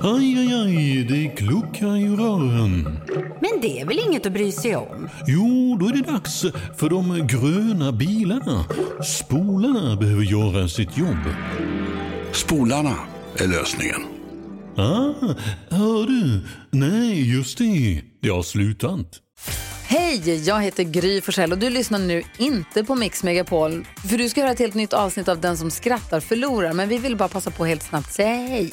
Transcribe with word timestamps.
Aj, 0.00 0.38
aj, 0.38 0.52
aj, 0.52 1.04
det 1.04 1.28
kluckar 1.36 1.96
i 1.96 2.08
rören. 2.08 2.98
Men 3.40 3.60
det 3.62 3.80
är 3.80 3.86
väl 3.86 3.98
inget 3.98 4.26
att 4.26 4.32
bry 4.32 4.52
sig 4.52 4.76
om? 4.76 5.08
Jo, 5.26 5.76
då 5.80 5.86
är 5.86 5.92
det 5.92 6.12
dags 6.12 6.44
för 6.76 6.90
de 6.90 7.26
gröna 7.26 7.92
bilarna. 7.92 8.64
Spolarna 9.04 9.96
behöver 9.96 10.22
göra 10.22 10.68
sitt 10.68 10.98
jobb. 10.98 11.34
Spolarna 12.32 12.94
är 13.36 13.46
lösningen. 13.46 14.02
Ah, 14.76 15.34
hör 15.70 16.06
du? 16.06 16.40
Nej, 16.70 17.34
just 17.36 17.58
det. 17.58 18.02
Det 18.22 18.28
har 18.28 18.42
slutat. 18.42 19.06
Hej, 19.86 20.44
jag 20.46 20.62
heter 20.62 20.82
Gry 20.82 21.20
Forssell 21.20 21.52
och 21.52 21.58
du 21.58 21.70
lyssnar 21.70 21.98
nu 21.98 22.22
inte 22.38 22.84
på 22.84 22.94
Mix 22.94 23.22
Megapol. 23.22 23.86
För 24.08 24.18
du 24.18 24.28
ska 24.28 24.40
höra 24.40 24.50
ett 24.50 24.58
helt 24.58 24.74
nytt 24.74 24.92
avsnitt 24.92 25.28
av 25.28 25.40
Den 25.40 25.56
som 25.56 25.70
skrattar 25.70 26.20
förlorar. 26.20 26.72
Men 26.72 26.88
vi 26.88 26.98
vill 26.98 27.16
bara 27.16 27.28
passa 27.28 27.50
på 27.50 27.64
helt 27.64 27.82
snabbt 27.82 28.12
säga 28.12 28.34
hej. 28.34 28.72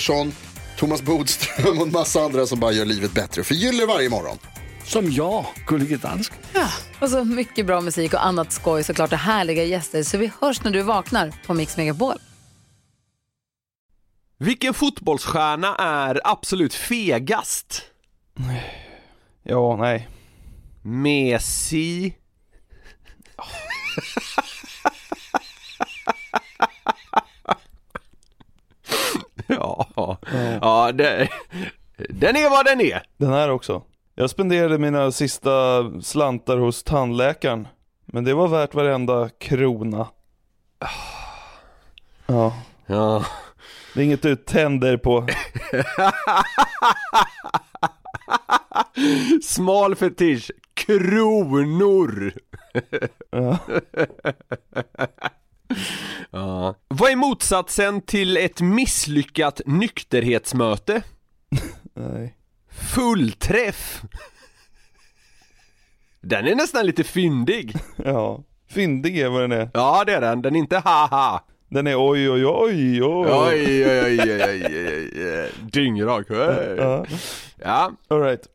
Pettersson, 0.00 0.32
Thomas 0.76 1.02
Bodström 1.02 1.78
och 1.78 1.86
en 1.86 1.92
massa 1.92 2.20
andra 2.20 2.46
som 2.46 2.60
bara 2.60 2.72
gör 2.72 2.84
livet 2.84 3.12
bättre. 3.12 3.44
Förgyller 3.44 3.86
varje 3.86 4.08
morgon. 4.08 4.38
Som 4.84 5.12
jag, 5.12 5.46
Gullige 5.66 5.96
Dansken. 5.96 6.38
Och 7.00 7.10
så 7.10 7.24
mycket 7.24 7.66
bra 7.66 7.80
musik 7.80 8.14
och 8.14 8.26
annat 8.26 8.52
skoj 8.52 8.84
såklart 8.84 9.12
och 9.12 9.18
härliga 9.18 9.64
gäster. 9.64 10.02
Så 10.02 10.18
vi 10.18 10.30
hörs 10.40 10.64
när 10.64 10.70
du 10.70 10.82
vaknar 10.82 11.32
på 11.46 11.54
Mix 11.54 11.76
Megapol. 11.76 12.14
Vilken 14.38 14.74
fotbollsstjärna 14.74 15.76
är 15.76 16.20
absolut 16.24 16.74
fegast? 16.74 17.82
Ja, 19.42 19.76
nej. 19.76 20.08
Messi? 20.82 22.14
ja 30.62 30.92
det, 30.92 31.28
den 32.08 32.36
är 32.36 32.50
vad 32.50 32.64
den 32.66 32.80
är. 32.80 33.02
Den 33.16 33.30
här 33.32 33.50
också. 33.50 33.82
Jag 34.14 34.30
spenderade 34.30 34.78
mina 34.78 35.12
sista 35.12 35.50
slantar 36.02 36.56
hos 36.56 36.82
tandläkaren. 36.82 37.68
Men 38.06 38.24
det 38.24 38.34
var 38.34 38.48
värt 38.48 38.74
varenda 38.74 39.28
krona. 39.40 40.06
Ja, 42.26 42.54
Ja. 42.86 43.24
det 43.94 44.00
är 44.00 44.04
inget 44.04 44.22
du 44.22 44.36
tänder 44.36 44.96
på. 44.96 45.26
Smal 49.42 49.94
fetisch, 49.96 50.50
kronor. 50.74 52.32
Ja. 53.30 53.56
Ja. 56.30 56.74
Vad 56.88 57.10
är 57.10 57.16
motsatsen 57.16 58.00
till 58.00 58.36
ett 58.36 58.60
misslyckat 58.60 59.60
nykterhetsmöte? 59.66 61.02
Nej. 61.94 62.36
Fullträff. 62.94 64.02
Den 66.20 66.46
är 66.46 66.54
nästan 66.54 66.86
lite 66.86 67.04
fyndig. 67.04 67.74
Ja. 68.04 68.44
Fyndig 68.68 69.18
är 69.18 69.28
vad 69.28 69.40
den 69.42 69.52
är. 69.52 69.70
Ja 69.74 70.04
det 70.06 70.14
är 70.14 70.20
den, 70.20 70.42
den 70.42 70.54
är 70.54 70.58
inte 70.58 70.78
haha. 70.78 71.42
Den 71.68 71.86
är 71.86 72.10
oj 72.10 72.30
oj 72.30 72.46
oj 72.46 73.02
oj. 73.02 73.02
Oj 73.02 73.86
oj 73.88 74.20
oj 74.20 74.44
oj 74.44 75.04
oj. 75.24 75.50
Dyngrak. 75.72 76.26
Ja. 76.30 77.04
Ja. 77.56 77.92
All 78.08 78.20
right. 78.20 78.46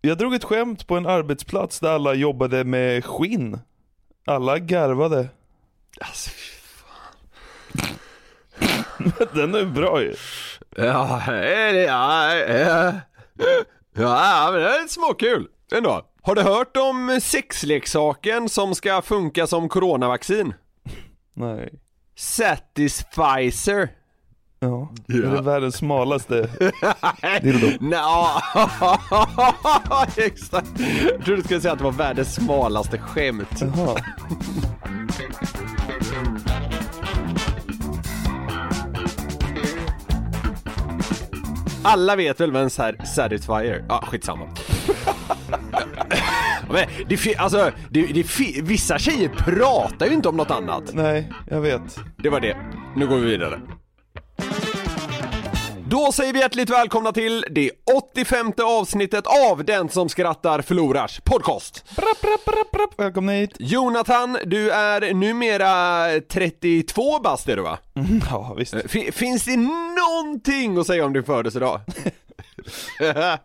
Jag 0.00 0.18
drog 0.18 0.34
ett 0.34 0.44
skämt 0.44 0.86
på 0.86 0.96
en 0.96 1.06
arbetsplats 1.06 1.80
där 1.80 1.90
alla 1.90 2.14
jobbade 2.14 2.64
med 2.64 3.04
skinn. 3.04 3.58
Alla 4.26 4.58
garvade. 4.58 5.28
Alltså, 6.04 6.30
fy 6.30 6.50
Den 9.34 9.54
är 9.54 9.64
bra 9.64 10.02
ju. 10.02 10.14
Ja, 10.76 11.22
är 11.32 11.72
det, 11.72 11.82
ja, 11.82 12.34
ja, 12.34 12.92
ja, 13.94 14.48
men 14.52 14.60
det 14.60 14.68
är 14.68 14.88
småkul 14.88 15.46
ändå. 15.72 16.02
Har 16.22 16.34
du 16.34 16.42
hört 16.42 16.76
om 16.76 17.20
sexleksaken 17.22 18.48
som 18.48 18.74
ska 18.74 19.02
funka 19.02 19.46
som 19.46 19.68
coronavaccin? 19.68 20.54
Nej. 21.34 21.72
Satisfizer. 22.16 23.88
Ja. 24.58 24.92
Ja. 25.06 25.16
Det 25.30 25.36
är 25.38 25.42
världens 25.42 25.76
smalaste 25.76 26.40
dildo. 27.42 27.66
Nja, 27.80 28.42
exakt. 30.16 30.68
Jag 30.78 31.24
trodde 31.24 31.36
du 31.36 31.42
skulle 31.42 31.60
säga 31.60 31.72
att 31.72 31.78
det 31.78 31.84
var 31.84 31.92
världens 31.92 32.34
smalaste 32.34 32.98
skämt. 32.98 33.60
Jaha. 33.60 33.96
Alla 41.82 42.16
vet 42.16 42.40
väl 42.40 42.52
vad 42.52 42.62
en 42.62 42.70
sat- 42.70 43.08
satisfier, 43.14 43.84
ja 43.88 44.04
skitsamma. 44.06 44.44
Men 46.72 46.86
det, 47.08 47.36
alltså, 47.36 47.70
det, 47.90 48.02
det, 48.02 48.26
vissa 48.62 48.98
tjejer 48.98 49.28
pratar 49.28 50.06
ju 50.06 50.12
inte 50.12 50.28
om 50.28 50.36
något 50.36 50.50
annat. 50.50 50.82
Nej, 50.92 51.32
jag 51.50 51.60
vet. 51.60 51.98
Det 52.16 52.28
var 52.28 52.40
det. 52.40 52.56
Nu 52.96 53.06
går 53.06 53.16
vi 53.16 53.26
vidare. 53.26 53.60
Då 55.90 56.12
säger 56.12 56.32
vi 56.32 56.38
hjärtligt 56.40 56.70
välkomna 56.70 57.12
till 57.12 57.44
det 57.50 57.70
85 58.14 58.52
avsnittet 58.62 59.24
av 59.26 59.64
Den 59.64 59.88
som 59.88 60.08
skrattar 60.08 60.62
förlorars 60.62 61.20
podcast. 61.20 61.84
Brapp, 61.96 62.20
brapp, 62.20 62.44
brapp, 62.44 62.70
brapp. 62.70 62.90
Välkomna 63.00 63.32
hit. 63.32 63.50
Jonathan, 63.58 64.38
du 64.46 64.70
är 64.70 65.14
numera 65.14 66.20
32 66.20 67.18
bast 67.18 67.48
är 67.48 67.56
du 67.56 67.62
va? 67.62 67.78
Ja, 68.30 68.54
visst. 68.58 68.74
Fin- 68.86 69.12
finns 69.12 69.44
det 69.44 69.56
någonting 69.56 70.78
att 70.78 70.86
säga 70.86 71.04
om 71.04 71.12
din 71.12 71.24
födelsedag? 71.24 71.80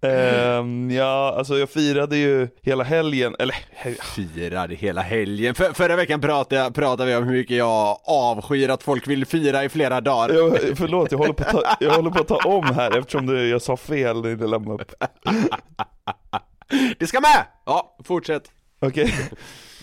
Ehm, 0.00 0.90
ja, 0.90 1.34
alltså 1.38 1.58
jag 1.58 1.70
firade 1.70 2.16
ju 2.16 2.48
hela 2.62 2.84
helgen, 2.84 3.36
eller 3.38 3.56
Firade 4.14 4.74
hela 4.74 5.00
helgen. 5.00 5.54
För, 5.54 5.72
förra 5.72 5.96
veckan 5.96 6.20
pratade, 6.20 6.70
pratade 6.70 7.10
vi 7.10 7.16
om 7.16 7.24
hur 7.24 7.32
mycket 7.32 7.56
jag 7.56 7.98
avskyr 8.04 8.68
att 8.68 8.82
folk 8.82 9.06
vill 9.08 9.26
fira 9.26 9.64
i 9.64 9.68
flera 9.68 10.00
dagar. 10.00 10.34
jag, 10.34 10.78
förlåt, 10.78 11.12
jag 11.12 11.18
håller, 11.18 11.32
på 11.32 11.44
ta, 11.44 11.62
jag 11.80 11.90
håller 11.90 12.10
på 12.10 12.20
att 12.20 12.28
ta 12.28 12.36
om 12.36 12.64
här 12.64 12.98
eftersom 12.98 13.26
du, 13.26 13.48
jag 13.48 13.62
sa 13.62 13.76
fel 13.76 14.22
när 14.22 14.36
du 14.36 14.46
lämnade 14.46 14.82
upp. 14.82 14.92
Det 16.98 17.06
ska 17.06 17.20
med! 17.20 17.46
Ja, 17.66 17.96
fortsätt. 18.04 18.42
Okej. 18.80 19.14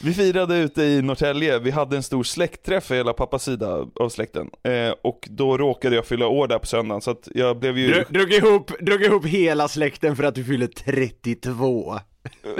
Vi 0.03 0.13
firade 0.13 0.57
ute 0.57 0.83
i 0.83 1.01
Norrtälje, 1.01 1.59
vi 1.59 1.72
hade 1.72 1.95
en 1.95 2.03
stor 2.03 2.23
släktträff 2.23 2.83
för 2.83 2.95
hela 2.95 3.13
pappas 3.13 3.44
sida 3.44 3.88
av 4.00 4.09
släkten. 4.09 4.50
Eh, 4.63 4.94
och 5.03 5.28
då 5.31 5.57
råkade 5.57 5.95
jag 5.95 6.06
fylla 6.06 6.28
år 6.28 6.47
där 6.47 6.59
på 6.59 6.66
söndagen, 6.66 7.01
så 7.01 7.11
att 7.11 7.28
jag 7.33 7.59
blev 7.59 7.78
ju... 7.78 7.94
Dr- 7.94 8.05
drog, 8.13 8.34
ihop, 8.34 8.72
drog 8.79 9.03
ihop 9.03 9.25
hela 9.25 9.67
släkten 9.67 10.16
för 10.16 10.23
att 10.23 10.35
du 10.35 10.44
fyller 10.44 10.67
32. 10.67 12.00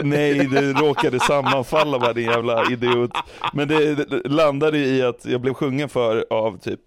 Nej, 0.04 0.34
det 0.34 0.74
råkade 0.74 1.20
sammanfalla 1.20 2.00
bara 2.00 2.14
din 2.14 2.26
jävla 2.26 2.72
idiot. 2.72 3.12
Men 3.54 3.68
det 3.68 4.08
landade 4.26 4.78
i 4.78 5.02
att 5.02 5.26
jag 5.26 5.42
blev 5.42 5.54
sjungen 5.54 5.90
för 5.90 6.26
av 6.30 6.58
typ 6.58 6.82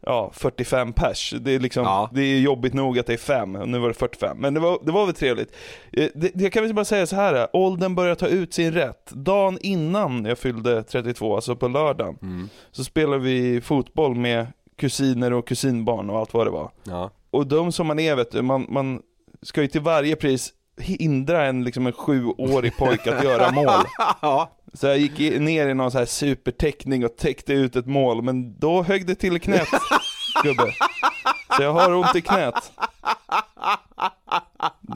Ja, 0.00 0.30
45 0.34 0.92
pers. 0.92 1.34
Det 1.40 1.52
är 1.54 1.60
liksom, 1.60 1.82
Ja. 1.84 2.10
det 2.12 2.20
är 2.22 2.38
jobbigt 2.40 2.74
nog 2.74 2.98
att 2.98 3.06
det 3.06 3.12
är 3.12 3.16
fem, 3.16 3.52
nu 3.52 3.78
var 3.78 3.88
det 3.88 3.94
45. 3.94 4.38
Men 4.38 4.54
det 4.54 4.60
var, 4.60 4.78
det 4.84 4.92
var 4.92 5.06
väl 5.06 5.14
trevligt. 5.14 5.52
Eh, 5.92 6.08
Det, 6.14 6.30
jag 6.34 6.52
kan 6.52 6.62
väl 6.62 6.74
bara 6.74 6.84
säga 6.84 7.06
så 7.06 7.16
här. 7.16 7.48
åldern 7.52 7.94
börjar 7.94 8.14
ta 8.14 8.26
ut 8.26 8.54
sin 8.54 8.72
rätt. 8.72 9.10
Dagen 9.10 9.58
innan 9.62 10.24
jag 10.24 10.38
fyllde 10.38 10.82
32, 10.82 11.34
alltså 11.34 11.56
på 11.56 11.68
lördagen, 11.68 12.48
så 12.70 12.84
spelade 12.84 13.18
vi 13.22 13.60
fotboll 13.60 14.14
med 14.14 14.46
kusiner 14.76 15.32
och 15.32 15.46
kusinbarn 15.48 16.10
och 16.10 16.18
allt 16.18 16.34
vad 16.34 16.46
det 16.46 16.50
var. 16.50 16.70
Ja. 16.84 17.10
Och 17.30 17.46
de 17.46 17.72
som 17.72 17.86
man 17.86 17.98
är 17.98 18.16
vet 18.16 18.30
du, 18.32 18.42
man, 18.42 18.66
man 18.68 19.02
ska 19.42 19.62
ju 19.62 19.68
till 19.68 19.80
varje 19.80 20.16
pris 20.16 20.52
hindra 20.80 21.44
en, 21.46 21.64
liksom 21.64 21.86
en 21.86 21.92
sjuårig 21.92 22.76
pojke 22.76 23.16
att 23.16 23.24
göra 23.24 23.50
mål. 23.52 23.84
ja. 24.22 24.50
Så 24.72 24.86
jag 24.86 24.98
gick 24.98 25.40
ner 25.40 25.68
i 25.68 25.74
någon 25.74 25.90
så 25.90 25.98
här 25.98 26.06
supertäckning 26.06 27.04
och 27.04 27.16
täckte 27.16 27.52
ut 27.52 27.76
ett 27.76 27.86
mål, 27.86 28.22
men 28.22 28.58
då 28.58 28.82
högg 28.82 29.06
det 29.06 29.14
till 29.14 29.36
i 29.36 29.40
knät, 29.40 29.68
gubbe. 30.42 30.72
Så 31.56 31.62
jag 31.62 31.72
har 31.72 31.94
ont 31.94 32.16
i 32.16 32.20
knät. 32.20 32.72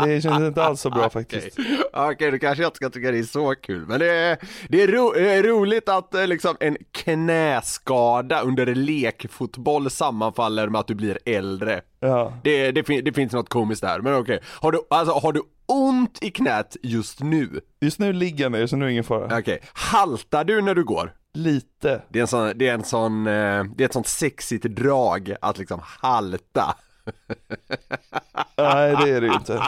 Det 0.06 0.20
känns 0.20 0.42
inte 0.42 0.64
alls 0.64 0.80
så 0.80 0.90
bra 0.90 1.10
faktiskt. 1.10 1.58
Okej, 1.58 2.10
okay, 2.14 2.30
då 2.30 2.38
kanske 2.38 2.62
jag 2.62 2.68
inte 2.68 2.76
ska 2.76 2.90
tycka 2.90 3.10
det 3.10 3.18
är 3.18 3.22
så 3.22 3.54
kul. 3.54 3.86
Men 3.86 4.00
det 4.00 4.10
är, 4.12 4.38
det 4.68 4.82
är, 4.82 4.88
ro, 4.88 5.12
det 5.12 5.30
är 5.30 5.42
roligt 5.42 5.88
att 5.88 6.14
eh, 6.14 6.26
liksom 6.26 6.56
en 6.60 6.76
knäskada 6.92 8.40
under 8.40 8.74
lekfotboll 8.74 9.90
sammanfaller 9.90 10.68
med 10.68 10.78
att 10.80 10.86
du 10.86 10.94
blir 10.94 11.18
äldre. 11.24 11.80
Ja. 12.00 12.32
Det, 12.44 12.72
det, 12.72 12.84
fin- 12.84 13.04
det 13.04 13.12
finns 13.12 13.32
något 13.32 13.48
komiskt 13.48 13.82
där, 13.82 14.00
men 14.00 14.14
okej. 14.14 14.40
Har, 14.44 14.72
du, 14.72 14.80
alltså, 14.90 15.14
har 15.14 15.32
du 15.32 15.42
ont 15.66 16.18
i 16.22 16.30
knät 16.30 16.76
just 16.82 17.20
nu? 17.20 17.60
Just 17.80 17.98
nu 17.98 18.12
ligger 18.12 18.44
jag 18.44 18.52
ner 18.52 18.66
så 18.66 18.76
nu 18.76 18.84
är 18.84 18.86
det 18.86 18.92
ingen 18.92 19.04
fara. 19.04 19.38
Okej. 19.38 19.60
Haltar 19.72 20.44
du 20.44 20.62
när 20.62 20.74
du 20.74 20.84
går? 20.84 21.14
Lite. 21.34 22.02
Det 22.08 22.18
är 22.18 22.20
en 22.20 22.28
sån, 22.28 22.52
det 22.56 22.68
är 22.68 22.74
en 22.74 22.84
sån, 22.84 23.26
eh, 23.26 23.64
det 23.76 23.84
är 23.84 23.84
ett 23.84 23.92
sånt 23.92 24.06
sexigt 24.06 24.64
drag 24.64 25.34
att 25.40 25.58
liksom 25.58 25.80
halta. 25.84 26.76
Nej 28.56 28.96
det 29.04 29.10
är 29.10 29.20
det 29.20 29.26
ju 29.26 29.32
inte. 29.32 29.62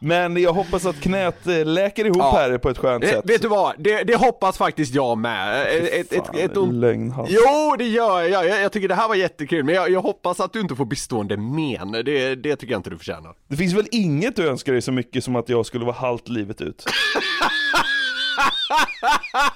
Men 0.00 0.36
jag 0.42 0.52
hoppas 0.52 0.86
att 0.86 1.00
knät 1.00 1.46
eh, 1.46 1.64
läker 1.64 2.04
ihop 2.04 2.16
Ja. 2.18 2.32
här 2.36 2.58
på 2.58 2.68
ett 2.70 2.78
skönt 2.78 3.04
Eh, 3.04 3.10
sätt. 3.10 3.20
vet 3.24 3.42
du 3.42 3.48
vad? 3.48 3.74
Det, 3.78 4.02
det 4.02 4.16
hoppas 4.16 4.58
faktiskt 4.58 4.94
jag 4.94 5.18
med. 5.18 5.60
Eh, 5.66 5.84
Ett, 6.00 6.12
ett, 6.12 6.34
ett, 6.36 6.56
lögnhals. 6.72 7.30
Jo, 7.32 7.76
det 7.78 7.84
gör 7.88 8.22
jag. 8.22 8.46
jag. 8.48 8.62
Jag 8.62 8.72
tycker 8.72 8.88
det 8.88 8.94
här 8.94 9.08
var 9.08 9.14
jättekul, 9.14 9.64
men 9.64 9.74
jag, 9.74 9.90
jag 9.90 10.00
hoppas 10.02 10.40
att 10.40 10.52
du 10.52 10.60
inte 10.60 10.76
får 10.76 10.84
bestående 10.84 11.36
men. 11.36 11.92
Det, 11.92 12.34
det 12.34 12.56
tycker 12.56 12.72
jag 12.72 12.78
inte 12.78 12.90
du 12.90 12.98
förtjänar. 12.98 13.34
Det 13.48 13.56
finns 13.56 13.74
väl 13.74 13.86
inget 13.90 14.36
du 14.36 14.48
önskar 14.48 14.72
dig 14.72 14.82
så 14.82 14.92
mycket 14.92 15.24
som 15.24 15.36
att 15.36 15.48
jag 15.48 15.66
skulle 15.66 15.84
vara 15.84 15.96
halt 15.96 16.28
livet 16.28 16.60
ut? 16.60 16.84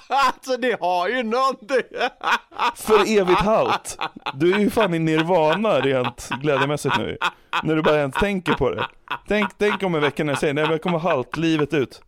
alltså 0.25 0.57
det 0.57 0.79
har 0.81 1.09
ju 1.09 1.23
någonting. 1.23 1.81
För 2.75 3.19
evigt 3.19 3.39
halt. 3.39 3.97
Du 4.33 4.53
är 4.53 4.59
ju 4.59 4.69
fan 4.69 4.93
i 4.93 4.99
nirvana 4.99 5.79
rent 5.79 6.29
glädjemässigt 6.41 6.97
nu. 6.97 7.17
När 7.63 7.75
du 7.75 7.81
bara 7.81 7.99
ens 7.99 8.15
tänker 8.15 8.53
på 8.53 8.69
det. 8.69 8.87
Tänk, 9.27 9.49
tänk 9.57 9.83
om 9.83 9.95
en 9.95 10.01
vecka 10.01 10.23
när 10.23 10.33
jag 10.33 10.39
säger 10.39 10.53
nej 10.53 10.63
men 10.63 10.71
jag 10.71 10.81
kommer 10.81 10.99
halt 10.99 11.37
livet 11.37 11.73
ut. 11.73 12.01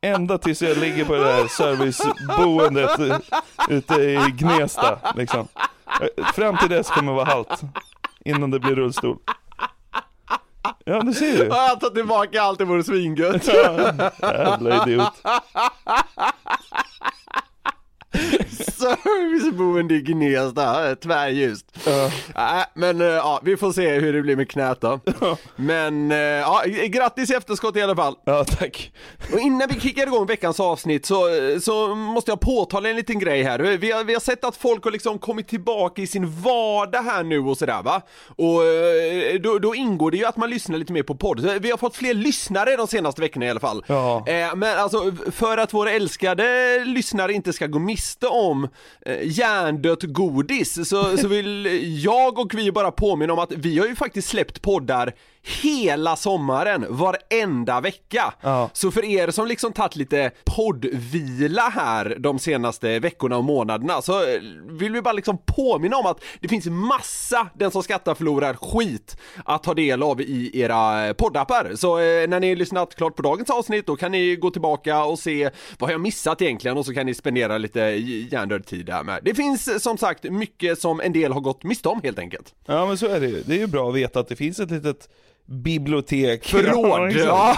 Ända 0.00 0.38
tills 0.38 0.62
jag 0.62 0.78
ligger 0.78 1.04
på 1.04 1.12
det 1.14 1.24
där 1.24 1.46
serviceboendet 1.46 3.22
ute 3.68 3.94
i 3.94 4.34
Gnesta 4.38 4.98
liksom. 5.14 5.48
Fram 6.34 6.56
till 6.56 6.68
dess 6.68 6.90
kommer 6.90 7.12
jag 7.12 7.16
vara 7.16 7.34
halt. 7.34 7.60
Innan 8.24 8.50
det 8.50 8.60
blir 8.60 8.74
rullstol. 8.74 9.18
Ja 10.84 11.00
du 11.00 11.12
ser 11.12 11.26
ju. 11.26 11.44
Jag 11.44 11.80
tar 11.80 11.90
tillbaka 11.90 12.42
allt, 12.42 12.58
det 12.58 12.64
vore 12.64 12.84
svingött. 12.84 13.46
Jävla 14.22 14.82
idiot. 14.82 15.12
Serviceboende 18.82 19.94
i 19.94 20.00
Gnesta, 20.00 20.96
tvärljust. 20.96 21.66
Nej, 22.34 22.64
men 22.74 23.00
eh, 23.00 23.06
ja, 23.06 23.40
vi 23.42 23.56
får 23.56 23.72
se 23.72 23.90
hur 23.90 24.12
det 24.12 24.22
blir 24.22 24.36
med 24.36 24.50
knät 24.50 24.80
då. 24.80 25.00
Men 25.56 26.12
eh, 26.12 26.18
ja, 26.18 26.62
grattis 26.86 27.30
i 27.30 27.34
efterskott 27.34 27.76
i 27.76 27.82
alla 27.82 27.96
fall. 27.96 28.14
Ja 28.24 28.44
tack. 28.44 28.92
Och 29.32 29.38
innan 29.38 29.68
vi 29.68 29.80
kickar 29.80 30.06
igång 30.06 30.26
veckans 30.26 30.60
avsnitt 30.60 31.06
så, 31.06 31.24
så 31.60 31.94
måste 31.94 32.30
jag 32.30 32.40
påtala 32.40 32.88
en 32.88 32.96
liten 32.96 33.18
grej 33.18 33.42
här. 33.42 33.58
Vi 33.58 33.92
har, 33.92 34.04
vi 34.04 34.12
har 34.12 34.20
sett 34.20 34.44
att 34.44 34.56
folk 34.56 34.84
har 34.84 34.90
liksom 34.90 35.18
kommit 35.18 35.48
tillbaka 35.48 36.02
i 36.02 36.06
sin 36.06 36.42
vardag 36.42 37.02
här 37.02 37.22
nu 37.22 37.38
och 37.38 37.58
sådär 37.58 37.82
va. 37.82 38.02
Och 38.36 38.64
eh, 38.64 39.40
då, 39.40 39.58
då 39.58 39.74
ingår 39.74 40.10
det 40.10 40.16
ju 40.16 40.24
att 40.24 40.36
man 40.36 40.50
lyssnar 40.50 40.78
lite 40.78 40.92
mer 40.92 41.02
på 41.02 41.14
podd. 41.14 41.60
Vi 41.60 41.70
har 41.70 41.78
fått 41.78 41.96
fler 41.96 42.14
lyssnare 42.14 42.76
de 42.76 42.86
senaste 42.86 43.20
veckorna 43.20 43.46
i 43.46 43.50
alla 43.50 43.60
fall. 43.60 43.84
Ja. 43.86 44.24
Eh, 44.26 44.54
men 44.54 44.78
alltså 44.78 45.12
för 45.32 45.58
att 45.58 45.74
våra 45.74 45.90
älskade 45.90 46.78
lyssnare 46.84 47.32
inte 47.32 47.52
ska 47.52 47.66
gå 47.66 47.78
miste 47.78 48.26
om 48.26 48.68
eh, 49.06 49.18
hjärndött 49.22 50.02
godis 50.02 50.88
så, 50.88 51.16
så 51.16 51.28
vill 51.28 51.68
jag 52.04 52.38
och 52.38 52.54
vi 52.54 52.72
bara 52.72 52.90
påminna 52.90 53.32
om 53.32 53.38
att 53.38 53.52
vi 53.52 53.78
har 53.78 53.86
ju 53.86 53.96
faktiskt 53.96 54.28
släppt 54.28 54.62
poddar 54.62 55.12
hela 55.42 56.16
sommaren, 56.16 56.86
varenda 56.88 57.80
vecka. 57.80 58.34
Ja. 58.40 58.70
Så 58.72 58.90
för 58.90 59.04
er 59.04 59.30
som 59.30 59.46
liksom 59.46 59.72
tagit 59.72 59.96
lite 59.96 60.30
poddvila 60.44 61.62
här 61.62 62.16
de 62.18 62.38
senaste 62.38 62.98
veckorna 62.98 63.36
och 63.36 63.44
månaderna 63.44 64.02
så 64.02 64.20
eh, 64.20 64.40
vill 64.64 64.92
vi 64.92 65.02
bara 65.02 65.12
liksom 65.12 65.38
påminna 65.46 65.96
om 65.96 66.06
att 66.06 66.24
det 66.40 66.48
finns 66.48 66.66
massa 66.66 67.48
Den 67.54 67.70
som 67.70 67.82
skrattar 67.82 68.14
förlorar 68.14 68.54
skit 68.54 69.16
att 69.44 69.62
ta 69.62 69.74
del 69.74 70.02
av 70.02 70.20
i 70.20 70.60
era 70.60 71.14
poddappar. 71.14 71.72
Så 71.74 71.98
eh, 71.98 72.28
när 72.28 72.40
ni 72.40 72.54
lyssnat 72.54 72.94
klart 72.94 73.16
på 73.16 73.22
dagens 73.22 73.50
avsnitt 73.50 73.86
då 73.86 73.96
kan 73.96 74.12
ni 74.12 74.36
gå 74.36 74.50
tillbaka 74.50 75.04
och 75.04 75.18
se 75.18 75.50
vad 75.78 75.88
har 75.88 75.92
jag 75.92 76.00
missat 76.00 76.42
egentligen 76.42 76.78
och 76.78 76.86
så 76.86 76.94
kan 76.94 77.06
ni 77.06 77.14
spendera 77.14 77.58
lite 77.58 77.80
hjärndöd 77.80 78.66
tid 78.66 78.86
där 78.86 79.02
med. 79.02 79.20
Det 79.22 79.34
finns 79.34 79.68
eh, 79.68 79.78
som 79.78 79.98
sagt 79.98 80.24
mycket 80.24 80.78
som 80.78 81.00
en 81.00 81.12
del 81.12 81.32
har 81.32 81.40
gått 81.40 81.64
miste 81.64 81.88
om 81.88 82.00
helt 82.02 82.18
enkelt. 82.18 82.54
Ja 82.66 82.86
men 82.86 82.98
så 82.98 83.06
är 83.06 83.20
det 83.20 83.26
ju. 83.26 83.42
Det 83.42 83.54
är 83.54 83.58
ju 83.58 83.66
bra 83.66 83.88
att 83.88 83.94
veta 83.94 84.20
att 84.20 84.28
det 84.28 84.36
finns 84.36 84.60
ett 84.60 84.70
litet 84.70 85.08
bibliotek. 85.46 86.44
Förråd! 86.48 87.12
Ja, 87.16 87.56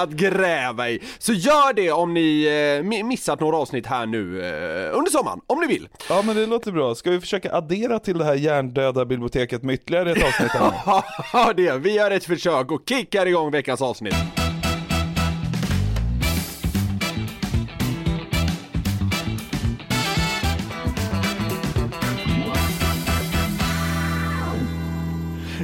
att 0.02 0.10
gräva 0.10 0.90
i. 0.90 1.02
Så 1.18 1.32
gör 1.32 1.72
det 1.72 1.90
om 1.92 2.14
ni 2.14 2.44
eh, 2.44 2.84
mi- 2.86 3.02
missat 3.02 3.40
några 3.40 3.56
avsnitt 3.56 3.86
här 3.86 4.06
nu 4.06 4.20
eh, 4.40 4.98
under 4.98 5.10
sommaren, 5.10 5.40
om 5.46 5.60
ni 5.60 5.66
vill. 5.66 5.88
Ja 6.08 6.22
men 6.22 6.36
det 6.36 6.46
låter 6.46 6.72
bra. 6.72 6.94
Ska 6.94 7.10
vi 7.10 7.20
försöka 7.20 7.52
addera 7.54 7.98
till 7.98 8.18
det 8.18 8.24
här 8.24 8.34
hjärndöda 8.34 9.04
biblioteket 9.04 9.62
med 9.62 9.74
ytterligare 9.74 10.10
ett 10.10 10.24
avsnitt? 10.24 10.52
Ja, 11.32 11.52
det. 11.56 11.72
Vi 11.78 11.92
gör 11.94 12.10
ett 12.10 12.24
försök 12.24 12.70
och 12.72 12.82
kickar 12.88 13.26
igång 13.26 13.50
veckans 13.50 13.82
avsnitt. 13.82 14.14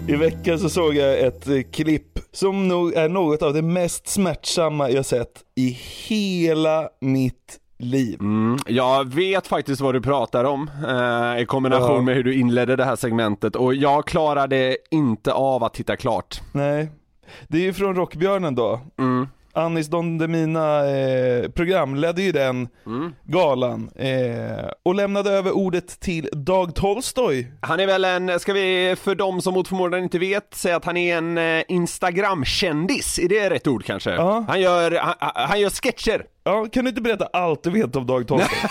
I 0.08 0.16
veckan 0.16 0.58
så 0.58 0.68
såg 0.68 0.94
jag 0.94 1.18
ett 1.20 1.48
eh, 1.48 1.62
klipp 1.72 2.18
som 2.32 2.68
nog 2.68 2.94
är 2.94 3.08
något 3.08 3.42
av 3.42 3.54
det 3.54 3.62
mest 3.62 4.08
smärtsamma 4.08 4.90
jag 4.90 5.06
sett 5.06 5.32
i 5.56 5.78
hela 6.08 6.88
mitt 7.00 7.58
liv. 7.78 8.18
Jag 8.66 9.14
vet 9.14 9.46
faktiskt 9.46 9.80
vad 9.80 9.94
du 9.94 10.00
pratar 10.00 10.44
om 10.44 10.70
eh, 10.88 11.42
i 11.42 11.46
kombination 11.46 11.94
Ja. 11.96 12.02
med 12.02 12.14
hur 12.14 12.24
du 12.24 12.34
inledde 12.34 12.76
det 12.76 12.84
här 12.84 12.96
segmentet 12.96 13.56
och 13.56 13.74
jag 13.74 14.06
klarade 14.06 14.76
inte 14.90 15.32
av 15.32 15.64
att 15.64 15.74
titta 15.74 15.96
klart. 15.96 16.40
Nej, 16.52 16.88
det 17.48 17.58
är 17.58 17.62
ju 17.62 17.72
från 17.72 17.94
Rockbjörnen 17.94 18.54
då. 18.54 18.80
Mm. 18.98 19.28
Anis 19.52 19.86
Don 19.88 20.18
Demina 20.18 20.90
eh, 20.90 21.48
programledde 21.50 22.22
ju 22.22 22.32
den 22.32 22.68
Mm. 22.86 23.12
galan 23.24 23.90
eh, 23.96 24.68
och 24.82 24.94
lämnade 24.94 25.30
över 25.30 25.52
ordet 25.52 26.00
till 26.00 26.28
Dag 26.32 26.74
Tolstoj. 26.74 27.52
Han 27.60 27.80
är 27.80 27.86
väl 27.86 28.04
en, 28.04 28.40
ska 28.40 28.52
vi 28.52 28.96
för 29.02 29.14
de 29.14 29.42
som 29.42 29.54
mot 29.54 29.68
förmodan 29.68 30.02
inte 30.02 30.18
vet, 30.18 30.54
säga 30.54 30.76
att 30.76 30.84
han 30.84 30.96
är 30.96 31.16
en 31.18 31.38
eh, 31.38 31.62
Instagram-kändis, 31.68 33.18
är 33.18 33.28
det 33.28 33.50
rätt 33.50 33.66
ord 33.66 33.84
kanske? 33.84 34.10
Ja. 34.10 34.44
Han 34.48 34.60
gör, 34.60 34.90
han, 34.92 35.14
han 35.34 35.60
gör 35.60 35.70
sketcher 35.70 36.24
Ja, 36.44 36.66
kan 36.72 36.84
du 36.84 36.88
inte 36.88 37.00
berätta 37.00 37.26
allt 37.32 37.62
du 37.62 37.70
vet 37.70 37.96
om 37.96 38.06
Dag 38.06 38.28
Tolstoj? 38.28 38.58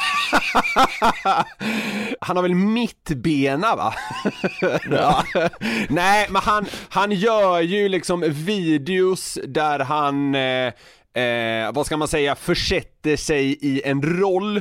Han 2.21 2.36
har 2.36 2.42
väl 2.44 2.56
mittbena 2.56 3.75
va? 3.75 3.94
ja. 4.92 5.24
Nej, 5.89 6.27
men 6.30 6.42
han, 6.42 6.66
han 6.89 7.12
gör 7.12 7.61
ju 7.61 7.90
liksom 7.90 8.23
videos 8.28 9.38
där 9.47 9.80
han 9.80 10.35
eh, 10.35 10.73
Eh, 11.14 11.71
vad 11.73 11.85
ska 11.85 11.97
man 11.97 12.07
säga, 12.07 12.35
försätter 12.35 13.16
sig 13.16 13.57
i 13.61 13.81
en 13.85 14.19
roll, 14.19 14.57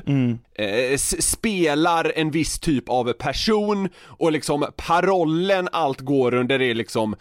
eh, 0.59 0.67
s- 0.93 1.31
spelar 1.31 2.13
en 2.17 2.31
viss 2.31 2.59
typ 2.61 2.89
av 2.89 3.13
person 3.13 3.89
och 4.07 4.33
liksom 4.33 4.67
parollen 4.77 5.69
allt 5.73 6.01
går 6.01 6.35
under 6.35 6.63
är 6.63 6.75
liksom 6.75 7.13
eh, 7.15 7.19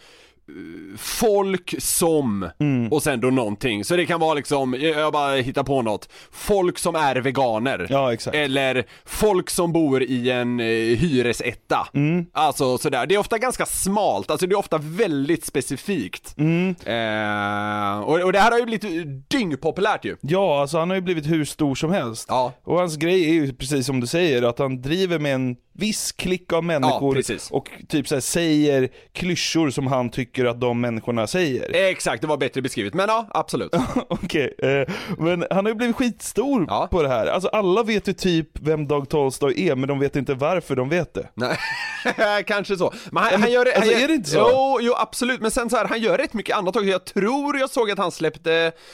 folk 0.96 1.74
som 1.78 2.50
och 2.90 3.02
sen 3.02 3.20
då 3.20 3.30
någonting. 3.30 3.84
Så 3.84 3.96
det 3.96 4.06
kan 4.06 4.20
vara 4.20 4.34
liksom, 4.34 4.76
jag 4.80 5.12
bara 5.12 5.34
hittar 5.34 5.62
på 5.62 5.82
något, 5.82 6.08
folk 6.32 6.78
som 6.78 6.94
är 6.94 7.16
veganer. 7.16 7.86
Ja, 7.90 8.12
exakt. 8.12 8.36
Eller 8.36 8.84
folk 9.04 9.50
som 9.50 9.72
bor 9.72 10.02
i 10.02 10.30
en 10.30 10.60
eh, 10.60 10.66
hyresetta. 10.66 11.88
Alltså 12.32 12.78
sådär, 12.78 13.06
det 13.06 13.14
är 13.14 13.18
ofta 13.18 13.38
ganska 13.38 13.66
smalt, 13.66 14.30
alltså 14.30 14.46
det 14.46 14.54
är 14.54 14.58
ofta 14.58 14.78
väldigt 14.78 15.44
specifikt. 15.44 16.34
Eh, 16.38 18.00
och, 18.00 18.20
och 18.20 18.32
det 18.32 18.38
här 18.38 18.50
har 18.50 18.58
ju 18.58 18.64
blivit 18.64 19.06
dyngpopulärt 19.30 20.04
ju. 20.04 20.16
Ja, 20.20 20.60
alltså 20.60 20.78
han 20.78 20.88
har 20.88 20.96
ju 20.96 21.02
blivit 21.02 21.26
hur 21.26 21.44
stor 21.44 21.74
som 21.74 21.92
helst. 21.92 22.26
Ja. 22.28 22.52
Och 22.64 22.78
hans 22.78 22.96
grej 22.96 23.24
är 23.28 23.32
ju 23.32 23.52
precis 23.52 23.86
som 23.86 24.00
du 24.00 24.06
säger, 24.06 24.42
att 24.42 24.58
han 24.58 24.82
driver 24.82 25.18
med 25.18 25.34
en 25.34 25.56
viss 25.78 26.12
klick 26.12 26.52
av 26.52 26.64
människor 26.64 27.14
precis. 27.14 27.50
och 27.50 27.70
typ 27.88 28.08
så 28.08 28.14
här, 28.14 28.20
säger 28.20 28.88
klyschor 29.12 29.70
som 29.70 29.86
han 29.86 30.10
tycker 30.10 30.44
att 30.44 30.60
de 30.60 30.80
människorna 30.80 31.26
säger. 31.26 31.74
Exakt, 31.90 32.20
det 32.22 32.26
var 32.28 32.36
bättre 32.36 32.62
beskrivet, 32.62 32.94
men 32.94 33.08
ja, 33.08 33.26
absolut. 33.30 33.72
Okej, 34.08 34.54
eh, 34.58 34.94
men 35.18 35.44
han 35.50 35.64
har 35.64 35.68
ju 35.70 35.74
blivit 35.74 35.96
skitstor 35.96 36.64
Ja. 36.68 36.88
på 36.90 37.02
det 37.02 37.08
här. 37.08 37.26
Alltså 37.26 37.48
alla 37.48 37.82
vet 37.82 38.08
ju 38.08 38.12
typ 38.12 38.48
vem 38.60 38.86
Dag 38.88 39.08
Tolstoj 39.08 39.68
är, 39.68 39.74
men 39.76 39.88
de 39.88 39.98
vet 39.98 40.16
inte 40.16 40.34
varför 40.34 40.76
de 40.76 40.88
vet 40.88 41.14
det. 41.14 41.28
Nej, 41.34 41.56
kanske 42.46 42.76
så. 42.76 42.92
Men 43.12 43.22
han, 43.22 43.32
Men, 43.32 43.42
han 43.42 43.52
gör 43.52 43.64
han 43.66 43.74
alltså, 43.82 43.92
gör, 43.92 44.04
är 44.04 44.08
det 44.08 44.14
inte 44.14 44.30
så? 44.30 44.38
Jo, 44.52 44.78
jo 44.80 44.94
absolut, 44.96 45.40
men 45.40 45.50
sen 45.50 45.70
så 45.70 45.76
här, 45.76 45.84
han 45.84 46.00
gör 46.00 46.18
rätt 46.18 46.34
mycket 46.34 46.56
annat 46.56 46.76
också. 46.76 46.88
Jag 46.88 47.04
tror 47.04 47.58
jag 47.58 47.70
såg 47.70 47.90
att 47.90 47.98
han 47.98 48.12
släppte, 48.12 48.50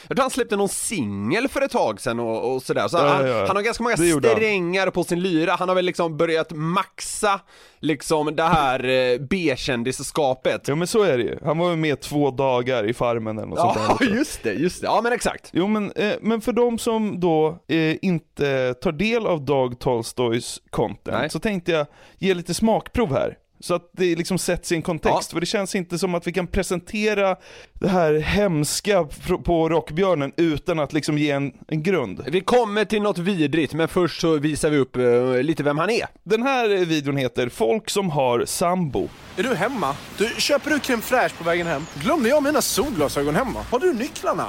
jag 0.08 0.16
tror 0.16 0.20
han 0.22 0.30
släppte 0.30 0.56
någon 0.56 0.68
singel 0.68 1.48
för 1.48 1.60
ett 1.62 1.70
tag 1.70 2.00
sedan 2.00 2.20
och, 2.20 2.54
och 2.54 2.62
sådär. 2.62 2.88
Så 2.88 2.96
Ja, 2.96 3.08
han, 3.08 3.26
ja, 3.26 3.32
ja. 3.38 3.46
han 3.46 3.56
har 3.56 3.62
ganska 3.62 3.82
många 3.82 3.96
Det 3.96 4.10
han. 4.12 4.20
strängar 4.36 4.90
på 4.90 5.04
sin 5.04 5.20
lyra. 5.22 5.52
Han 5.52 5.68
har 5.68 5.74
väl 5.76 5.84
liksom 5.84 6.16
börjat 6.16 6.52
maxa 6.74 7.40
liksom 7.80 8.36
det 8.36 8.42
här 8.42 8.84
eh, 8.88 9.18
B-kändisskapet. 9.20 10.68
Ja 10.68 10.74
men 10.74 10.86
så 10.86 11.02
är 11.02 11.18
det 11.18 11.24
ju. 11.24 11.38
Han 11.44 11.58
var 11.58 11.70
ju 11.70 11.76
med 11.76 12.00
två 12.00 12.30
dagar 12.30 12.84
i 12.88 12.94
Farmen 12.94 13.38
eller 13.38 13.48
något 13.48 13.58
sånt 13.58 13.78
Ja, 13.88 13.96
där. 14.00 14.06
just 14.16 14.42
det, 14.42 14.52
just 14.52 14.80
det. 14.80 14.86
Ja 14.86 15.00
men 15.02 15.12
exakt. 15.12 15.50
Jo 15.52 15.66
men, 15.66 15.92
eh, 15.92 16.14
men 16.20 16.40
för 16.40 16.52
de 16.52 16.78
som 16.78 17.20
då 17.20 17.58
eh, 17.68 17.96
inte 18.02 18.74
tar 18.74 18.92
del 18.92 19.26
av 19.26 19.44
Dag 19.44 19.78
Tolstojs 19.80 20.60
content 20.70 21.18
Nej. 21.20 21.30
så 21.30 21.38
tänkte 21.38 21.72
jag 21.72 21.86
ge 22.18 22.34
lite 22.34 22.54
smakprov 22.54 23.12
här. 23.12 23.36
Så 23.64 23.74
att 23.74 23.90
det 23.92 24.16
liksom 24.16 24.38
sätts 24.38 24.72
i 24.72 24.74
en 24.74 24.82
kontext, 24.82 25.32
för 25.32 25.40
det 25.40 25.46
känns 25.46 25.74
inte 25.74 25.98
som 25.98 26.14
att 26.14 26.26
vi 26.26 26.32
kan 26.32 26.46
presentera 26.46 27.36
det 27.80 27.88
här 27.88 28.14
hemska 28.14 29.04
på 29.44 29.68
Rockbjörnen 29.68 30.32
utan 30.36 30.78
att 30.78 30.92
liksom 30.92 31.18
ge 31.18 31.30
en, 31.30 31.52
en 31.68 31.82
grund. 31.82 32.24
Vi 32.26 32.40
kommer 32.40 32.84
till 32.84 33.02
något 33.02 33.18
vidrigt, 33.18 33.74
men 33.74 33.88
först 33.88 34.20
så 34.20 34.36
visar 34.38 34.70
vi 34.70 34.78
upp 34.78 34.96
eh, 34.96 35.42
lite 35.42 35.62
vem 35.62 35.78
han 35.78 35.90
är. 35.90 36.06
Den 36.22 36.42
här 36.42 36.68
videon 36.84 37.16
heter 37.16 37.48
Folk 37.48 37.90
som 37.90 38.10
har 38.10 38.44
sambo. 38.44 39.08
Är 39.36 39.42
du 39.42 39.54
hemma? 39.54 39.96
Du, 40.18 40.30
köper 40.38 40.70
du 40.70 40.76
crème 40.78 41.00
fraîche 41.00 41.38
på 41.38 41.44
vägen 41.44 41.66
hem? 41.66 41.86
Glömde 41.94 42.28
jag 42.28 42.42
mina 42.42 42.62
solglasögon 42.62 43.34
hemma? 43.34 43.60
Har 43.70 43.78
du 43.78 43.92
nycklarna? 43.92 44.46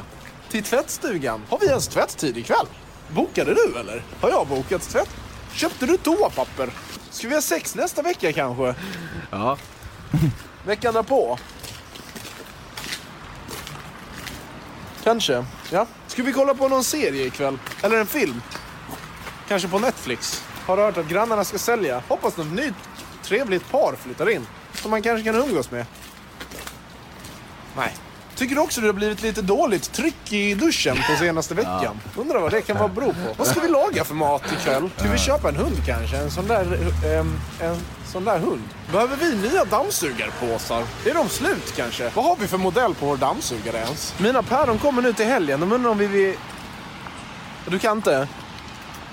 Till 0.49 0.63
tvättstugan? 0.63 1.41
Har 1.49 1.59
vi 1.59 1.67
ens 1.67 1.87
tvätttid 1.87 2.37
ikväll? 2.37 2.67
Bokade 3.09 3.53
du 3.53 3.79
eller? 3.79 4.03
Har 4.19 4.29
jag 4.29 4.47
bokat 4.47 4.81
tvätt? 4.81 5.09
Köpte 5.53 5.85
du 5.85 5.97
toapapper? 5.97 6.69
Ska 7.15 7.27
vi 7.27 7.33
ha 7.33 7.41
sex 7.41 7.75
nästa 7.75 8.01
vecka 8.01 8.33
kanske? 8.33 8.75
Ja. 9.31 9.57
Veckan 10.65 10.93
därpå? 10.93 11.37
Kanske, 15.03 15.45
ja. 15.71 15.87
Ska 16.07 16.23
vi 16.23 16.33
kolla 16.33 16.53
på 16.53 16.67
någon 16.67 16.83
serie 16.83 17.25
ikväll? 17.25 17.59
Eller 17.83 17.99
en 17.99 18.07
film? 18.07 18.41
Kanske 19.47 19.67
på 19.67 19.79
Netflix? 19.79 20.43
Har 20.65 20.77
hört 20.77 20.97
att 20.97 21.07
grannarna 21.07 21.43
ska 21.43 21.57
sälja. 21.57 22.03
Hoppas 22.07 22.37
något 22.37 22.51
nytt 22.51 22.73
trevligt 23.23 23.71
par 23.71 23.95
flyttar 23.95 24.29
in. 24.29 24.47
Som 24.73 24.91
man 24.91 25.01
kanske 25.01 25.23
kan 25.31 25.35
umgås 25.35 25.71
med. 25.71 25.85
Nej. 27.77 27.93
Tycker 28.35 28.55
du 28.55 28.61
också 28.61 28.81
det 28.81 28.87
har 28.87 28.93
blivit 28.93 29.21
lite 29.21 29.41
dåligt 29.41 29.93
tryck 29.93 30.33
i 30.33 30.53
duschen 30.53 30.95
på 31.09 31.15
senaste 31.19 31.53
veckan? 31.53 31.99
Undrar 32.15 32.39
vad 32.39 32.51
det 32.51 32.61
kan 32.61 32.77
vara 32.77 32.87
bero 32.87 33.05
på. 33.13 33.33
Vad 33.37 33.47
ska 33.47 33.59
vi 33.59 33.67
laga 33.67 34.03
för 34.03 34.15
mat 34.15 34.43
ikväll? 34.59 34.89
Ska 34.97 35.09
vi 35.09 35.17
köpa 35.17 35.49
en 35.49 35.55
hund 35.55 35.75
kanske? 35.85 36.17
En 36.17 36.31
sån 36.31 36.47
där, 36.47 36.77
ehm, 37.05 37.39
en 37.61 37.77
sån 38.05 38.25
där 38.25 38.39
hund. 38.39 38.63
Behöver 38.91 39.15
vi 39.15 39.35
nya 39.35 39.65
dammsugarpåsar? 39.65 40.83
Är 41.05 41.13
de 41.13 41.29
slut 41.29 41.73
kanske? 41.75 42.11
Vad 42.15 42.25
har 42.25 42.35
vi 42.35 42.47
för 42.47 42.57
modell 42.57 42.95
på 42.95 43.05
vår 43.05 43.17
dammsugare 43.17 43.77
ens? 43.77 44.19
Mina 44.19 44.43
päron 44.43 44.79
kommer 44.79 45.01
nu 45.01 45.13
till 45.13 45.25
helgen. 45.25 45.59
De 45.59 45.71
undrar 45.71 45.91
om 45.91 45.97
vi 45.97 46.07
vill... 46.07 46.35
Du 47.67 47.79
kan 47.79 47.97
inte? 47.97 48.27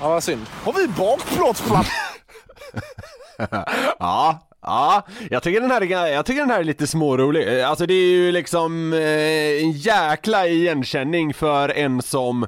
Ja, 0.01 0.09
vad 0.09 0.23
synd. 0.25 0.47
Har 0.65 0.73
vi 0.73 0.89
bakplåtsplatta? 0.89 1.89
Ja, 3.99 4.39
ja, 4.63 5.03
jag 5.31 5.43
tycker 5.43 5.61
den 5.61 5.71
här, 5.71 5.81
är- 5.93 6.07
jag 6.07 6.27
tycker 6.27 6.41
den 6.41 6.51
här 6.51 6.61
är 6.61 6.65
lite 6.65 6.87
smårolig. 6.87 7.59
Eh, 7.61 7.71
alltså 7.71 7.87
det 7.87 7.95
är 7.95 8.07
ju 8.11 8.33
liksom 8.33 8.93
eh, 8.93 9.63
en 9.63 9.73
jäkla 9.73 10.47
igenkänning 10.47 11.35
för 11.35 11.69
en 11.69 12.03
som 12.03 12.47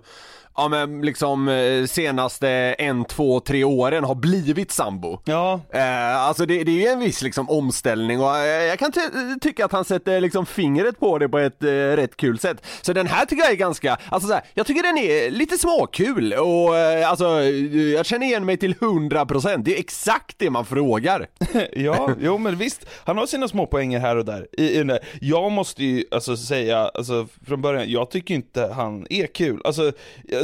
Ja 0.56 0.68
men 0.68 1.02
liksom 1.02 1.48
eh, 1.48 1.84
senaste 1.86 2.48
en, 2.78 3.04
två, 3.04 3.40
tre 3.40 3.64
åren 3.64 4.04
har 4.04 4.14
blivit 4.14 4.70
sambo. 4.72 5.20
Ja. 5.24 5.60
Eh, 5.70 6.16
alltså 6.16 6.46
det, 6.46 6.64
det 6.64 6.70
är 6.70 6.80
ju 6.80 6.86
en 6.86 7.00
viss 7.00 7.22
liksom 7.22 7.50
omställning 7.50 8.20
och 8.20 8.36
eh, 8.36 8.64
jag 8.64 8.78
kan 8.78 8.92
ty- 8.92 9.00
tycka 9.40 9.64
att 9.64 9.72
han 9.72 9.84
sätter 9.84 10.20
liksom 10.20 10.46
fingret 10.46 11.00
på 11.00 11.18
det 11.18 11.28
på 11.28 11.38
ett 11.38 11.62
eh, 11.62 11.68
rätt 11.68 12.16
kul 12.16 12.38
sätt. 12.38 12.66
Så 12.82 12.92
den 12.92 13.06
här 13.06 13.26
tycker 13.26 13.42
jag 13.42 13.52
är 13.52 13.56
ganska, 13.56 13.98
alltså 14.08 14.28
så 14.28 14.34
här, 14.34 14.42
jag 14.54 14.66
tycker 14.66 14.82
den 14.82 14.98
är 14.98 15.30
lite 15.30 15.58
småkul 15.58 16.32
och 16.32 16.76
eh, 16.76 17.10
alltså 17.10 17.42
jag 17.94 18.06
känner 18.06 18.26
igen 18.26 18.44
mig 18.44 18.56
till 18.56 18.74
100% 18.74 19.62
det 19.64 19.74
är 19.76 19.78
exakt 19.78 20.38
det 20.38 20.50
man 20.50 20.64
frågar. 20.64 21.26
ja, 21.72 22.10
jo 22.20 22.38
men 22.38 22.56
visst, 22.56 22.86
han 23.04 23.18
har 23.18 23.26
sina 23.26 23.48
små 23.48 23.66
poänger 23.66 24.00
här 24.00 24.16
och 24.16 24.24
där. 24.24 24.46
I, 24.52 24.64
i. 24.64 24.98
Jag 25.20 25.52
måste 25.52 25.84
ju 25.84 26.04
alltså 26.10 26.36
säga, 26.36 26.78
alltså 26.78 27.26
från 27.46 27.62
början, 27.62 27.90
jag 27.90 28.10
tycker 28.10 28.34
inte 28.34 28.70
han 28.74 29.06
är 29.10 29.26
kul. 29.26 29.60
Alltså, 29.64 29.92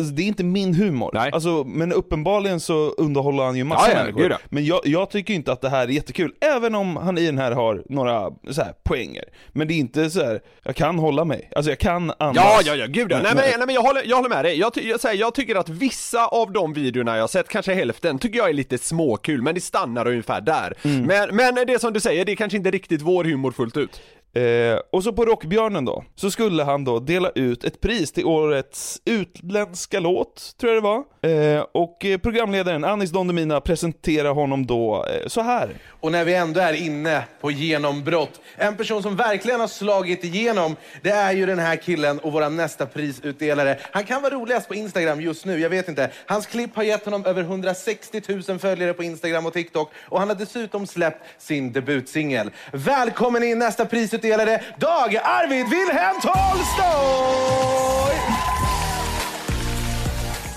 alltså 0.00 0.14
det 0.14 0.22
är 0.22 0.26
inte 0.26 0.44
min 0.44 0.74
humor. 0.74 1.10
Nej. 1.14 1.30
Alltså, 1.32 1.64
men 1.64 1.92
uppenbarligen 1.92 2.60
så 2.60 2.74
underhåller 2.90 3.42
han 3.44 3.56
ju 3.56 3.64
massa 3.64 3.88
Ja, 3.92 3.98
ja, 3.98 4.04
människor. 4.04 4.36
Men 4.48 4.64
jag, 4.64 4.80
jag 4.84 5.10
tycker 5.10 5.34
inte 5.34 5.52
att 5.52 5.60
det 5.60 5.68
här 5.68 5.82
är 5.82 5.88
jättekul, 5.92 6.32
även 6.40 6.74
om 6.74 6.96
han 6.96 7.18
i 7.18 7.26
den 7.26 7.38
här 7.38 7.52
har 7.52 7.82
några 7.88 8.30
så 8.50 8.62
här, 8.62 8.72
poänger. 8.82 9.24
Men 9.48 9.68
det 9.68 9.74
är 9.74 9.78
inte 9.78 10.10
så 10.10 10.24
här, 10.24 10.40
jag 10.62 10.76
kan 10.76 10.98
hålla 10.98 11.24
mig. 11.24 11.50
Alltså 11.56 11.70
jag 11.70 11.78
kan 11.78 12.12
andas. 12.18 12.36
Ja, 12.44 12.60
ja, 12.64 12.74
ja, 12.74 12.86
gud 12.86 13.12
ja. 13.12 13.16
Nej 13.22 13.32
Men- 13.34 13.36
nej, 13.36 13.66
men 13.66 13.74
jag, 13.74 13.82
håller, 13.82 14.02
jag 14.06 14.16
håller 14.16 14.28
med 14.28 14.44
dig. 14.44 14.58
Jag, 14.58 14.72
jag, 14.82 15.00
säger, 15.00 15.20
jag 15.20 15.34
tycker 15.34 15.56
att 15.56 15.68
vissa 15.68 16.26
av 16.26 16.52
de 16.52 16.72
videorna 16.72 17.16
jag 17.16 17.22
har 17.22 17.28
sett, 17.28 17.48
kanske 17.48 17.74
hälften, 17.74 18.18
tycker 18.18 18.38
jag 18.38 18.48
är 18.48 18.52
lite 18.54 18.78
småkul, 18.78 19.42
men 19.42 19.54
det 19.54 19.60
stannar 19.60 20.08
ungefär 20.08 20.40
där. 20.40 20.74
Mm. 20.84 21.02
Men, 21.02 21.36
men 21.36 21.66
det 21.66 21.80
som 21.80 21.92
du 21.92 22.00
säger, 22.00 22.24
det 22.24 22.32
är 22.32 22.36
kanske 22.36 22.56
inte 22.58 22.70
riktigt 22.70 23.02
vår 23.02 23.24
humor 23.24 23.52
fullt 23.52 23.76
ut. 23.76 24.00
Eh, 24.32 24.78
och 24.92 25.04
så 25.04 25.12
på 25.12 25.24
Rockbjörnen 25.24 25.84
då, 25.84 26.04
så 26.16 26.30
skulle 26.30 26.62
han 26.62 26.84
då 26.84 26.98
dela 26.98 27.30
ut 27.34 27.64
ett 27.64 27.80
pris 27.80 28.12
till 28.12 28.24
årets 28.24 29.00
utländska 29.04 30.00
låt, 30.00 30.54
tror 30.60 30.74
jag 30.74 30.82
det 30.82 30.88
var. 30.88 31.04
Eh, 31.22 31.64
och 31.72 32.04
eh, 32.04 32.18
programledaren 32.18 32.84
Anis 32.84 33.10
Don 33.10 33.26
Demina 33.26 33.60
presenterar 33.60 34.30
honom 34.30 34.66
då 34.66 35.06
eh, 35.06 35.26
så 35.26 35.40
här. 35.40 35.70
Och 36.00 36.12
när 36.12 36.24
vi 36.24 36.34
ändå 36.34 36.60
är 36.60 36.72
inne 36.72 37.24
på 37.40 37.50
genombrott. 37.50 38.40
En 38.56 38.76
person 38.76 39.02
som 39.02 39.16
verkligen 39.16 39.60
har 39.60 39.68
slagit 39.68 40.24
igenom, 40.24 40.76
det 41.02 41.10
är 41.10 41.32
ju 41.32 41.46
den 41.46 41.58
här 41.58 41.76
killen 41.76 42.18
och 42.18 42.32
vår 42.32 42.50
nästa 42.50 42.86
prisutdelare. 42.86 43.78
Han 43.90 44.04
kan 44.04 44.22
vara 44.22 44.34
roligast 44.34 44.68
på 44.68 44.74
Instagram 44.74 45.20
just 45.20 45.44
nu, 45.44 45.60
jag 45.60 45.70
vet 45.70 45.88
inte. 45.88 46.10
Hans 46.26 46.46
klipp 46.46 46.76
har 46.76 46.82
gett 46.82 47.04
honom 47.04 47.26
över 47.26 47.42
160 47.42 48.22
000 48.48 48.58
följare 48.58 48.92
på 48.92 49.02
Instagram 49.02 49.46
och 49.46 49.52
TikTok. 49.52 49.92
Och 50.08 50.18
han 50.18 50.28
har 50.28 50.36
dessutom 50.36 50.86
släppt 50.86 51.24
sin 51.38 51.72
debutsingel. 51.72 52.50
Välkommen 52.72 53.42
in 53.42 53.58
nästa 53.58 53.84
prisutdelare, 53.84 54.19
Dag 54.24 55.16
Arvid 55.16 55.66
Wilhelm 55.68 56.20
Tolstoj! 56.20 58.16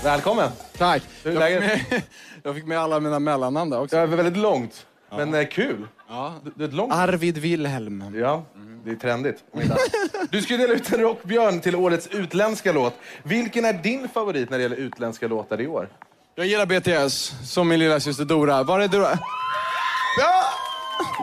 Välkommen! 0.04 0.50
Tack. 0.78 1.02
Hur 1.24 1.30
är 1.30 1.34
Jag 1.34 1.40
läget? 1.62 1.80
fick, 1.80 1.90
med, 1.90 2.02
jag 2.42 2.54
fick 2.54 2.66
med 2.66 2.78
alla 2.78 3.00
mina 3.00 3.18
mellannamn 3.18 3.70
där 3.70 3.80
också. 3.80 3.96
Det 3.96 4.06
var 4.06 4.16
väldigt 4.16 4.36
långt, 4.42 4.86
men 5.16 5.34
eh, 5.34 5.46
kul. 5.46 5.88
Ja. 6.08 6.34
Du, 6.44 6.52
du 6.56 6.64
är 6.64 6.68
ett 6.68 6.74
långt 6.74 6.92
Arvid 6.94 7.38
Wilhelm. 7.38 8.04
Ja, 8.14 8.44
det 8.84 8.90
är 8.90 8.94
trendigt. 8.96 9.44
Du 10.30 10.42
ska 10.42 10.56
dela 10.56 10.72
ut 10.74 10.92
en 10.92 11.00
rockbjörn 11.00 11.60
till 11.60 11.76
årets 11.76 12.06
utländska 12.06 12.72
låt. 12.72 12.94
Vilken 13.22 13.64
är 13.64 13.72
din 13.72 14.08
favorit 14.08 14.50
när 14.50 14.58
det 14.58 14.62
gäller 14.62 14.76
utländska 14.76 15.28
låtar 15.28 15.60
i 15.60 15.66
år? 15.66 15.88
Jag 16.34 16.46
gillar 16.46 16.66
BTS, 16.66 17.32
som 17.52 17.68
min 17.68 17.78
lilla 17.78 18.00
syster 18.00 18.24
Dora. 18.24 18.62
Var 18.62 18.80
är 18.80 18.88
Dora? 18.88 19.18
Ja! 20.20 20.44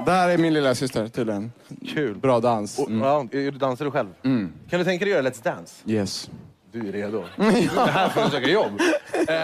Det 0.05 0.11
här 0.11 0.29
är 0.29 0.37
min 0.37 0.53
lilla 0.53 0.75
syster 0.75 1.07
tydligen. 1.07 1.51
Kul. 1.93 2.15
Bra 2.17 2.39
dans. 2.39 2.79
Och, 2.79 2.91
ja, 2.91 3.25
du 3.31 3.51
dansar 3.51 3.85
du 3.85 3.91
själv? 3.91 4.07
Mm. 4.23 4.53
Kan 4.69 4.79
du 4.79 4.85
tänka 4.85 5.05
dig 5.05 5.13
göra 5.13 5.29
Let's 5.29 5.43
Dance? 5.43 5.83
Yes. 5.85 6.29
Du 6.71 6.87
är 6.87 6.91
redo. 6.91 7.23
Du 7.37 7.43
är 7.45 7.87
här 7.87 8.09
för 8.09 8.21
att 8.21 8.31
söka 8.31 8.47
jobb. 8.49 8.79
Eh, 9.27 9.35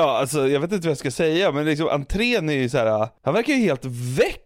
Ja, 0.00 0.18
alltså 0.18 0.48
jag 0.48 0.60
vet 0.60 0.72
inte 0.72 0.86
vad 0.86 0.90
jag 0.90 0.98
ska 0.98 1.10
säga, 1.10 1.52
men 1.52 1.64
liksom 1.64 1.88
entrén 1.88 2.48
är 2.48 2.52
ju 2.54 2.68
så 2.68 2.78
här. 2.78 3.08
han 3.22 3.34
verkar 3.34 3.52
ju 3.54 3.60
helt 3.60 3.84
väck. 4.18 4.44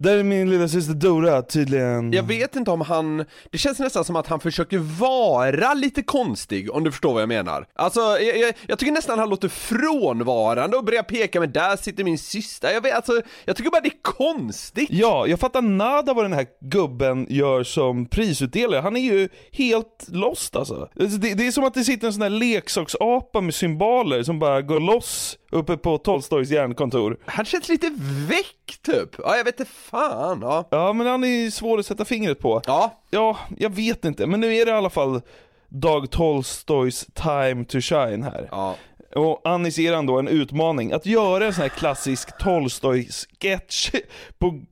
Där 0.00 0.18
är 0.18 0.22
min 0.22 0.50
lilla 0.50 0.68
syster 0.68 0.94
Dora 0.94 1.42
tydligen. 1.42 2.12
Jag 2.12 2.22
vet 2.22 2.56
inte 2.56 2.70
om 2.70 2.80
han, 2.80 3.24
det 3.50 3.58
känns 3.58 3.78
nästan 3.78 4.04
som 4.04 4.16
att 4.16 4.26
han 4.26 4.40
försöker 4.40 4.78
vara 4.78 5.74
lite 5.74 6.02
konstig, 6.02 6.74
om 6.74 6.84
du 6.84 6.90
förstår 6.90 7.12
vad 7.12 7.22
jag 7.22 7.28
menar. 7.28 7.66
Alltså, 7.74 8.00
jag, 8.00 8.38
jag, 8.38 8.54
jag 8.66 8.78
tycker 8.78 8.92
nästan 8.92 9.18
han 9.18 9.30
låter 9.30 9.48
frånvarande 9.48 10.76
och 10.76 10.84
börjar 10.84 11.02
peka 11.02 11.40
med 11.40 11.48
där 11.48 11.76
sitter 11.76 12.04
min 12.04 12.18
syster. 12.18 12.70
Jag 12.70 12.80
vet, 12.80 12.94
alltså, 12.94 13.22
jag 13.44 13.56
tycker 13.56 13.70
bara 13.70 13.80
det 13.80 13.88
är 13.88 14.02
konstigt. 14.02 14.88
Ja, 14.90 15.26
jag 15.26 15.40
fattar 15.40 15.62
nada 15.62 16.14
vad 16.14 16.24
den 16.24 16.32
här 16.32 16.46
gubben 16.60 17.26
gör 17.28 17.64
som 17.64 18.06
prisutdelare. 18.06 18.80
Han 18.80 18.96
är 18.96 19.00
ju 19.00 19.28
helt 19.52 20.06
lost 20.08 20.56
alltså. 20.56 20.88
Det, 20.94 21.34
det 21.34 21.46
är 21.46 21.52
som 21.52 21.64
att 21.64 21.74
det 21.74 21.84
sitter 21.84 22.06
en 22.06 22.12
sån 22.12 22.22
här 22.22 22.30
leksaksapa 22.30 23.40
med 23.40 23.54
symboler 23.54 24.22
som 24.22 24.38
bara 24.38 24.62
går 24.62 24.80
loss 24.80 25.36
uppe 25.52 25.76
på 25.76 25.98
Tolstojs 25.98 26.50
järnkontor. 26.50 27.16
Han 27.26 27.44
känns 27.44 27.68
lite 27.68 27.90
väck 28.28 28.78
typ. 28.82 29.08
Ja, 29.18 29.36
jag 29.36 29.44
vet 29.44 29.60
inte 29.60 29.72
fan. 29.90 30.38
Ja. 30.42 30.64
Ja, 30.70 30.92
men 30.92 31.06
han 31.06 31.24
är 31.24 31.50
svår 31.50 31.78
att 31.78 31.86
sätta 31.86 32.04
fingret 32.04 32.38
på. 32.38 32.62
Ja. 32.66 32.94
Ja, 33.10 33.36
jag 33.58 33.70
vet 33.70 34.04
inte, 34.04 34.26
men 34.26 34.40
nu 34.40 34.54
är 34.56 34.64
det 34.66 34.70
i 34.72 34.74
alla 34.74 34.90
fall 34.90 35.20
Dag 35.68 36.10
Tolstojs 36.10 37.06
time 37.14 37.64
to 37.64 37.80
shine 37.80 38.22
här. 38.22 38.48
Ja. 38.50 38.74
Och 39.14 39.40
Anis 39.44 39.78
ger 39.78 39.94
han 39.94 40.06
då 40.06 40.18
en 40.18 40.28
utmaning 40.28 40.92
att 40.92 41.06
göra 41.06 41.46
en 41.46 41.54
sån 41.54 41.62
här 41.62 41.68
klassisk 41.68 42.38
Tolstoj-sketch. 42.38 43.90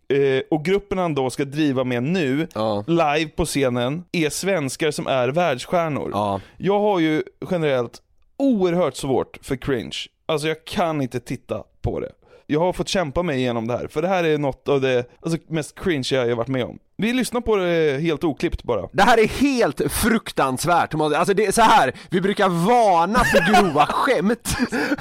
eh, 0.08 0.42
och 0.50 0.64
gruppen 0.64 0.98
han 0.98 1.14
då 1.14 1.30
ska 1.30 1.44
driva 1.44 1.84
med 1.84 2.02
nu, 2.02 2.48
Ja. 2.54 2.84
live 2.86 3.28
på 3.36 3.44
scenen, 3.44 4.04
är 4.12 4.30
svenskar 4.30 4.90
som 4.90 5.06
är 5.06 5.28
världsstjärnor. 5.28 6.10
Ja. 6.12 6.40
Jag 6.56 6.80
har 6.80 6.98
ju 6.98 7.22
generellt 7.50 8.02
oerhört 8.36 8.96
svårt 8.96 9.38
för 9.42 9.56
cringe. 9.56 9.96
Alltså 10.26 10.48
jag 10.48 10.64
kan 10.64 11.02
inte 11.02 11.20
titta 11.20 11.62
på 11.82 12.00
det. 12.00 12.12
Jag 12.50 12.60
har 12.60 12.72
fått 12.72 12.88
kämpa 12.88 13.22
mig 13.22 13.38
igenom 13.38 13.66
det 13.66 13.78
här, 13.78 13.88
för 13.88 14.02
det 14.02 14.08
här 14.08 14.24
är 14.24 14.38
något 14.38 14.68
av 14.68 14.80
det 14.80 15.04
alltså, 15.20 15.38
mest 15.48 15.78
cringe 15.80 16.08
jag 16.10 16.28
har 16.28 16.34
varit 16.34 16.48
med 16.48 16.64
om. 16.64 16.78
Vi 16.96 17.12
lyssnar 17.12 17.40
på 17.40 17.56
det 17.56 18.02
helt 18.02 18.24
oklippt 18.24 18.62
bara. 18.62 18.88
Det 18.92 19.02
här 19.02 19.18
är 19.18 19.28
helt 19.28 19.92
fruktansvärt, 19.92 20.94
alltså 20.94 21.34
det 21.34 21.46
är 21.46 21.52
så 21.52 21.62
här. 21.62 21.92
vi 22.10 22.20
brukar 22.20 22.48
varna 22.48 23.24
för 23.24 23.52
grova 23.52 23.86
skämt. 23.90 24.56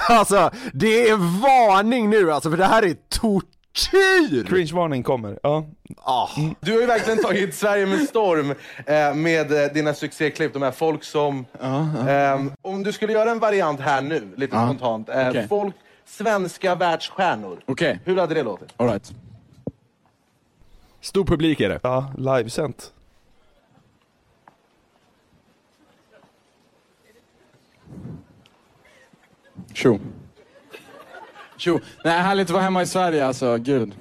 Alltså, 0.09 0.51
det 0.73 1.09
är 1.09 1.41
varning 1.41 2.09
nu 2.09 2.31
alltså, 2.31 2.49
för 2.49 2.57
det 2.57 2.65
här 2.65 2.83
är 2.83 2.95
tortyr! 3.09 4.45
Cringe-varning 4.47 5.03
kommer. 5.03 5.39
Ja. 5.43 5.65
Ah. 6.03 6.27
Du 6.59 6.73
har 6.73 6.79
ju 6.79 6.85
verkligen 6.85 7.23
tagit 7.23 7.55
Sverige 7.55 7.85
med 7.85 7.99
storm 7.99 8.55
eh, 8.85 9.13
med 9.15 9.63
eh, 9.63 9.73
dina 9.73 9.93
succéklipp. 9.93 10.53
De 10.53 10.61
här 10.61 10.71
folk 10.71 11.03
som... 11.03 11.45
Eh, 11.61 12.41
om 12.61 12.83
du 12.83 12.93
skulle 12.93 13.13
göra 13.13 13.31
en 13.31 13.39
variant 13.39 13.79
här 13.79 14.01
nu, 14.01 14.33
lite 14.37 14.55
spontant. 14.55 15.09
Eh, 15.09 15.29
Okej. 15.29 15.47
Folk, 15.49 15.75
svenska 16.07 16.75
världsstjärnor. 16.75 17.59
Okej. 17.65 17.99
Hur 18.05 18.17
hade 18.17 18.33
det 18.33 18.43
låtit? 18.43 18.73
All 18.77 18.87
right. 18.87 19.13
Stor 21.01 21.25
publik 21.25 21.59
är 21.59 21.69
det. 21.69 21.79
Ja, 21.83 22.13
livesänt. 22.17 22.93
Tjo. 29.73 29.99
Tjo. 31.57 31.79
Nej, 32.03 32.21
härligt 32.21 32.47
att 32.47 32.53
vara 32.53 32.63
hemma 32.63 32.81
i 32.81 32.85
Sverige 32.85 33.25
alltså, 33.25 33.57
gud. 33.57 33.95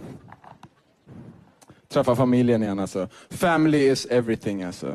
Träffa 1.89 2.17
familjen 2.17 2.63
igen 2.63 2.79
alltså. 2.79 3.09
Family 3.31 3.91
is 3.91 4.07
everything 4.07 4.63
alltså. 4.63 4.95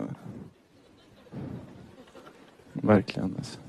Verkligen 2.74 3.36
alltså. 3.38 3.60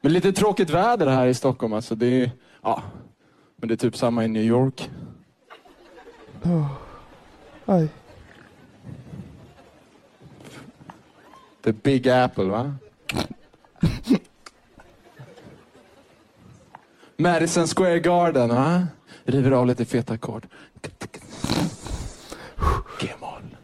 Men 0.00 0.12
lite 0.12 0.32
tråkigt 0.32 0.70
väder 0.70 1.06
här 1.06 1.26
i 1.26 1.34
Stockholm 1.34 1.72
alltså. 1.72 1.94
Det 1.94 2.06
är, 2.06 2.30
ja, 2.62 2.82
men 3.56 3.68
det 3.68 3.74
är 3.74 3.76
typ 3.76 3.96
samma 3.96 4.24
i 4.24 4.28
New 4.28 4.42
York. 4.44 4.90
Aj. 7.66 7.88
The 11.62 11.72
Big 11.72 12.08
Apple 12.08 12.44
va? 12.44 12.74
Madison 17.16 17.66
Square 17.66 18.00
Garden 18.00 18.48
va? 18.48 18.86
River 19.24 19.50
av 19.50 19.66
lite 19.66 19.84
feta 19.84 20.14
ackord. 20.14 20.46
G-moll. 23.00 23.56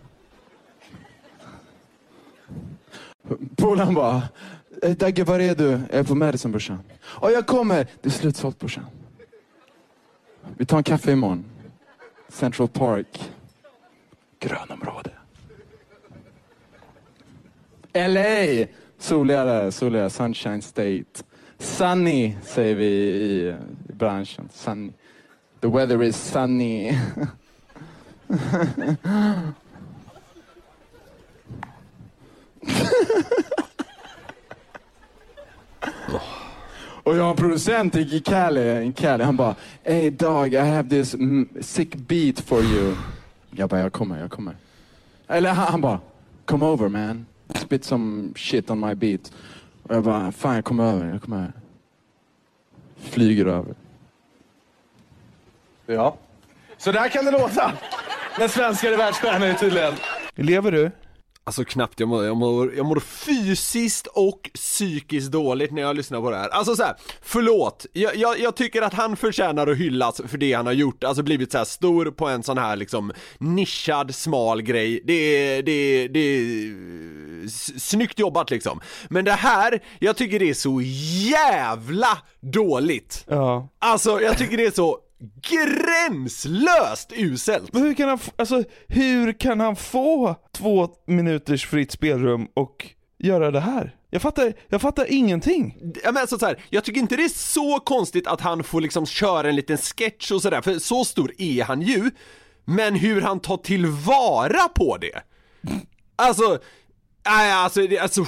Polaren 3.56 3.94
bara, 3.94 4.16
"Eh, 4.16 4.22
Eh, 4.86 4.96
Dagge 4.96 5.24
var 5.24 5.40
är 5.40 5.54
du? 5.54 5.70
Jag 5.70 5.80
är 5.90 6.04
på 6.04 6.14
Madison 6.14 6.50
brorsan. 6.50 6.78
Ja 7.22 7.30
jag 7.30 7.46
kommer, 7.46 7.86
det 8.00 8.08
är 8.08 8.10
slutsålt 8.10 8.58
brorsan. 8.58 8.84
Vi 10.56 10.66
tar 10.66 10.76
en 10.76 10.82
kaffe 10.82 11.12
imorgon. 11.12 11.44
Central 12.28 12.68
Park. 12.68 13.30
Grönområde. 14.38 15.10
LA! 17.92 18.66
Soligare, 18.98 19.72
soligare. 19.72 20.10
Sunshine 20.10 20.62
State. 20.62 21.04
Sunny 21.58 22.36
säger 22.42 22.74
vi 22.74 22.86
i, 22.86 23.56
branschen. 23.92 24.48
Sunny. 24.52 24.92
The 25.60 25.68
weather 25.68 26.02
is 26.02 26.16
sunny. 26.16 26.98
Och 37.06 37.16
jag 37.16 37.22
har 37.22 37.30
en 37.30 37.36
producent 37.36 37.96
i 37.96 38.20
Cali, 38.20 38.60
i 38.60 38.92
Cali. 38.92 39.24
Han 39.24 39.36
bara, 39.36 39.54
Hey 39.84 40.10
dog, 40.10 40.54
I 40.54 40.56
have 40.56 40.88
this 40.88 41.14
mm, 41.14 41.48
sick 41.60 41.94
beat 41.94 42.40
for 42.40 42.62
you. 42.62 42.96
Jag 43.50 43.68
bara, 43.68 43.80
jag 43.80 43.92
kommer, 43.92 44.20
jag 44.20 44.30
kommer. 44.30 44.56
Eller 45.28 45.50
han, 45.50 45.66
han 45.66 45.80
bara, 45.80 46.00
come 46.44 46.66
over 46.66 46.88
man. 46.88 47.26
Spit 47.54 47.84
some 47.84 48.28
shit 48.36 48.70
on 48.70 48.80
my 48.80 48.94
beat. 48.94 49.32
Och 49.82 49.94
jag 49.94 50.02
bara, 50.04 50.32
fan 50.32 50.54
jag 50.54 50.64
kommer 50.64 50.84
över, 50.84 51.08
jag 51.12 51.22
kommer 51.22 51.36
över. 51.36 51.52
Flyger 52.96 53.46
över. 53.46 53.74
Ja. 55.86 56.16
Så 56.78 56.92
där 56.92 57.08
kan 57.08 57.24
det 57.24 57.30
låta. 57.30 57.72
När 58.38 58.48
svenskar 58.48 58.92
är 58.92 58.96
världsstjärnor 58.96 59.52
tydligen. 59.52 59.94
Lever 60.34 60.72
du? 60.72 60.90
Alltså 61.48 61.64
knappt, 61.64 62.00
jag 62.00 62.08
mår, 62.08 62.24
jag, 62.24 62.36
mår, 62.36 62.74
jag 62.76 62.86
mår 62.86 63.00
fysiskt 63.00 64.06
och 64.06 64.50
psykiskt 64.54 65.32
dåligt 65.32 65.72
när 65.72 65.82
jag 65.82 65.96
lyssnar 65.96 66.20
på 66.20 66.30
det 66.30 66.36
här. 66.36 66.48
Alltså 66.48 66.76
så 66.76 66.82
här, 66.82 66.94
förlåt, 67.22 67.86
jag, 67.92 68.16
jag, 68.16 68.40
jag 68.40 68.56
tycker 68.56 68.82
att 68.82 68.94
han 68.94 69.16
förtjänar 69.16 69.66
att 69.66 69.76
hyllas 69.76 70.20
för 70.26 70.38
det 70.38 70.52
han 70.52 70.66
har 70.66 70.72
gjort, 70.72 71.04
alltså 71.04 71.22
blivit 71.22 71.52
så 71.52 71.58
här 71.58 71.64
stor 71.64 72.10
på 72.10 72.28
en 72.28 72.42
sån 72.42 72.58
här 72.58 72.76
liksom 72.76 73.12
nischad, 73.38 74.14
smal 74.14 74.62
grej. 74.62 75.02
Det 75.04 75.12
är, 75.12 75.62
det 75.62 75.72
är, 75.72 76.08
det 76.08 76.18
är 76.18 77.48
snyggt 77.78 78.18
jobbat 78.18 78.50
liksom. 78.50 78.80
Men 79.08 79.24
det 79.24 79.32
här, 79.32 79.82
jag 79.98 80.16
tycker 80.16 80.38
det 80.38 80.50
är 80.50 80.54
så 80.54 80.80
jävla 81.30 82.18
dåligt. 82.40 83.24
Ja. 83.28 83.68
Alltså 83.78 84.20
jag 84.20 84.38
tycker 84.38 84.56
det 84.56 84.66
är 84.66 84.70
så 84.70 84.98
gränslöst 85.18 87.12
uselt. 87.12 87.72
Men 87.72 87.82
hur 87.82 87.94
kan 87.94 88.08
han, 88.08 88.18
alltså, 88.36 88.64
hur 88.88 89.32
kan 89.32 89.60
han 89.60 89.76
få 89.76 90.36
två 90.52 90.88
minuters 91.06 91.66
fritt 91.66 91.92
spelrum 91.92 92.48
och 92.54 92.86
göra 93.18 93.50
det 93.50 93.60
här? 93.60 93.94
Jag 94.10 94.22
fattar, 94.22 94.52
jag 94.68 94.80
fattar 94.80 95.12
ingenting. 95.12 95.76
Ja, 96.04 96.12
men 96.12 96.20
alltså 96.20 96.38
så 96.38 96.46
här, 96.46 96.64
jag 96.70 96.84
tycker 96.84 97.00
inte 97.00 97.16
det 97.16 97.24
är 97.24 97.28
så 97.28 97.80
konstigt 97.80 98.26
att 98.26 98.40
han 98.40 98.64
får 98.64 98.80
liksom 98.80 99.06
köra 99.06 99.48
en 99.48 99.56
liten 99.56 99.78
sketch 99.78 100.30
och 100.30 100.42
sådär, 100.42 100.62
för 100.62 100.78
så 100.78 101.04
stor 101.04 101.32
är 101.38 101.64
han 101.64 101.82
ju. 101.82 102.10
Men 102.64 102.94
hur 102.94 103.20
han 103.20 103.40
tar 103.40 103.56
tillvara 103.56 104.68
på 104.68 104.96
det. 104.96 105.22
Alltså, 106.16 106.58
nej 107.26 107.52
alltså, 107.52 107.86
det, 107.86 107.98
alltså, 107.98 108.26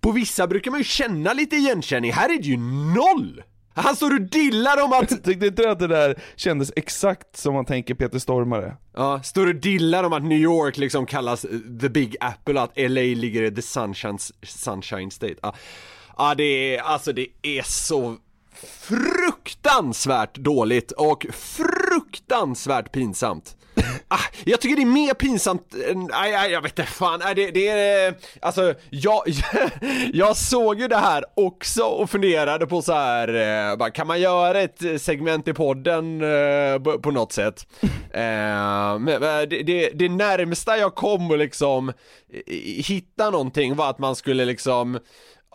på 0.00 0.12
vissa 0.12 0.46
brukar 0.46 0.70
man 0.70 0.80
ju 0.80 0.84
känna 0.84 1.32
lite 1.32 1.56
igenkänning, 1.56 2.12
här 2.12 2.28
är 2.28 2.38
det 2.38 2.48
ju 2.48 2.56
noll! 2.94 3.42
Han 3.76 3.96
står 3.96 4.14
och 4.14 4.20
dillar 4.20 4.84
om 4.84 4.92
att... 4.92 5.08
Tyckte 5.24 5.46
inte 5.46 5.62
du 5.62 5.68
att 5.68 5.78
det 5.78 5.86
där 5.86 6.20
kändes 6.36 6.72
exakt 6.76 7.36
som 7.36 7.54
man 7.54 7.64
tänker 7.64 7.94
Peter 7.94 8.18
Stormare? 8.18 8.76
Ja, 8.94 9.22
står 9.22 9.46
och 9.46 9.54
dillar 9.54 10.04
om 10.04 10.12
att 10.12 10.22
New 10.22 10.38
York 10.38 10.76
liksom 10.76 11.06
kallas 11.06 11.44
eh, 11.44 11.50
the 11.80 11.88
big 11.88 12.16
apple, 12.20 12.60
att 12.60 12.72
LA 12.76 13.00
ligger 13.00 13.42
i 13.42 13.54
the 13.54 13.62
sunshine, 13.62 14.18
sunshine 14.42 15.10
state. 15.10 15.36
Ja, 15.42 15.54
ja 16.16 16.34
det 16.34 16.76
är, 16.76 16.80
alltså 16.80 17.12
det 17.12 17.26
är 17.42 17.62
så 17.62 18.16
fruktansvärt 18.62 20.34
dåligt 20.34 20.92
och 20.92 21.26
fruktansvärt 21.32 22.92
pinsamt. 22.92 23.56
Ah, 24.08 24.18
jag 24.44 24.60
tycker 24.60 24.76
det 24.76 24.82
är 24.82 24.86
mer 24.86 25.14
pinsamt 25.14 25.74
nej, 25.94 26.32
nej 26.32 26.50
jag 26.52 26.62
vet 26.62 26.78
inte 26.78 26.92
fan, 26.92 27.20
nej, 27.24 27.34
det, 27.34 27.50
det 27.50 27.68
är, 27.68 28.08
eh, 28.08 28.14
alltså 28.42 28.74
jag, 28.90 29.22
jag 30.12 30.36
såg 30.36 30.80
ju 30.80 30.88
det 30.88 30.96
här 30.96 31.24
också 31.34 31.82
och 31.82 32.10
funderade 32.10 32.66
på 32.66 32.82
så 32.82 32.92
här, 32.92 33.28
eh, 33.70 33.76
bara, 33.76 33.90
kan 33.90 34.06
man 34.06 34.20
göra 34.20 34.60
ett 34.60 35.02
segment 35.02 35.48
i 35.48 35.52
podden 35.52 36.20
eh, 36.20 36.78
på, 36.78 36.98
på 36.98 37.10
något 37.10 37.32
sätt? 37.32 37.66
Eh, 38.10 38.98
men 38.98 39.20
det, 39.20 39.62
det, 39.62 39.90
det 39.94 40.08
närmsta 40.08 40.76
jag 40.76 40.94
kom 40.94 41.30
att 41.30 41.38
liksom 41.38 41.88
eh, 41.88 41.94
hitta 42.84 43.30
någonting 43.30 43.76
var 43.76 43.90
att 43.90 43.98
man 43.98 44.16
skulle 44.16 44.44
liksom 44.44 44.98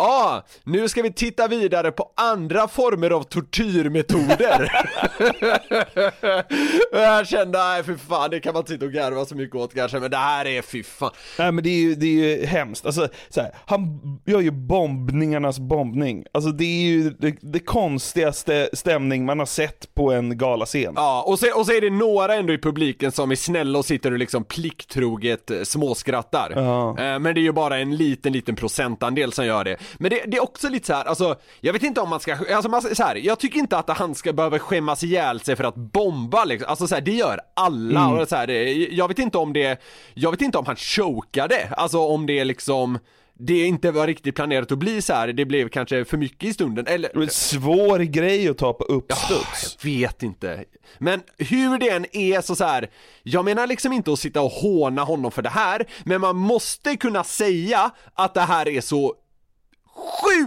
ah, 0.01 0.45
nu 0.63 0.89
ska 0.89 1.01
vi 1.01 1.13
titta 1.13 1.47
vidare 1.47 1.91
på 1.91 2.11
andra 2.15 2.67
former 2.67 3.09
av 3.09 3.23
tortyrmetoder. 3.23 4.71
Och 6.91 6.99
jag 6.99 7.27
kände, 7.27 7.57
nej 7.59 7.83
fy 7.83 7.97
fan, 7.97 8.29
det 8.29 8.39
kan 8.39 8.53
man 8.53 8.65
sitta 8.65 8.85
och 8.85 8.91
garva 8.91 9.25
så 9.25 9.35
mycket 9.35 9.55
åt 9.55 9.73
kanske, 9.75 9.99
men 9.99 10.11
det 10.11 10.17
här 10.17 10.45
är 10.47 10.61
fy 10.61 10.83
fan. 10.83 11.11
Nej 11.39 11.51
men 11.51 11.63
det 11.63 11.69
är 11.69 11.81
ju, 11.81 11.95
det 11.95 12.05
är 12.05 12.37
ju 12.39 12.45
hemskt, 12.45 12.85
alltså 12.85 13.07
så 13.29 13.41
här, 13.41 13.51
han 13.65 13.99
gör 14.25 14.39
ju 14.39 14.51
bombningarnas 14.51 15.59
bombning. 15.59 16.25
Alltså 16.31 16.51
det 16.51 16.63
är 16.63 16.81
ju 16.81 17.09
det, 17.09 17.35
det 17.41 17.59
konstigaste 17.59 18.69
stämning 18.73 19.25
man 19.25 19.39
har 19.39 19.45
sett 19.45 19.93
på 19.93 20.11
en 20.11 20.37
galascen. 20.37 20.93
Ja, 20.95 21.23
och 21.27 21.39
så, 21.39 21.59
och 21.59 21.65
så 21.65 21.71
är 21.71 21.81
det 21.81 21.89
några 21.89 22.35
ändå 22.35 22.53
i 22.53 22.57
publiken 22.57 23.11
som 23.11 23.31
är 23.31 23.35
snälla 23.35 23.79
och 23.79 23.85
sitter 23.85 24.11
och 24.11 24.17
liksom 24.17 24.43
plikttroget 24.43 25.51
eh, 25.51 25.61
småskrattar. 25.63 26.53
Ja. 26.55 26.89
Eh, 26.89 27.19
Men 27.19 27.23
det 27.23 27.39
är 27.39 27.43
ju 27.43 27.51
bara 27.51 27.77
en 27.77 27.95
liten, 27.95 28.33
liten 28.33 28.55
procentandel 28.55 29.31
som 29.33 29.45
gör 29.45 29.63
det. 29.63 29.77
Men 29.99 30.09
det, 30.09 30.23
det 30.27 30.37
är 30.37 30.43
också 30.43 30.69
lite 30.69 30.87
så 30.87 30.93
här, 30.93 31.05
alltså, 31.05 31.35
jag 31.61 31.73
vet 31.73 31.83
inte 31.83 32.01
om 32.01 32.09
man 32.09 32.19
ska, 32.19 32.35
alltså 32.55 32.69
man, 32.69 32.81
så 32.81 33.03
här, 33.03 33.15
jag 33.15 33.39
tycker 33.39 33.59
inte 33.59 33.77
att 33.77 33.97
han 33.97 34.15
ska 34.15 34.33
behöva 34.33 34.59
skämmas 34.59 35.03
ihjäl 35.03 35.39
sig 35.39 35.55
för 35.55 35.63
att 35.63 35.75
bomba 35.75 36.45
liksom. 36.45 36.69
Alltså 36.69 36.87
så 36.87 36.95
här, 36.95 37.01
det 37.01 37.11
gör 37.11 37.39
alla 37.53 38.01
Mm. 38.05 38.19
och 38.19 38.27
så 38.29 38.35
här, 38.35 38.47
jag 38.93 39.07
vet 39.07 39.19
inte 39.19 39.37
om 39.37 39.53
det, 39.53 39.81
jag 40.13 40.31
vet 40.31 40.41
inte 40.41 40.57
om 40.57 40.65
han 40.65 40.75
chokade, 40.75 41.73
alltså 41.77 41.99
om 41.99 42.25
det 42.25 42.43
liksom 42.43 42.99
det 43.43 43.65
inte 43.65 43.91
var 43.91 44.07
riktigt 44.07 44.35
planerat 44.35 44.71
att 44.71 44.77
bli 44.77 45.01
så 45.01 45.13
här. 45.13 45.27
det 45.27 45.45
blev 45.45 45.69
kanske 45.69 46.05
för 46.05 46.17
mycket 46.17 46.49
i 46.49 46.53
stunden, 46.53 46.87
eller? 46.87 47.09
Det 47.13 47.19
är 47.19 47.23
en 47.23 47.29
svår 47.29 47.99
grej 47.99 48.49
att 48.49 48.57
ta 48.57 48.73
på 48.73 48.83
uppstuds. 48.83 49.77
Jag 49.81 49.91
vet 49.91 50.23
inte. 50.23 50.63
Men 50.97 51.21
hur 51.37 51.77
det 51.77 51.89
än 51.89 52.05
är 52.15 52.41
så, 52.41 52.55
så 52.55 52.63
här, 52.63 52.89
jag 53.23 53.45
menar 53.45 53.67
liksom 53.67 53.93
inte 53.93 54.13
att 54.13 54.19
sitta 54.19 54.41
och 54.41 54.51
håna 54.51 55.03
honom 55.03 55.31
för 55.31 55.41
det 55.41 55.49
här, 55.49 55.85
men 56.03 56.21
man 56.21 56.35
måste 56.35 56.95
kunna 56.95 57.23
säga 57.23 57.91
att 58.13 58.33
det 58.33 58.41
här 58.41 58.67
är 58.67 58.81
så 58.81 59.13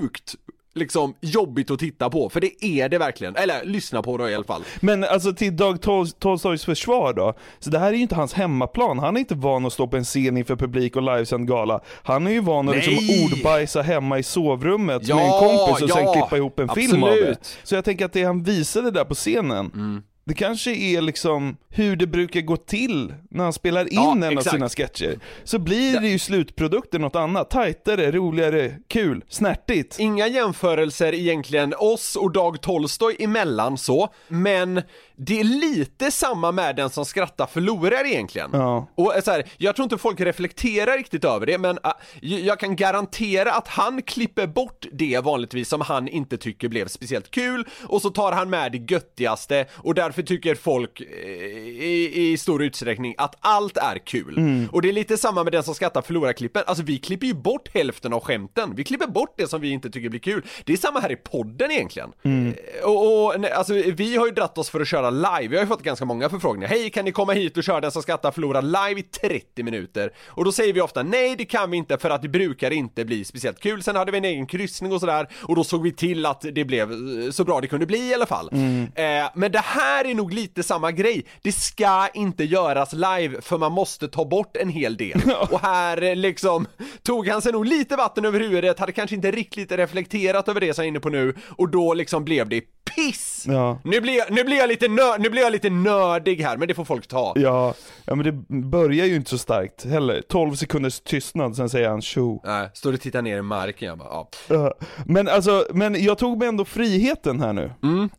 sjukt 0.00 0.34
liksom 0.76 1.14
jobbigt 1.20 1.70
att 1.70 1.78
titta 1.78 2.10
på, 2.10 2.28
för 2.30 2.40
det 2.40 2.64
är 2.64 2.88
det 2.88 2.98
verkligen. 2.98 3.36
Eller 3.36 3.64
lyssna 3.64 4.02
på 4.02 4.16
då 4.16 4.28
i 4.30 4.34
alla 4.34 4.44
fall. 4.44 4.62
Men 4.80 5.04
alltså 5.04 5.32
till 5.32 5.56
Dag 5.56 5.76
Tol- 5.80 6.14
Tolstojs 6.18 6.64
försvar 6.64 7.12
då, 7.12 7.34
så 7.58 7.70
det 7.70 7.78
här 7.78 7.88
är 7.88 7.92
ju 7.92 8.02
inte 8.02 8.14
hans 8.14 8.32
hemmaplan, 8.32 8.98
han 8.98 9.16
är 9.16 9.20
inte 9.20 9.34
van 9.34 9.66
att 9.66 9.72
stå 9.72 9.86
på 9.88 9.96
en 9.96 10.04
scen 10.04 10.36
inför 10.36 10.56
publik 10.56 10.96
och 10.96 11.02
livesänd 11.02 11.48
gala. 11.48 11.80
Han 12.02 12.26
är 12.26 12.30
ju 12.30 12.40
van 12.40 12.68
att 12.68 12.76
liksom 12.76 12.96
ordbajsa 13.24 13.82
hemma 13.82 14.18
i 14.18 14.22
sovrummet 14.22 15.02
Ja, 15.08 15.16
med 15.16 15.24
en 15.24 15.30
kompis 15.30 15.82
och 15.82 15.90
sen 15.90 16.04
ja, 16.04 16.12
klippa 16.12 16.36
ihop 16.36 16.58
en 16.60 16.68
film 16.68 17.02
av 17.04 17.08
det. 17.10 17.14
absolut. 17.16 17.56
Så 17.62 17.74
jag 17.74 17.84
tänker 17.84 18.04
att 18.04 18.12
det 18.12 18.24
han 18.24 18.42
visade 18.42 18.90
där 18.90 19.04
på 19.04 19.14
scenen, 19.14 20.02
det 20.26 20.34
kanske 20.34 20.70
är 20.74 21.00
liksom 21.00 21.56
hur 21.68 21.96
det 21.96 22.06
brukar 22.06 22.40
gå 22.40 22.56
till 22.56 23.14
när 23.30 23.44
han 23.44 23.52
spelar 23.52 23.80
in 23.82 23.88
Ja, 23.92 24.12
en 24.12 24.22
av 24.24 24.32
exakt. 24.32 24.50
sina 24.50 24.68
sketcher. 24.68 25.18
Så 25.44 25.58
blir 25.58 26.00
det 26.00 26.08
ju 26.08 26.18
slutprodukten 26.18 27.00
något 27.00 27.16
annat, 27.16 27.50
tajtare, 27.50 28.10
roligare, 28.12 28.74
kul, 28.88 29.24
snärtigt. 29.28 29.98
Inga 29.98 30.26
jämförelser 30.28 31.14
egentligen 31.14 31.74
oss 31.78 32.16
och 32.16 32.32
Dag 32.32 32.60
Tolstoj 32.60 33.16
emellan 33.18 33.78
så, 33.78 34.08
men 34.28 34.82
det 35.16 35.40
är 35.40 35.44
lite 35.44 36.10
samma 36.10 36.52
med 36.52 36.76
den 36.76 36.90
som 36.90 37.04
skrattar 37.04 37.46
förlorar 37.46 38.06
egentligen. 38.06 38.50
Ja. 38.52 38.88
Och 38.94 39.14
så 39.24 39.30
här, 39.30 39.44
jag 39.56 39.76
tror 39.76 39.84
inte 39.84 39.98
folk 39.98 40.20
reflekterar 40.20 40.96
riktigt 40.96 41.24
över 41.24 41.46
det, 41.46 41.58
men 41.58 41.78
äh, 41.84 41.90
jag 42.20 42.60
kan 42.60 42.76
garantera 42.76 43.52
att 43.52 43.68
han 43.68 44.02
klipper 44.02 44.46
bort 44.46 44.86
det 44.92 45.24
vanligtvis 45.24 45.68
som 45.68 45.80
han 45.80 46.08
inte 46.08 46.36
tycker 46.36 46.68
blev 46.68 46.88
speciellt 46.88 47.30
kul, 47.30 47.68
och 47.84 48.02
så 48.02 48.10
tar 48.10 48.32
han 48.32 48.50
med 48.50 48.72
det 48.72 48.92
göttigaste, 48.92 49.66
och 49.72 49.94
därför 49.94 50.22
tycker 50.22 50.54
folk 50.54 51.00
eh, 51.00 51.06
i, 51.06 52.32
i 52.32 52.38
stor 52.38 52.62
utsträckning 52.62 53.14
att 53.18 53.34
allt 53.40 53.76
är 53.76 53.98
kul. 53.98 54.38
Mm. 54.38 54.68
Och 54.72 54.82
det 54.82 54.88
är 54.88 54.92
lite 54.92 55.16
samma 55.16 55.44
med 55.44 55.52
den 55.52 55.62
som 55.62 55.74
skrattar 55.74 56.02
förlorar 56.02 56.32
klippen, 56.32 56.62
alltså 56.66 56.84
vi 56.84 56.98
klipper 56.98 57.26
ju 57.26 57.34
bort 57.34 57.74
hälften 57.74 58.12
av 58.12 58.20
skämten, 58.20 58.74
vi 58.76 58.84
klipper 58.84 59.06
bort 59.06 59.34
det 59.36 59.46
som 59.46 59.60
vi 59.60 59.70
inte 59.70 59.90
tycker 59.90 60.08
blir 60.08 60.20
kul. 60.20 60.42
Det 60.64 60.72
är 60.72 60.76
samma 60.76 61.00
här 61.00 61.12
i 61.12 61.16
podden 61.16 61.70
egentligen. 61.70 62.12
Mm. 62.22 62.54
Och, 62.84 63.26
och 63.26 63.40
nej, 63.40 63.50
alltså, 63.50 63.72
vi 63.72 64.16
har 64.16 64.26
ju 64.26 64.32
dratt 64.32 64.58
oss 64.58 64.70
för 64.70 64.80
att 64.80 64.88
köra 64.88 65.03
live, 65.10 65.48
vi 65.48 65.56
har 65.56 65.62
ju 65.62 65.68
fått 65.68 65.82
ganska 65.82 66.04
många 66.04 66.28
förfrågningar. 66.28 66.68
Hej, 66.68 66.90
kan 66.90 67.04
ni 67.04 67.12
komma 67.12 67.32
hit 67.32 67.56
och 67.56 67.64
köra 67.64 67.80
den 67.80 67.90
som 67.90 68.02
skrattar 68.02 68.30
förlorar 68.30 68.62
live 68.62 69.00
i 69.00 69.02
30 69.02 69.62
minuter? 69.62 70.12
Och 70.26 70.44
då 70.44 70.52
säger 70.52 70.72
vi 70.72 70.80
ofta 70.80 71.02
nej, 71.02 71.36
det 71.36 71.44
kan 71.44 71.70
vi 71.70 71.76
inte 71.76 71.98
för 71.98 72.10
att 72.10 72.22
det 72.22 72.28
brukar 72.28 72.70
inte 72.70 73.04
bli 73.04 73.24
speciellt 73.24 73.60
kul. 73.60 73.82
Sen 73.82 73.96
hade 73.96 74.12
vi 74.12 74.18
en 74.18 74.24
egen 74.24 74.46
kryssning 74.46 74.92
och 74.92 75.00
sådär 75.00 75.28
och 75.42 75.56
då 75.56 75.64
såg 75.64 75.82
vi 75.82 75.92
till 75.92 76.26
att 76.26 76.44
det 76.52 76.64
blev 76.64 76.92
eh, 76.92 77.30
så 77.30 77.44
bra 77.44 77.60
det 77.60 77.66
kunde 77.66 77.86
bli 77.86 78.10
i 78.10 78.14
alla 78.14 78.26
fall. 78.26 78.50
Eh, 78.94 79.30
men 79.34 79.52
det 79.52 79.64
här 79.64 80.04
är 80.04 80.14
nog 80.14 80.32
lite 80.32 80.62
samma 80.62 80.92
grej. 80.92 81.24
Det 81.42 81.52
ska 81.52 82.08
inte 82.14 82.44
göras 82.44 82.92
live 82.92 83.40
för 83.40 83.58
man 83.58 83.72
måste 83.72 84.08
ta 84.08 84.24
bort 84.24 84.56
en 84.56 84.68
hel 84.68 84.96
del. 84.96 85.22
Och 85.50 85.60
här 85.60 86.02
eh, 86.02 86.16
liksom 86.16 86.66
tog 87.02 87.28
han 87.28 87.42
sig 87.42 87.52
nog 87.52 87.66
lite 87.66 87.96
vatten 87.96 88.24
över 88.24 88.40
huvudet, 88.40 88.78
hade 88.78 88.92
kanske 88.92 89.16
inte 89.16 89.30
riktigt 89.30 89.72
reflekterat 89.72 90.48
över 90.48 90.60
det 90.60 90.74
som 90.74 90.82
jag 90.82 90.86
är 90.86 90.88
inne 90.88 91.00
på 91.00 91.08
nu 91.08 91.34
och 91.48 91.68
då 91.68 91.94
liksom 91.94 92.24
blev 92.24 92.48
det 92.48 92.60
piss! 92.94 93.44
Ja. 93.48 93.80
Nu 93.84 94.00
blir 94.00 94.16
jag, 94.16 94.30
nu 94.30 94.44
blir 94.44 94.56
jag 94.56 94.68
lite 94.68 94.88
nö, 94.94 95.18
nu 95.18 95.30
blir 95.30 95.42
jag 95.42 95.52
lite 95.52 95.70
nördig 95.70 96.40
här, 96.40 96.56
men 96.56 96.68
det 96.68 96.74
får 96.74 96.84
folk 96.84 97.06
ta. 97.06 97.32
Ja, 97.36 97.74
ja 98.04 98.14
men 98.14 98.24
det 98.24 98.32
börjar 98.54 99.06
ju 99.06 99.16
inte 99.16 99.30
så 99.30 99.38
starkt 99.38 99.84
heller. 99.84 100.22
12 100.28 100.54
sekunders 100.54 101.00
tystnad, 101.00 101.56
sen 101.56 101.68
säger 101.68 101.88
han 101.88 102.02
tjo. 102.02 102.40
Nej, 102.44 102.70
står 102.74 102.92
och 102.92 103.00
tittar 103.00 103.22
ner 103.22 103.38
i 103.38 103.42
marken, 103.42 103.88
jag 103.88 103.98
bara, 103.98 104.26
ja. 104.48 104.74
Men 105.06 105.28
alltså, 105.28 105.66
men 105.70 106.04
jag 106.04 106.18
tog 106.18 106.38
mig 106.38 106.48
ändå 106.48 106.64
friheten 106.64 107.40
här 107.40 107.52
nu. 107.52 107.70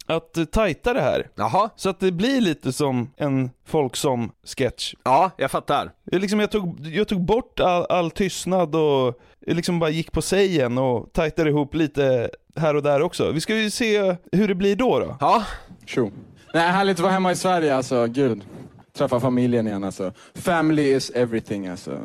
Att 0.06 0.38
uh, 0.38 0.46
tajta 0.46 0.94
det 0.94 1.02
här. 1.02 1.30
Jaha. 1.36 1.70
Så 1.76 1.90
att 1.90 2.00
det 2.00 2.12
blir 2.12 2.42
lite 2.42 2.74
som 2.74 3.12
en 3.18 3.50
folksom-sketch. 3.66 4.94
Ja, 5.04 5.32
jag 5.38 5.52
fattar. 5.52 5.92
Jag, 6.04 6.22
liksom, 6.22 6.40
jag, 6.40 6.52
tog, 6.52 6.88
jag 6.88 7.08
tog 7.08 7.26
bort 7.26 7.60
all, 7.60 7.86
all 7.90 8.12
tystnad 8.12 8.76
och 8.76 9.20
liksom 9.48 9.80
bara 9.80 9.90
gick 9.90 10.12
på 10.12 10.22
sägen 10.22 10.78
och 10.78 11.14
tajtade 11.14 11.50
ihop 11.50 11.74
lite 11.74 12.30
här 12.56 12.76
och 12.76 12.84
där 12.84 13.02
också. 13.02 13.32
Vi 13.32 13.42
ska 13.42 13.56
ju 13.56 13.70
se 13.70 14.16
hur 14.32 14.48
det 14.48 14.56
blir 14.56 14.76
då 14.76 15.00
då. 15.00 15.18
Ja. 15.20 15.44
Tjo. 15.86 16.12
Nej, 16.56 16.72
härligt 16.72 16.98
att 16.98 17.04
vara 17.04 17.12
hemma 17.12 17.32
i 17.32 17.36
Sverige 17.36 17.76
alltså. 17.76 18.08
Gud. 18.08 18.46
Träffa 18.94 19.20
familjen 19.20 19.68
igen 19.68 19.84
alltså. 19.84 20.14
Family 20.34 20.96
is 20.96 21.10
everything 21.10 21.68
alltså. 21.68 22.00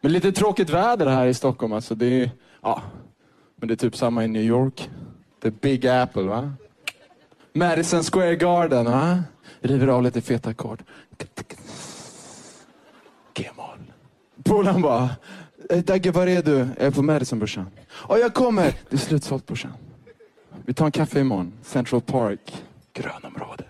Men 0.00 0.12
lite 0.12 0.32
tråkigt 0.32 0.70
väder 0.70 1.06
här 1.06 1.26
i 1.26 1.34
Stockholm 1.34 1.72
alltså. 1.72 1.94
Det 1.94 2.06
är, 2.06 2.30
ja. 2.62 2.82
Men 3.56 3.68
det 3.68 3.74
är 3.74 3.76
typ 3.76 3.96
samma 3.96 4.24
i 4.24 4.28
New 4.28 4.42
York. 4.42 4.90
The 5.42 5.50
Big 5.50 5.86
Apple 5.86 6.22
va? 6.22 6.52
Madison 7.52 8.02
Square 8.02 8.36
Garden 8.36 8.84
va? 8.84 9.22
River 9.60 9.88
av 9.88 10.02
lite 10.02 10.20
feta 10.20 10.50
ackord. 10.50 10.82
G-moll. 13.34 13.92
Polaren 14.42 14.82
bara, 14.82 15.10
Dagge 15.84 16.10
var 16.10 16.26
är 16.26 16.42
du? 16.42 16.58
Jag 16.58 16.86
är 16.86 16.90
på 16.90 17.02
Madison 17.02 17.38
brorsan. 17.38 17.66
Ja, 18.08 18.18
jag 18.18 18.34
kommer. 18.34 18.64
Det 18.64 18.96
är 18.96 18.98
slutsålt 18.98 19.46
brorsan. 19.46 19.72
Vi 20.64 20.74
tar 20.74 20.86
en 20.86 20.92
kaffe 20.92 21.20
imorgon. 21.20 21.52
Central 21.62 22.00
Park. 22.00 22.64
Grönområde. 22.92 23.64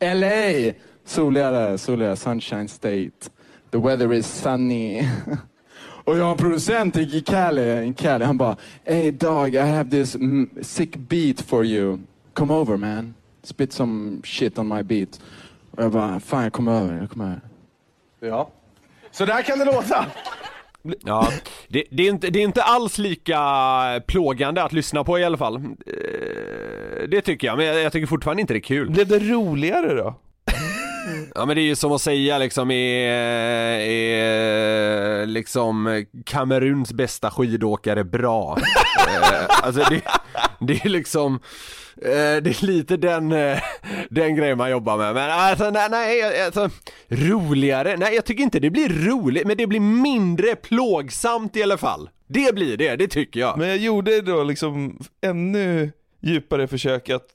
LA! 0.00 0.72
Soligare, 1.04 1.78
soligare. 1.78 2.16
Sunshine 2.16 2.68
State. 2.68 3.30
The 3.70 3.78
weather 3.78 4.12
is 4.12 4.26
sunny. 4.26 5.08
Och 6.04 6.18
jag 6.18 6.24
har 6.24 6.30
en 6.30 6.36
producent 6.36 6.96
i 6.96 7.20
Cali, 7.20 7.88
i 7.88 7.94
Cali. 7.94 8.24
Han 8.24 8.38
bara, 8.38 8.56
Hey 8.84 9.10
dog, 9.10 9.54
I 9.54 9.58
have 9.58 9.90
this 9.90 10.14
mm, 10.14 10.50
sick 10.62 10.96
beat 10.96 11.40
for 11.40 11.64
you. 11.64 11.98
Come 12.34 12.54
over 12.54 12.76
man. 12.76 13.14
Spit 13.42 13.72
some 13.72 14.22
shit 14.24 14.58
on 14.58 14.68
my 14.68 14.82
beat. 14.82 15.20
Och 15.70 15.84
jag 15.84 15.92
bara, 15.92 16.20
fan 16.20 16.42
jag 16.42 16.52
kommer 16.52 16.72
över, 16.72 16.98
jag 17.00 17.10
kommer 17.10 17.24
över. 17.24 17.40
Ja. 18.20 18.50
Så 19.10 19.24
där 19.24 19.42
kan 19.42 19.58
det 19.58 19.64
låta. 19.64 20.06
Ja, 21.04 21.28
det, 21.68 21.84
det, 21.90 22.02
är 22.06 22.10
inte, 22.10 22.30
det 22.30 22.38
är 22.38 22.42
inte 22.42 22.62
alls 22.62 22.98
lika 22.98 23.40
plågande 24.06 24.62
att 24.62 24.72
lyssna 24.72 25.04
på 25.04 25.18
i 25.18 25.24
alla 25.24 25.36
fall. 25.36 25.56
Eh, 25.56 25.62
Det 27.08 27.20
tycker 27.20 27.46
jag, 27.46 27.56
men 27.56 27.66
jag, 27.66 27.80
jag 27.80 27.92
tycker 27.92 28.06
fortfarande 28.06 28.40
inte 28.40 28.54
det 28.54 28.58
är 28.58 28.60
kul. 28.60 28.90
Blev 28.90 29.06
det 29.08 29.18
roligare 29.18 29.94
då? 29.94 30.14
Ja 31.34 31.46
men 31.46 31.56
det 31.56 31.62
är 31.62 31.66
ju 31.66 31.76
som 31.76 31.92
att 31.92 32.00
säga 32.02 32.38
liksom 32.38 32.70
är, 32.70 33.78
är 33.80 35.26
liksom 35.26 36.04
Kameruns 36.26 36.92
bästa 36.92 37.30
skidåkare 37.30 38.04
bra. 38.04 38.58
Eh, 39.08 39.46
alltså 39.62 39.82
det, 39.90 40.00
det 40.60 40.84
är 40.84 40.88
liksom 40.88 41.40
det 42.00 42.62
är 42.62 42.66
lite 42.66 42.96
den, 42.96 43.32
eh, 43.32 43.58
den 44.10 44.36
grejen 44.36 44.58
man 44.58 44.70
jobbar 44.70 44.96
med, 44.96 45.14
men 45.14 45.30
alltså 45.30 45.70
nej, 45.70 45.88
nej 45.90 46.44
alltså, 46.44 46.70
roligare, 47.08 47.96
nej 47.96 48.14
jag 48.14 48.24
tycker 48.24 48.42
inte 48.42 48.60
det 48.60 48.70
blir 48.70 48.88
roligt, 48.88 49.46
men 49.46 49.56
det 49.56 49.66
blir 49.66 49.80
mindre 49.80 50.56
plågsamt 50.56 51.56
i 51.56 51.62
alla 51.62 51.76
fall. 51.78 52.10
Det 52.28 52.54
blir 52.54 52.76
det, 52.76 52.96
det 52.96 53.08
tycker 53.08 53.40
jag. 53.40 53.58
Men 53.58 53.68
jag 53.68 53.76
gjorde 53.78 54.20
då 54.20 54.44
liksom 54.44 54.98
ännu 55.22 55.92
djupare 56.20 56.66
försök 56.68 57.10
att 57.10 57.26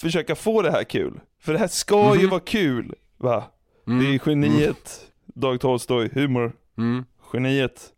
försöka 0.00 0.34
få 0.34 0.62
det 0.62 0.70
här 0.70 0.84
kul. 0.84 1.20
För 1.42 1.52
det 1.52 1.58
här 1.58 1.68
ska 1.68 2.14
ju 2.14 2.20
Mhm. 2.20 2.30
vara 2.30 2.40
kul, 2.40 2.94
va? 3.18 3.44
Mm. 3.86 4.04
Det 4.04 4.14
är 4.14 4.20
geniet, 4.30 5.00
Dag 5.34 5.60
Tolstoj, 5.60 6.10
humor, 6.14 6.52
Mm. 6.78 7.04
geniet. 7.32 7.90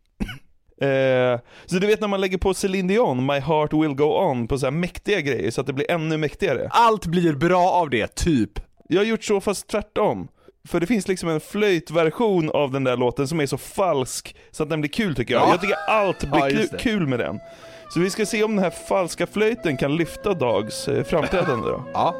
Eh, 0.81 1.41
så 1.67 1.79
du 1.79 1.87
vet 1.87 2.01
när 2.01 2.09
man 2.09 2.21
lägger 2.21 2.39
på 2.39 2.55
Celine 2.55 2.87
Dion, 2.87 3.27
My 3.27 3.39
Heart 3.39 3.73
Will 3.73 3.95
Go 3.95 4.05
On, 4.05 4.49
på 4.49 4.59
så 4.59 4.67
här 4.67 4.71
mäktiga 4.71 5.21
grejer 5.21 5.51
så 5.51 5.61
att 5.61 5.67
det 5.67 5.73
blir 5.73 5.91
ännu 5.91 6.17
mäktigare. 6.17 6.69
Allt 6.71 7.07
blir 7.07 7.33
bra 7.33 7.71
av 7.71 7.91
det, 7.91 8.15
typ. 8.15 8.51
Jag 8.89 9.01
har 9.01 9.05
gjort 9.05 9.25
så 9.25 9.41
fast 9.41 9.69
tvärtom. 9.69 10.29
För 10.69 10.81
det 10.81 10.87
finns 10.87 11.09
liksom 11.09 11.29
en 11.29 11.41
flöjtversion 11.41 12.51
av 12.51 12.73
den 12.73 12.85
där 12.85 12.97
låten 12.97 13.29
som 13.29 13.41
är 13.41 13.47
så 13.47 13.59
falsk 13.59 14.37
så 14.51 14.63
att 14.63 14.71
den 14.71 14.81
blir 14.81 14.91
kul 14.91 15.15
tycker 15.15 15.35
jag. 15.35 15.43
Ja. 15.43 15.51
Jag 15.51 15.61
tycker 15.61 15.77
allt 15.89 16.21
blir 16.21 16.69
Ja, 16.73 16.79
kul 16.79 17.07
med 17.07 17.19
den. 17.19 17.41
Så 17.89 18.01
vi 18.01 18.11
ska 18.11 18.27
se 18.27 18.45
om 18.45 18.57
den 18.57 18.65
här 18.65 18.71
falska 18.71 19.27
flöjten 19.27 19.77
kan 19.77 19.97
lyfta 19.97 20.35
Dags 20.35 20.89
eh, 20.89 21.05
framträdande 21.05 21.69
då. 21.69 21.83
Ja. 21.95 22.15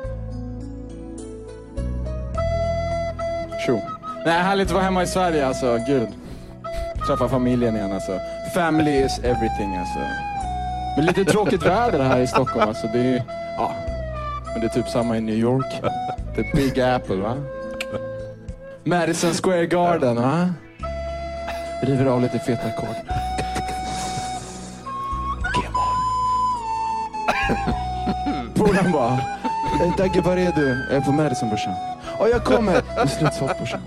Tjo. 3.67 3.81
Nej, 4.25 4.43
härligt 4.43 4.67
att 4.67 4.73
vara 4.73 4.85
hemma 4.85 5.03
i 5.03 5.07
Sverige 5.07 5.47
alltså. 5.47 5.79
Gud. 5.87 6.09
Träffa 7.07 7.29
familjen 7.29 7.77
igen 7.77 7.93
alltså. 7.93 8.21
Family 8.57 9.05
is 9.05 9.19
everything 9.19 9.77
alltså. 9.77 9.99
Men 10.97 11.07
lite 11.07 11.25
tråkigt 11.25 11.63
väder 11.63 12.05
här 12.05 12.21
i 12.21 12.27
Stockholm 12.27 12.69
alltså. 12.69 12.87
Det 12.93 12.99
är, 12.99 13.23
ja. 13.59 13.73
Men 14.53 14.61
det 14.61 14.67
är 14.67 14.69
typ 14.69 14.89
samma 14.89 15.17
i 15.17 15.21
New 15.21 15.35
York. 15.35 15.83
The 16.37 16.43
Big 16.55 16.81
Apple 16.81 17.17
va? 17.17 17.37
Madison 18.85 19.35
Square 19.35 19.67
Garden 19.67 20.17
va? 20.17 20.51
River 21.83 22.07
av 22.07 22.23
lite 22.23 22.39
feta 22.39 22.69
ackord. 22.69 22.97
Polaren 28.55 28.93
bara, 28.93 29.21
Dagge 29.99 30.21
var 30.21 30.37
är 30.37 30.53
du? 30.53 30.87
Jag 30.91 30.97
är 30.97 31.01
på 31.01 31.13
Madison 31.13 31.49
brorsan. 31.49 31.75
Ja, 32.19 32.29
jag 32.29 32.45
kommer. 32.45 32.73
Det 32.73 33.01
är 33.01 33.07
slutsålt 33.07 33.57
brorsan. 33.57 33.81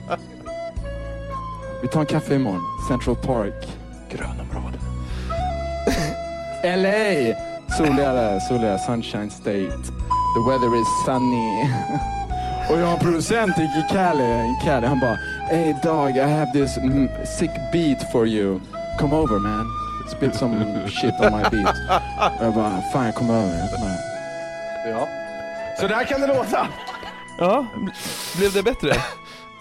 Vi 1.81 1.87
tar 1.87 1.99
en 1.99 2.05
kaffe 2.05 2.35
imorgon. 2.35 2.61
Central 2.89 3.15
Park. 3.15 3.67
Grönområde. 4.11 4.48
LA! 6.63 7.35
Soligare, 7.77 8.39
soligare. 8.41 8.79
Sunshine 8.79 9.29
State. 9.29 9.83
The 10.35 10.41
weather 10.47 10.75
is 10.75 10.87
sunny. 11.05 11.69
Och 12.69 12.79
jag 12.79 12.85
har 12.85 12.93
en 12.93 12.99
producent 12.99 13.57
i 13.59 13.85
Cali, 13.89 14.23
i 14.23 14.55
Cali. 14.63 14.87
Han 14.87 14.99
bara, 14.99 15.17
Hey 15.49 15.75
dog, 15.83 16.17
I 16.17 16.19
have 16.19 16.51
this 16.53 16.77
mm, 16.77 17.09
sick 17.25 17.51
beat 17.73 18.11
for 18.11 18.27
you. 18.27 18.59
Come 18.99 19.15
over 19.15 19.39
man. 19.39 19.65
Spit 20.11 20.35
some 20.35 20.87
shit 20.87 21.13
on 21.19 21.31
my 21.31 21.43
beat. 21.49 21.75
Och 22.39 22.45
jag 22.45 22.53
bara, 22.53 22.81
fan 22.93 23.05
jag 23.05 23.15
kommer 23.15 23.33
över. 23.33 23.57
Jag 23.59 23.69
kommer 23.71 23.87
över. 23.87 24.99
Ja. 24.99 25.07
Så 25.79 25.87
där 25.87 26.03
kan 26.03 26.21
det 26.21 26.27
låta. 26.27 26.67
Ja, 27.37 27.65
blev 28.37 28.53
det 28.53 28.63
bättre? 28.63 28.93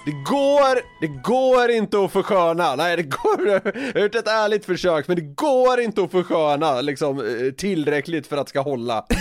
Det 0.08 0.12
går, 0.12 0.80
det 1.00 1.06
går 1.06 1.70
inte 1.70 2.04
att 2.04 2.12
försköna, 2.12 2.76
nej 2.76 2.96
det 2.96 3.02
går, 3.02 3.48
jag 3.48 3.60
har 3.94 4.00
gjort 4.00 4.14
ett 4.14 4.28
ärligt 4.28 4.64
försök 4.64 5.08
men 5.08 5.16
det 5.16 5.22
går 5.22 5.80
inte 5.80 6.02
att 6.02 6.10
försköna 6.10 6.80
liksom 6.80 7.18
eh, 7.18 7.52
tillräckligt 7.52 8.26
för 8.26 8.36
att 8.36 8.46
det 8.46 8.50
ska 8.50 8.60
hålla. 8.60 9.04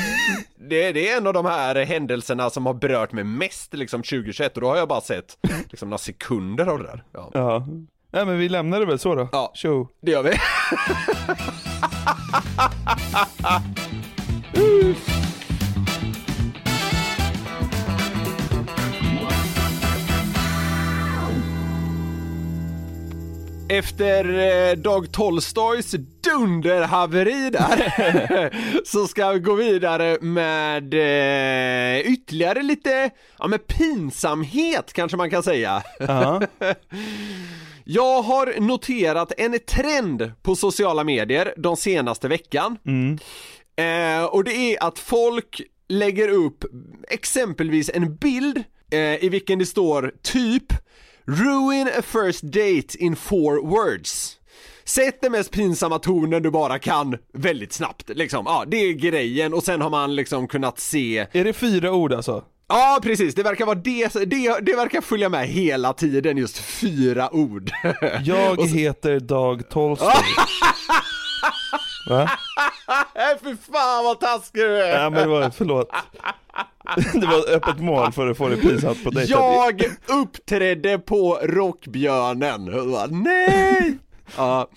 Det, 0.69 0.91
det 0.91 1.09
är 1.09 1.17
en 1.17 1.27
av 1.27 1.33
de 1.33 1.45
här 1.45 1.75
händelserna 1.85 2.49
som 2.49 2.65
har 2.65 2.73
berört 2.73 3.11
mig 3.11 3.23
mest 3.23 3.73
liksom 3.73 4.03
2021 4.03 4.55
och 4.55 4.61
då 4.61 4.67
har 4.67 4.77
jag 4.77 4.87
bara 4.87 5.01
sett 5.01 5.37
liksom 5.69 5.89
några 5.89 5.97
sekunder 5.97 6.65
av 6.65 6.77
det 6.77 6.83
där. 6.83 7.03
Ja, 7.13 7.29
Ja. 7.33 7.67
Nej 8.11 8.25
men 8.25 8.39
vi 8.39 8.49
lämnar 8.49 8.79
det 8.79 8.85
väl 8.85 8.99
så 8.99 9.15
då? 9.15 9.29
Ja. 9.31 9.51
Tjo. 9.55 9.87
det 10.01 10.11
gör 10.11 10.23
vi. 10.23 10.31
Efter 23.69 24.39
eh, 24.39 24.77
Dag 24.77 25.11
Tolstojs 25.11 25.91
dunderhaveri 26.23 27.49
där 27.49 28.83
så 28.85 29.07
ska 29.07 29.31
vi 29.31 29.39
gå 29.39 29.53
vidare 29.53 30.17
med 30.21 30.93
eh, 30.93 31.99
ytterligare 31.99 32.63
lite, 32.63 33.09
ja 33.39 33.47
men 33.47 33.59
pinsamhet 33.59 34.93
kanske 34.93 35.17
man 35.17 35.29
kan 35.29 35.43
säga. 35.43 35.83
Ja. 35.99 36.41
Jag 37.83 38.21
har 38.21 38.59
noterat 38.59 39.31
en 39.37 39.59
trend 39.59 40.31
på 40.41 40.55
sociala 40.55 41.03
medier 41.03 41.53
de 41.57 41.77
senaste 41.77 42.27
veckan. 42.27 42.77
Eh, 43.75 44.25
och 44.25 44.43
det 44.43 44.51
är 44.51 44.83
att 44.83 44.99
folk 44.99 45.61
lägger 45.87 46.29
upp 46.29 46.65
exempelvis 47.09 47.89
en 47.93 48.15
bild 48.15 48.63
eh, 48.91 49.23
i 49.23 49.29
vilken 49.29 49.59
det 49.59 49.65
står 49.65 50.13
typ 50.21 50.73
Ruin 51.29 51.89
a 51.97 52.01
first 52.01 52.43
date 52.43 52.97
in 52.99 53.15
four 53.15 53.61
words. 53.61 54.37
Sätt 54.85 55.21
den 55.21 55.31
mest 55.31 55.51
pinsamma 55.51 55.99
tonen 55.99 56.43
du 56.43 56.51
bara 56.51 56.79
kan 56.79 57.17
väldigt 57.33 57.73
snabbt 57.73 58.09
liksom. 58.09 58.43
Ja, 58.47 58.63
det 58.67 58.77
är 58.77 58.93
grejen 58.93 59.53
och 59.53 59.63
sen 59.63 59.81
har 59.81 59.89
man 59.89 60.15
liksom 60.15 60.47
kunnat 60.47 60.79
se 60.79 61.27
Är 61.31 61.43
det 61.43 61.53
fyra 61.53 61.93
ord 61.93 62.13
alltså? 62.13 62.43
Ja 62.69 62.99
precis, 63.03 63.35
det 63.35 63.43
verkar 63.43 63.65
vara 63.65 63.75
det, 63.75 64.13
det, 64.13 64.59
det 64.61 64.75
verkar 64.75 65.01
följa 65.01 65.29
med 65.29 65.47
hela 65.47 65.93
tiden 65.93 66.37
just 66.37 66.57
fyra 66.57 67.35
ord. 67.35 67.71
Jag 68.23 68.61
heter 68.67 69.19
Dag 69.19 69.69
Tolstoy. 69.69 70.11
Va? 72.09 72.29
Nej 73.15 73.35
fy 73.43 73.55
fan 73.71 74.03
vad 74.03 74.19
taskig 74.19 74.61
du 74.61 74.81
är! 74.83 74.99
Nej 74.99 75.09
men 75.09 75.21
det 75.21 75.27
var, 75.27 75.49
förlåt. 75.49 75.89
Det 77.13 77.27
var 77.27 77.49
öppet 77.55 77.79
mål 77.79 78.11
för 78.11 78.27
att 78.27 78.37
få 78.37 78.47
det 78.47 78.57
pinsamt 78.57 79.03
på 79.03 79.09
dejten. 79.09 79.37
Jag 79.39 79.83
uppträdde 80.05 80.99
på 80.99 81.39
Rockbjörnen, 81.43 82.91
bara, 82.91 83.05
nej! 83.05 83.97
Ja, 84.37 84.69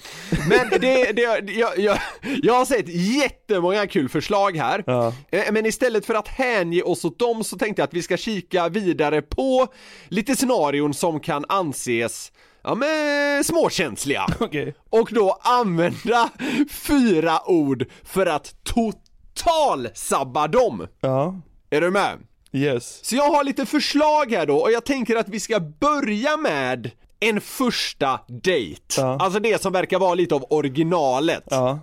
men 0.48 0.80
det, 0.80 1.12
det, 1.12 1.22
jag, 1.22 1.78
jag, 1.78 1.98
jag 2.42 2.54
har 2.54 2.64
sett 2.64 2.88
jättemånga 2.88 3.86
kul 3.86 4.08
förslag 4.08 4.56
här, 4.56 4.84
Ja. 4.86 5.12
Eh, 5.30 5.52
men 5.52 5.66
istället 5.66 6.06
för 6.06 6.14
att 6.14 6.28
hänge 6.28 6.82
oss 6.82 7.04
åt 7.04 7.18
dem 7.18 7.44
så 7.44 7.58
tänkte 7.58 7.82
jag 7.82 7.86
att 7.86 7.94
vi 7.94 8.02
ska 8.02 8.16
kika 8.16 8.68
vidare 8.68 9.22
på 9.22 9.66
lite 10.08 10.36
scenarion 10.36 10.94
som 10.94 11.20
kan 11.20 11.44
anses, 11.48 12.32
ja 12.62 12.74
men 12.74 13.44
småkänsliga. 13.44 14.26
Okej. 14.40 14.74
Och 14.90 15.08
då 15.12 15.38
använda 15.42 16.30
fyra 16.70 17.48
ord 17.50 17.86
för 18.04 18.26
att 18.26 18.54
totalsabba 18.64 20.48
dem. 20.48 20.86
Ja. 21.00 21.40
Är 21.70 21.80
du 21.80 21.90
med? 21.90 22.18
Yes. 22.52 23.04
Så 23.04 23.16
jag 23.16 23.30
har 23.30 23.44
lite 23.44 23.66
förslag 23.66 24.32
här 24.32 24.46
då 24.46 24.56
och 24.56 24.72
jag 24.72 24.84
tänker 24.84 25.16
att 25.16 25.28
vi 25.28 25.40
ska 25.40 25.60
börja 25.60 26.36
med 26.36 26.90
en 27.20 27.40
första 27.40 28.20
dejt. 28.28 28.82
Ja. 28.96 29.18
Alltså 29.20 29.40
det 29.40 29.62
som 29.62 29.72
verkar 29.72 29.98
vara 29.98 30.14
lite 30.14 30.34
av 30.34 30.44
originalet. 30.50 31.44
Ja. 31.50 31.78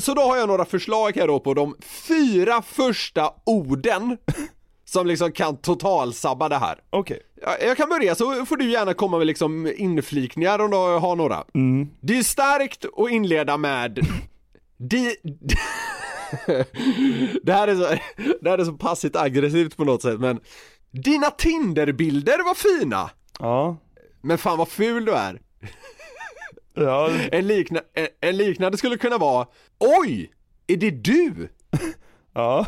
Så 0.00 0.14
då 0.14 0.22
har 0.22 0.36
jag 0.36 0.48
några 0.48 0.64
förslag 0.64 1.16
här 1.16 1.26
då 1.26 1.40
på 1.40 1.54
de 1.54 1.76
fyra 1.80 2.62
första 2.62 3.30
orden 3.44 4.18
som 4.88 5.06
liksom 5.06 5.32
kan 5.32 5.56
totalsabba 5.56 6.48
det 6.48 6.56
här. 6.56 6.78
Okej. 6.90 7.20
Ja, 7.42 7.56
Jag 7.60 7.76
kan 7.76 7.88
börja 7.88 8.14
så 8.14 8.46
får 8.46 8.56
du 8.56 8.70
gärna 8.70 8.94
komma 8.94 9.18
med 9.18 9.26
liksom 9.26 9.72
inflikningar 9.76 10.58
om 10.58 10.70
du 10.70 10.76
har 10.76 11.16
några. 11.16 11.44
Det 12.00 12.18
är 12.18 12.22
starkt 12.22 12.84
att 12.96 13.10
inleda 13.10 13.56
med 13.56 13.94
di... 14.76 15.16
det, 17.42 17.52
här 17.52 17.68
är 17.68 17.74
så, 17.74 17.88
det 18.40 18.50
här 18.50 18.58
är 18.58 18.64
så 18.64 18.72
passivt 18.72 19.16
aggressivt 19.16 19.76
på 19.76 19.84
något 19.84 20.02
sätt 20.02 20.20
men 20.20 20.40
Dina 20.90 21.30
Tinderbilder 21.30 22.44
var 22.44 22.54
fina! 22.54 23.10
Ja. 23.38 23.76
Men 24.20 24.38
fan 24.38 24.58
vad 24.58 24.68
ful 24.68 25.04
du 25.04 25.12
är! 25.12 25.40
Ja. 26.74 27.10
En, 27.32 27.46
likna, 27.46 27.80
en, 27.94 28.08
en 28.20 28.36
liknande 28.36 28.78
skulle 28.78 28.96
kunna 28.96 29.18
vara 29.18 29.46
Oj! 29.78 30.32
Är 30.66 30.76
det 30.76 30.90
du? 30.90 31.48
Ja. 32.34 32.66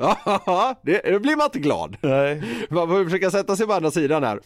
Ja, 0.00 0.74
det, 0.82 1.00
det 1.04 1.20
blir 1.20 1.36
man 1.36 1.44
inte 1.44 1.58
glad. 1.58 1.96
Nej. 2.00 2.42
Man 2.70 2.88
får 2.88 3.04
försöka 3.04 3.30
sätta 3.30 3.56
sig 3.56 3.66
på 3.66 3.72
andra 3.72 3.90
sidan 3.90 4.24
här. 4.24 4.40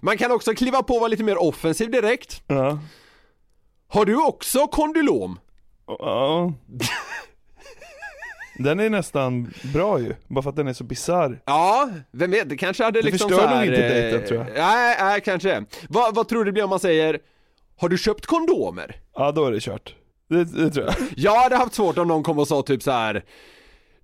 Man 0.00 0.18
kan 0.18 0.32
också 0.32 0.54
kliva 0.54 0.82
på 0.82 0.94
och 0.94 1.00
vara 1.00 1.08
lite 1.08 1.24
mer 1.24 1.42
offensiv 1.42 1.90
direkt. 1.90 2.42
Ja. 2.46 2.78
Har 3.88 4.04
du 4.04 4.16
också 4.16 4.66
kondylom? 4.66 5.38
Ja. 5.86 6.52
Den 8.58 8.80
är 8.80 8.90
nästan 8.90 9.52
bra 9.74 10.00
ju, 10.00 10.14
bara 10.28 10.42
för 10.42 10.50
att 10.50 10.56
den 10.56 10.68
är 10.68 10.72
så 10.72 10.84
bisarr. 10.84 11.40
Ja, 11.44 11.90
vem 12.10 12.30
vet, 12.30 12.48
det 12.48 12.56
kanske 12.56 12.84
hade 12.84 13.02
Det 13.02 13.10
liksom 13.10 13.30
förstör 13.30 13.54
nog 13.54 13.64
inte 13.64 13.86
eh, 13.86 13.92
dejten, 13.92 14.28
tror 14.28 14.40
jag. 14.40 14.48
Nej, 14.56 14.96
nej 15.00 15.20
kanske. 15.20 15.64
Vad, 15.88 16.14
vad 16.14 16.28
tror 16.28 16.38
du 16.38 16.44
det 16.44 16.52
blir 16.52 16.64
om 16.64 16.70
man 16.70 16.80
säger 16.80 17.18
Har 17.76 17.88
du 17.88 17.98
köpt 17.98 18.26
kondomer? 18.26 19.00
Ja, 19.14 19.32
då 19.32 19.44
är 19.44 19.52
det 19.52 19.60
kört. 19.60 19.94
Det, 20.28 20.44
det 20.44 20.70
tror 20.70 20.86
jag. 20.86 20.94
Jag 21.16 21.42
hade 21.42 21.56
haft 21.56 21.74
svårt 21.74 21.98
om 21.98 22.08
någon 22.08 22.22
kom 22.22 22.38
och 22.38 22.48
sa 22.48 22.62
typ 22.62 22.82
så 22.82 22.90
här. 22.90 23.24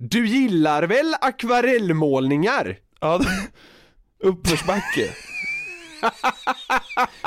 Du 0.05 0.27
gillar 0.27 0.83
väl 0.83 1.15
akvarellmålningar? 1.21 2.77
Ja, 3.01 3.21
uppförsbacke. 4.23 5.09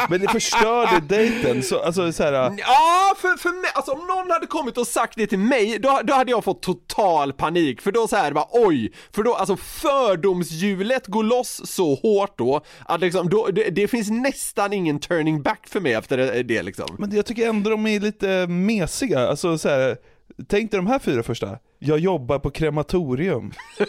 Men 0.09 0.21
det 0.21 0.27
förstörde 0.27 0.99
dejten, 0.99 1.63
så, 1.63 1.79
alltså 1.79 2.11
så 2.11 2.23
här, 2.23 2.33
Ja, 2.33 3.15
för, 3.17 3.37
för 3.37 3.61
mig, 3.61 3.71
alltså 3.75 3.91
om 3.91 4.07
någon 4.07 4.31
hade 4.31 4.47
kommit 4.47 4.77
och 4.77 4.87
sagt 4.87 5.13
det 5.15 5.27
till 5.27 5.39
mig, 5.39 5.79
då, 5.79 5.99
då 6.03 6.13
hade 6.13 6.31
jag 6.31 6.43
fått 6.43 6.61
total 6.61 7.33
panik, 7.33 7.81
för 7.81 7.91
då 7.91 8.07
så 8.07 8.15
här 8.15 8.31
bara 8.31 8.47
oj, 8.51 8.93
för 9.11 9.23
då 9.23 9.33
alltså 9.35 9.57
fördomshjulet 9.57 11.07
går 11.07 11.23
loss 11.23 11.61
så 11.65 11.95
hårt 11.95 12.37
då, 12.37 12.61
att 12.85 13.01
liksom, 13.01 13.29
då, 13.29 13.47
det, 13.47 13.69
det 13.69 13.87
finns 13.87 14.09
nästan 14.09 14.73
ingen 14.73 14.99
turning 14.99 15.41
back 15.41 15.67
för 15.69 15.79
mig 15.79 15.93
efter 15.93 16.17
det, 16.17 16.43
det 16.43 16.63
liksom. 16.63 16.95
Men 16.99 17.15
jag 17.15 17.25
tycker 17.25 17.49
ändå 17.49 17.69
de 17.69 17.87
är 17.87 17.99
lite 17.99 18.47
mesiga, 18.47 19.27
alltså 19.27 19.57
så 19.57 19.69
här, 19.69 19.97
tänk 20.47 20.71
dig 20.71 20.77
de 20.77 20.87
här 20.87 20.99
fyra 20.99 21.23
första. 21.23 21.57
Jag 21.85 21.99
jobbar 21.99 22.39
på 22.39 22.51
krematorium. 22.51 23.51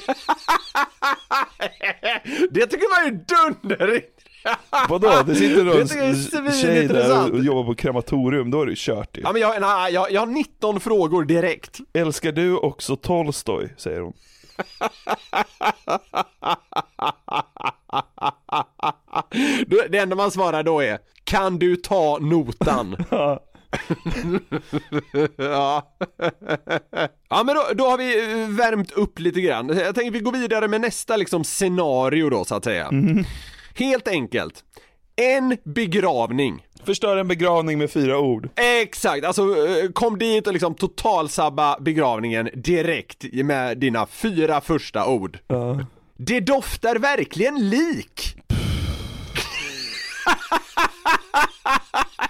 Det 2.50 2.66
tycker 2.66 3.06
man 3.06 3.06
är 3.06 3.11
dunder 3.11 4.00
Vadå? 4.88 5.22
Det 5.26 5.35
sitter 5.35 5.64
någon 5.64 6.52
tjej 6.52 6.88
där 6.88 7.32
och 7.32 7.44
jobbar 7.44 7.64
på 7.64 7.74
krematorium, 7.74 8.50
då 8.50 8.62
är 8.62 8.66
det 8.66 8.76
kört 8.76 9.16
ju. 9.16 9.20
Ja 9.24 9.32
men 9.32 9.42
jag, 9.42 9.61
nej, 9.61 9.92
jag, 9.92 10.12
jag 10.12 10.20
har 10.20 10.26
19 10.26 10.80
frågor 10.80 11.24
direkt. 11.24 11.78
Älskar 11.92 12.32
du 12.32 12.56
också 12.56 12.96
Tolstoj? 12.96 13.74
säger 13.76 14.00
hon. 14.00 14.12
Det 19.90 19.98
enda 19.98 20.16
man 20.16 20.30
svarar 20.30 20.62
då 20.62 20.80
är 20.80 20.98
Kan 21.24 21.59
du 21.59 21.76
ta 21.76 22.18
notan? 22.18 22.96
Ja. 25.37 25.96
ja. 27.29 27.42
men 27.44 27.55
då, 27.55 27.66
då 27.74 27.85
har 27.85 27.98
vi 27.98 28.33
eh, 28.42 28.48
värmt 28.48 28.90
upp 28.90 29.18
lite 29.18 29.40
grann. 29.40 29.68
Jag 29.68 29.94
tänker 29.94 30.11
vi 30.11 30.20
går 30.20 30.33
vidare 30.33 30.68
med 30.68 30.81
nästa 30.81 31.16
liksom 31.16 31.44
scenario 31.44 32.31
då 32.31 32.44
så 32.44 32.55
att 32.55 32.64
säga. 32.64 32.90
Helt 33.74 34.09
enkelt. 34.09 34.64
En 35.16 35.57
begravning. 35.64 36.66
Förstör 36.85 37.16
en 37.16 37.29
begravning 37.29 37.79
med 37.79 37.90
fyra 37.90 38.18
ord. 38.18 38.48
Exakt, 38.57 39.24
alltså 39.24 39.42
eh, 39.42 39.90
kom 39.92 40.18
dit 40.18 40.46
och 40.46 40.52
liksom 40.52 40.74
totalsabba 40.74 41.76
begravningen 41.81 42.50
direkt 42.55 43.24
med 43.33 43.79
dina 43.79 44.07
fyra 44.07 44.61
första 44.61 45.07
ord. 45.07 45.38
Ja. 45.46 45.87
Det 46.16 46.40
doftar 46.40 46.96
verkligen 46.96 47.68
lik! 47.68 48.37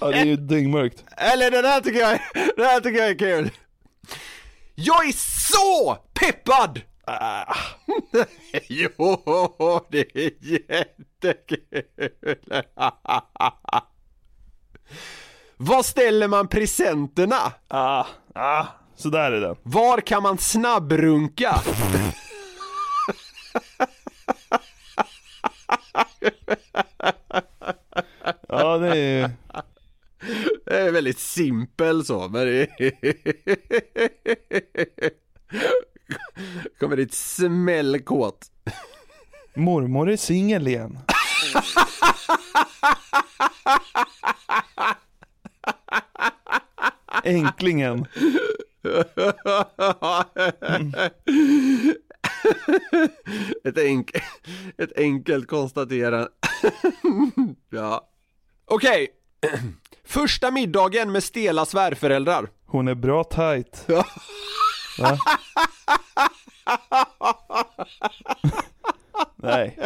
Ja, 0.07 0.13
det 0.13 0.19
är 0.19 0.25
ju 0.25 0.37
dyngmörkt. 0.37 1.05
Eller 1.17 1.51
det 1.51 1.63
där 1.63 1.81
tycker 1.81 2.01
jag, 2.01 2.21
det 2.35 2.63
där 2.63 2.81
tycker 2.85 2.99
jag 2.99 3.09
är 3.11 3.19
kul. 3.19 3.51
Jag 4.75 5.09
är 5.09 5.13
så 5.53 5.99
peppad! 6.15 6.81
Ah. 7.05 7.55
jo, 8.69 9.87
det 9.91 10.17
är 10.17 10.31
jättekul. 10.41 11.83
Var 15.57 15.83
ställer 15.83 16.29
man 16.29 16.49
presenterna? 16.49 17.53
Ah, 17.69 18.07
ah, 18.35 18.65
så 18.97 19.09
där 19.09 19.33
är 19.33 19.41
den. 19.41 19.57
Var 19.63 20.01
kan 20.01 20.23
man 20.23 20.39
snabbrunka? 20.39 21.61
Ja, 28.49 28.79
det 28.79 28.99
är 28.99 29.31
Det 30.65 30.79
är 30.79 30.93
väldigt 30.93 31.19
simpel 31.19 32.05
så, 32.05 32.29
men 32.29 32.47
det 32.47 32.67
Kommer 36.79 36.97
dit 36.97 37.15
smällkåt. 37.15 38.51
Mormor 39.55 40.11
är 40.11 40.17
singel 40.17 40.69
igen. 40.69 40.99
Änklingen. 47.25 48.07
ett, 53.65 53.79
enk 53.79 54.11
ett 54.79 54.93
enkelt 54.97 55.49
konstaterande. 55.49 56.29
ja. 57.71 58.09
Okej. 58.65 59.09
Första 60.07 60.51
middagen 60.51 61.13
med 61.13 61.25
stela 61.25 61.67
svärföräldrar. 61.67 62.49
Hon 62.67 62.89
är 62.89 62.95
bra 62.95 63.25
tight. 63.25 63.85
Va? 64.99 65.19
Nej. 69.37 69.79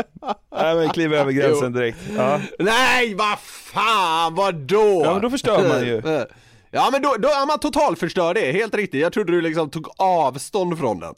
Nej 0.53 0.75
men 0.75 0.89
kliv 0.89 1.15
över 1.15 1.33
gränsen 1.33 1.73
direkt. 1.73 1.99
Ja. 2.17 2.41
Nej, 2.59 3.15
vad 3.15 3.39
fan, 3.41 4.35
vadå? 4.35 5.03
Ja 5.05 5.13
men 5.13 5.23
då 5.23 5.31
förstör 5.31 5.69
man 5.69 5.87
ju. 5.87 6.27
Ja 6.71 6.89
men 6.93 7.03
då, 7.03 7.17
då 7.19 7.29
är 7.29 7.47
man 7.47 7.59
totalförstör 7.59 8.35
det, 8.35 8.53
helt 8.53 8.75
riktigt. 8.75 9.01
Jag 9.01 9.13
trodde 9.13 9.33
du 9.33 9.41
liksom 9.41 9.71
tog 9.71 9.89
avstånd 9.99 10.79
från 10.79 11.01
den. 11.01 11.15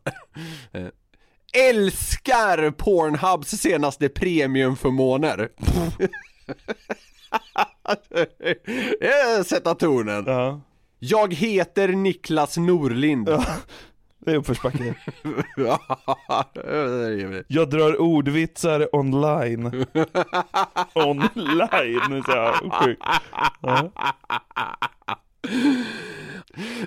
Älskar 1.55 2.71
Pornhubs 2.71 3.49
senaste 3.49 4.09
premiumförmåner. 4.09 5.49
Eh, 9.01 9.43
Sätta 9.45 9.75
tonen. 9.75 10.25
Ja. 10.27 10.61
Jag 10.99 11.35
heter 11.35 11.89
Niklas 11.89 12.57
Norlind. 12.57 13.27
Det 14.25 14.31
är 14.31 14.37
uppförsbacke. 14.37 14.95
Ja, 15.57 15.79
det 16.55 16.61
är 16.61 17.31
det. 17.31 17.45
Jag 17.49 17.71
drar 17.71 18.01
ordvitsar 18.01 18.97
online. 18.97 19.67
online, 20.95 22.23
jag 22.27 22.73
sjukt. 22.73 23.03
Ja. 23.61 23.91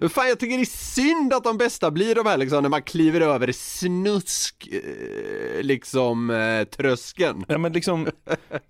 Fan 0.10 0.28
jag 0.28 0.40
tycker 0.40 0.58
det 0.58 0.64
är 0.64 0.66
synd 0.66 1.34
att 1.34 1.44
de 1.44 1.58
bästa 1.58 1.92
blir 1.92 2.16
de 2.16 2.26
här 2.26 2.38
liksom 2.38 2.64
när 2.64 2.70
man 2.70 2.82
kliver 2.82 3.22
över 3.22 3.52
snusk 3.52 4.70
eh, 4.72 5.62
liksom 5.64 6.30
eh, 6.30 6.64
tröskeln. 6.64 7.46
Ja 7.48 7.58
men 7.58 7.74
liksom, 7.74 8.08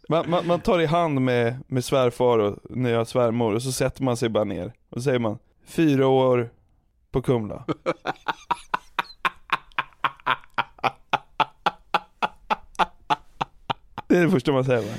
man, 0.10 0.30
man, 0.30 0.48
man 0.48 0.60
tar 0.60 0.80
i 0.80 0.86
hand 0.86 1.22
med, 1.22 1.56
med 1.68 1.86
svärfar 1.86 2.40
och 2.40 2.60
nya 2.70 3.06
svärmor 3.06 3.54
och 3.54 3.62
så 3.62 3.72
sätter 3.72 4.04
man 4.04 4.18
sig 4.18 4.30
bara 4.30 4.44
ner 4.44 4.74
och 4.90 4.98
så 4.98 5.02
säger 5.02 5.20
man 5.20 5.38
Fyra 5.68 6.08
år 6.08 6.50
på 7.12 7.22
Kumla. 7.22 7.66
Det 14.08 14.18
är 14.18 14.24
det 14.24 14.32
första 14.32 14.52
man 14.52 14.66
säger 14.66 14.82
va? 14.82 14.94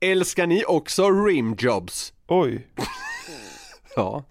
Älskar 0.00 0.46
ni 0.46 0.64
också 0.64 1.10
rimjobs? 1.10 2.12
Oj. 2.26 2.66
Ja. 3.96 4.24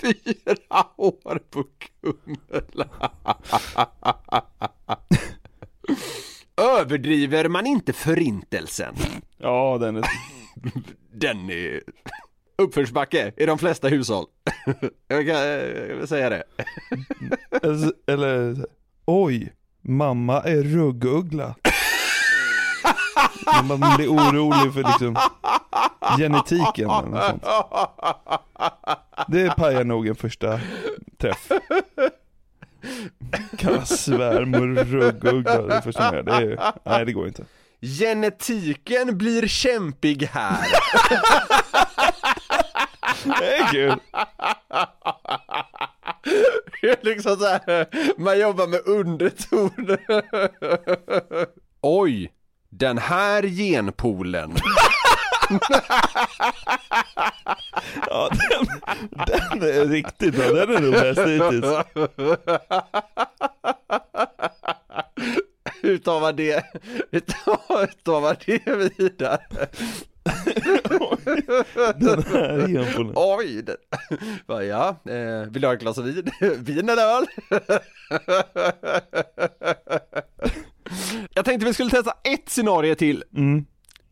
Fyra 0.00 0.86
år 0.96 1.38
på 1.50 1.64
Kumla. 1.78 2.88
Överdriver 6.56 7.48
man 7.48 7.66
inte 7.66 7.92
förintelsen? 7.92 8.94
Ja 9.38 9.78
den 9.80 9.96
är... 9.96 10.04
Den 11.12 11.50
är 11.50 11.80
uppförsbacke 12.58 13.32
i 13.36 13.46
de 13.46 13.58
flesta 13.58 13.88
hushåll. 13.88 14.26
Jag 15.08 15.26
kan 15.26 15.36
eh, 15.36 16.06
säga 16.06 16.30
det. 16.30 16.42
Eller, 18.06 18.66
oj, 19.04 19.52
mamma 19.80 20.40
är 20.40 20.62
rugguggla. 20.62 21.54
Man 23.64 23.96
blir 23.96 24.08
orolig 24.08 24.74
för 24.74 24.82
liksom 24.82 25.16
genetiken 26.18 26.90
eller 26.90 27.08
något 27.08 27.24
sånt. 27.24 27.44
Det 29.28 29.56
pajar 29.56 29.84
nog 29.84 30.08
en 30.08 30.14
första 30.14 30.60
träff. 31.18 31.48
Kalla 33.58 33.84
svärmor 33.84 34.84
rugguggla 34.84 35.62
det 35.62 35.82
första 35.82 36.02
man 36.02 36.14
gör. 36.14 36.22
Det 36.22 36.32
är, 36.32 36.72
nej 36.84 37.04
det 37.04 37.12
går 37.12 37.26
inte. 37.26 37.44
Genetiken 37.80 39.18
blir 39.18 39.46
kämpig 39.46 40.28
här. 40.32 40.66
Det 43.24 43.56
är 43.56 43.70
kul. 43.70 43.94
Det 46.80 46.88
är 46.90 47.04
liksom 47.04 47.36
så 47.36 47.46
här, 47.46 47.86
man 48.20 48.38
jobbar 48.40 48.66
med 48.66 48.80
undertoner. 48.86 50.00
Oj, 51.80 52.32
den 52.70 52.98
här 52.98 53.42
genpoolen. 53.42 54.52
Ja, 58.06 58.30
den, 58.30 58.66
den 59.26 59.62
är 59.62 59.84
riktigt 59.86 60.36
bra. 60.36 60.52
Den 60.52 60.76
är 60.76 60.80
nog 60.80 60.92
bäst 60.92 61.20
hittills. 61.20 61.66
Hur 65.82 65.98
tar 65.98 66.20
man 66.20 66.36
det, 66.36 66.64
hur 67.10 67.20
tar, 67.20 67.86
tar 68.04 68.20
man 68.20 68.36
det 68.46 68.92
vidare? 68.98 69.40
Den 71.96 72.22
här 72.22 72.68
genpoolen. 72.68 73.12
Oj! 73.16 73.64
Va, 74.46 74.64
ja, 74.64 74.88
eh, 74.88 75.50
vill 75.50 75.62
du 75.62 75.66
ha 75.68 75.74
ett 75.74 75.80
glas 75.80 75.98
vin? 75.98 76.30
Vin 76.58 76.88
eller 76.88 77.16
öl? 77.16 77.26
Jag 81.34 81.44
tänkte 81.44 81.66
vi 81.66 81.74
skulle 81.74 81.90
testa 81.90 82.12
ett 82.24 82.48
scenario 82.48 82.94
till. 82.94 83.24
Mm. 83.36 83.64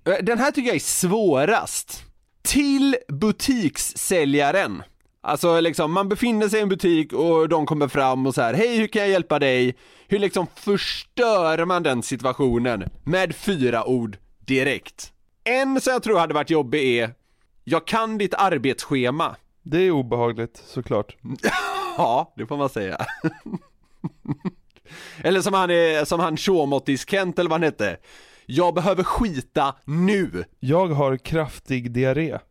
Eh, 0.06 0.14
Den 0.22 0.38
här 0.38 0.50
tycker 0.50 0.68
jag 0.68 0.76
är 0.76 0.80
svårast. 0.80 2.04
Till 2.42 2.96
butikssäljaren. 3.08 4.82
Alltså 5.20 5.60
liksom, 5.60 5.92
man 5.92 6.08
befinner 6.08 6.48
sig 6.48 6.58
i 6.58 6.62
en 6.62 6.68
butik 6.68 7.12
och 7.12 7.48
de 7.48 7.66
kommer 7.66 7.88
fram 7.88 8.26
och 8.26 8.34
så 8.34 8.42
här, 8.42 8.54
hej 8.54 8.76
hur 8.78 8.86
kan 8.86 9.02
jag 9.02 9.10
hjälpa 9.10 9.38
dig? 9.38 9.76
Hur 10.08 10.18
liksom 10.18 10.46
förstör 10.54 11.64
man 11.64 11.82
den 11.82 12.02
situationen 12.02 12.84
med 13.04 13.36
fyra 13.36 13.84
ord 13.84 14.16
direkt? 14.38 15.12
En 15.44 15.80
som 15.80 15.92
jag 15.92 16.02
tror 16.02 16.18
hade 16.18 16.34
varit 16.34 16.50
jobbig 16.50 16.98
är, 16.98 17.14
jag 17.64 17.86
kan 17.86 18.18
ditt 18.18 18.34
arbetsschema. 18.34 19.36
Det 19.62 19.78
är 19.78 19.90
obehagligt 19.90 20.62
såklart. 20.66 21.16
Ja, 21.96 22.32
det 22.36 22.46
får 22.46 22.56
man 22.56 22.68
säga. 22.68 22.96
eller 25.24 25.40
som 25.40 25.54
han 25.54 25.70
är, 25.70 26.04
som 26.04 26.20
han 26.20 26.36
Tjåmåttis-Kent 26.36 27.38
eller 27.38 27.50
vad 27.50 27.60
han 27.60 27.62
hette. 27.62 27.96
Jag 28.46 28.74
behöver 28.74 29.04
skita 29.04 29.74
nu. 29.84 30.44
Jag 30.60 30.86
har 30.88 31.16
kraftig 31.16 31.90
diarré. 31.90 32.38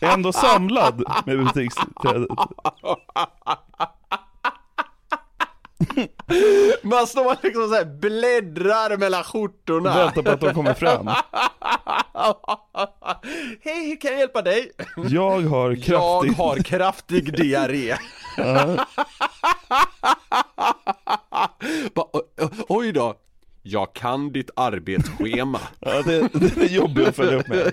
Ändå 0.00 0.32
samlad 0.32 1.04
med 1.26 1.38
butiksträdet. 1.44 2.28
Man 6.82 7.06
står 7.06 7.36
liksom 7.42 7.68
så 7.68 7.74
här 7.74 7.84
bläddrar 7.84 8.96
mellan 8.96 9.24
skjortorna. 9.24 9.94
Väntar 9.96 10.22
på 10.22 10.30
att 10.30 10.40
de 10.40 10.54
kommer 10.54 10.74
fram. 10.74 11.06
Hej, 13.64 13.88
hur 13.88 14.00
kan 14.00 14.10
jag 14.10 14.20
hjälpa 14.20 14.42
dig? 14.42 14.70
Jag 15.08 15.40
har 15.40 15.70
Jag 15.70 15.82
kraftig... 15.82 16.32
har 16.32 16.56
kraftig 16.62 17.36
diarré. 17.36 17.96
Bara, 21.94 22.06
Oj 22.68 22.92
då. 22.92 23.14
Jag 23.64 23.94
kan 23.94 24.32
ditt 24.32 24.50
arbetsschema. 24.56 25.60
Ja, 25.80 26.02
det, 26.02 26.28
det 26.32 26.56
är 26.56 26.68
jobbigt 26.68 27.08
att 27.08 27.16
följa 27.16 27.38
upp 27.38 27.48
med. 27.48 27.72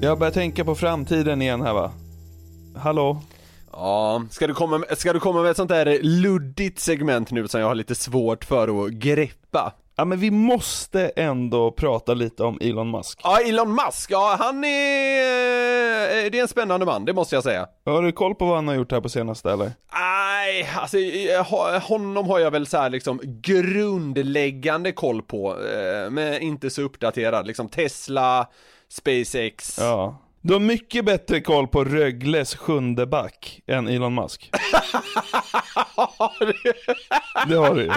Jag 0.00 0.18
börjar 0.18 0.32
tänka 0.32 0.64
på 0.64 0.74
framtiden 0.74 1.42
igen 1.42 1.62
här 1.62 1.72
va. 1.72 1.90
Hallå? 2.76 3.20
Ja, 3.72 4.22
ska 4.30 4.46
du, 4.46 4.54
komma 4.54 4.78
med, 4.78 4.98
ska 4.98 5.12
du 5.12 5.20
komma 5.20 5.42
med 5.42 5.50
ett 5.50 5.56
sånt 5.56 5.68
där 5.68 5.98
luddigt 6.02 6.78
segment 6.80 7.30
nu 7.30 7.48
som 7.48 7.60
jag 7.60 7.68
har 7.68 7.74
lite 7.74 7.94
svårt 7.94 8.44
för 8.44 8.84
att 8.84 8.90
greppa? 8.92 9.72
Ja 9.96 10.04
men 10.04 10.20
vi 10.20 10.30
måste 10.30 11.08
ändå 11.08 11.70
prata 11.70 12.14
lite 12.14 12.44
om 12.44 12.58
Elon 12.60 12.90
Musk. 12.90 13.20
Ja, 13.24 13.38
Elon 13.40 13.70
Musk, 13.74 14.10
ja 14.10 14.36
han 14.38 14.64
är... 14.64 16.24
eh, 16.24 16.30
Det 16.30 16.38
är 16.38 16.42
en 16.42 16.48
spännande 16.48 16.86
man, 16.86 17.04
det 17.04 17.12
måste 17.12 17.34
jag 17.36 17.44
säga. 17.44 17.66
Har 17.84 18.02
du 18.02 18.12
koll 18.12 18.34
på 18.34 18.46
vad 18.46 18.54
han 18.54 18.68
har 18.68 18.74
gjort 18.74 18.92
här 18.92 19.00
på 19.00 19.08
senaste 19.08 19.52
eller? 19.52 19.72
Nej, 19.92 20.70
alltså 20.76 20.96
honom 21.88 22.26
har 22.28 22.38
jag 22.38 22.50
väl 22.50 22.66
så 22.66 22.76
här 22.78 22.90
liksom 22.90 23.20
grundläggande 23.24 24.92
koll 24.92 25.22
på, 25.22 25.50
eh, 25.52 26.10
men 26.10 26.42
inte 26.42 26.70
så 26.70 26.82
uppdaterad. 26.82 27.46
Liksom 27.46 27.68
Tesla, 27.68 28.46
SpaceX. 28.88 29.78
Ja. 29.78 30.18
Du 30.40 30.52
har 30.52 30.60
mycket 30.60 31.04
bättre 31.04 31.40
koll 31.40 31.68
på 31.68 31.84
Rögles 31.84 32.54
sjunde 32.54 33.06
back 33.06 33.60
än 33.66 33.88
Elon 33.88 34.14
Musk. 34.14 34.50
Det 37.48 37.54
har 37.54 37.74
du 37.74 37.82
ju. 37.82 37.92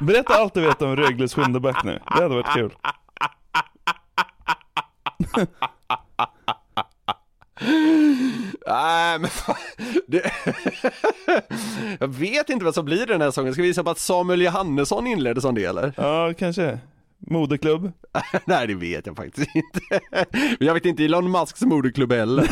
Berätta 0.00 0.34
allt 0.34 0.54
du 0.54 0.60
vet 0.60 0.82
om 0.82 0.96
Rögles 0.96 1.34
sjunde 1.34 1.60
back 1.60 1.84
nu. 1.84 2.00
Det 2.06 2.22
hade 2.22 2.34
varit 2.34 2.54
kul. 2.54 2.72
Nej 8.66 9.18
men 9.18 9.30
fan, 9.30 9.56
det... 10.06 10.32
Jag 12.00 12.08
vet 12.08 12.50
inte 12.50 12.64
vad 12.64 12.74
som 12.74 12.84
blir 12.84 13.06
den 13.06 13.20
här 13.20 13.30
säsongen, 13.30 13.52
ska 13.52 13.62
vi 13.62 13.68
visa 13.68 13.84
på 13.84 13.90
att 13.90 13.98
Samuel 13.98 14.42
Johannesson 14.42 15.06
inledde 15.06 15.40
som 15.40 15.54
det 15.54 15.64
eller? 15.64 15.92
Ja, 15.96 16.34
kanske. 16.38 16.78
Moderklubb? 17.30 17.92
Nej 18.44 18.66
det 18.66 18.74
vet 18.74 19.06
jag 19.06 19.16
faktiskt 19.16 19.50
inte. 19.54 20.00
Jag 20.58 20.74
vet 20.74 20.84
inte 20.84 21.04
Elon 21.04 21.30
Musks 21.30 21.62
moderklubb 21.62 22.12
heller. 22.12 22.50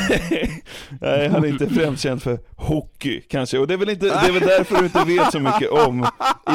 Nej, 1.00 1.28
han 1.28 1.44
är 1.44 1.48
inte 1.48 1.68
främst 1.68 2.02
känd 2.02 2.22
för 2.22 2.38
hockey 2.56 3.20
kanske. 3.20 3.58
Och 3.58 3.66
det 3.66 3.74
är 3.74 3.78
väl, 3.78 3.90
inte, 3.90 4.06
det 4.06 4.28
är 4.28 4.32
väl 4.32 4.42
därför 4.42 4.78
du 4.78 4.84
inte 4.84 5.04
vet 5.04 5.32
så 5.32 5.40
mycket 5.40 5.70
om 5.70 6.06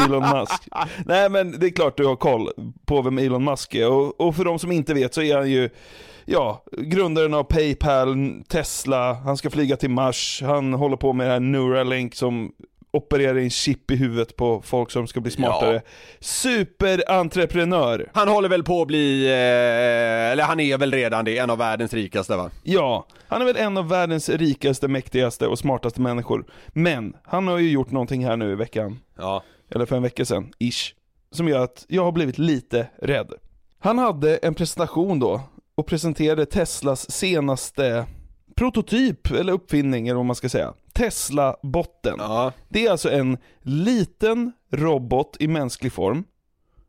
Elon 0.05 0.29
Musk. 0.29 0.67
Nej 1.05 1.29
men 1.29 1.59
det 1.59 1.65
är 1.65 1.69
klart 1.69 1.97
du 1.97 2.05
har 2.05 2.15
koll 2.15 2.49
på 2.85 3.01
vem 3.01 3.17
Elon 3.17 3.43
Musk 3.43 3.75
är. 3.75 3.89
Och, 3.89 4.21
och 4.21 4.35
för 4.35 4.45
de 4.45 4.59
som 4.59 4.71
inte 4.71 4.93
vet 4.93 5.13
så 5.13 5.21
är 5.21 5.37
han 5.37 5.51
ju 5.51 5.69
Ja, 6.25 6.63
grundaren 6.77 7.33
av 7.33 7.43
Paypal, 7.43 8.43
Tesla, 8.47 9.13
han 9.13 9.37
ska 9.37 9.49
flyga 9.49 9.77
till 9.77 9.89
Mars, 9.89 10.41
han 10.45 10.73
håller 10.73 10.97
på 10.97 11.13
med 11.13 11.27
det 11.27 11.31
här 11.31 11.39
Neuralink 11.39 12.15
som 12.15 12.51
opererar 12.91 13.37
in 13.37 13.49
chip 13.49 13.91
i 13.91 13.95
huvudet 13.95 14.35
på 14.35 14.61
folk 14.61 14.91
som 14.91 15.07
ska 15.07 15.21
bli 15.21 15.31
smartare. 15.31 15.81
Superentreprenör! 16.19 18.09
Han 18.13 18.27
håller 18.27 18.49
väl 18.49 18.63
på 18.63 18.81
att 18.81 18.87
bli, 18.87 19.25
eh, 19.25 20.31
eller 20.31 20.43
han 20.43 20.59
är 20.59 20.77
väl 20.77 20.91
redan 20.91 21.25
det, 21.25 21.37
en 21.37 21.49
av 21.49 21.57
världens 21.57 21.93
rikaste 21.93 22.35
va? 22.35 22.49
Ja, 22.63 23.05
han 23.27 23.41
är 23.41 23.45
väl 23.45 23.57
en 23.57 23.77
av 23.77 23.89
världens 23.89 24.29
rikaste, 24.29 24.87
mäktigaste 24.87 25.47
och 25.47 25.59
smartaste 25.59 26.01
människor. 26.01 26.45
Men, 26.67 27.15
han 27.23 27.47
har 27.47 27.57
ju 27.57 27.71
gjort 27.71 27.91
någonting 27.91 28.25
här 28.25 28.37
nu 28.37 28.51
i 28.51 28.55
veckan. 28.55 28.99
Ja. 29.17 29.43
Eller 29.69 29.85
för 29.85 29.95
en 29.95 30.03
vecka 30.03 30.25
sedan, 30.25 30.53
ish. 30.59 30.93
Som 31.31 31.47
gör 31.47 31.63
att 31.63 31.85
jag 31.87 32.03
har 32.03 32.11
blivit 32.11 32.37
lite 32.37 32.87
rädd. 33.01 33.33
Han 33.79 33.97
hade 33.97 34.37
en 34.37 34.53
presentation 34.53 35.19
då 35.19 35.41
och 35.75 35.87
presenterade 35.87 36.45
Teslas 36.45 37.11
senaste 37.11 38.05
prototyp, 38.61 39.31
eller 39.31 39.53
uppfinning 39.53 40.07
eller 40.07 40.17
vad 40.17 40.25
man 40.25 40.35
ska 40.35 40.49
säga. 40.49 40.73
Tesla-botten. 40.93 42.19
Det 42.69 42.85
är 42.85 42.91
alltså 42.91 43.11
en 43.11 43.37
liten 43.61 44.51
robot 44.71 45.37
i 45.39 45.47
mänsklig 45.47 45.93
form 45.93 46.23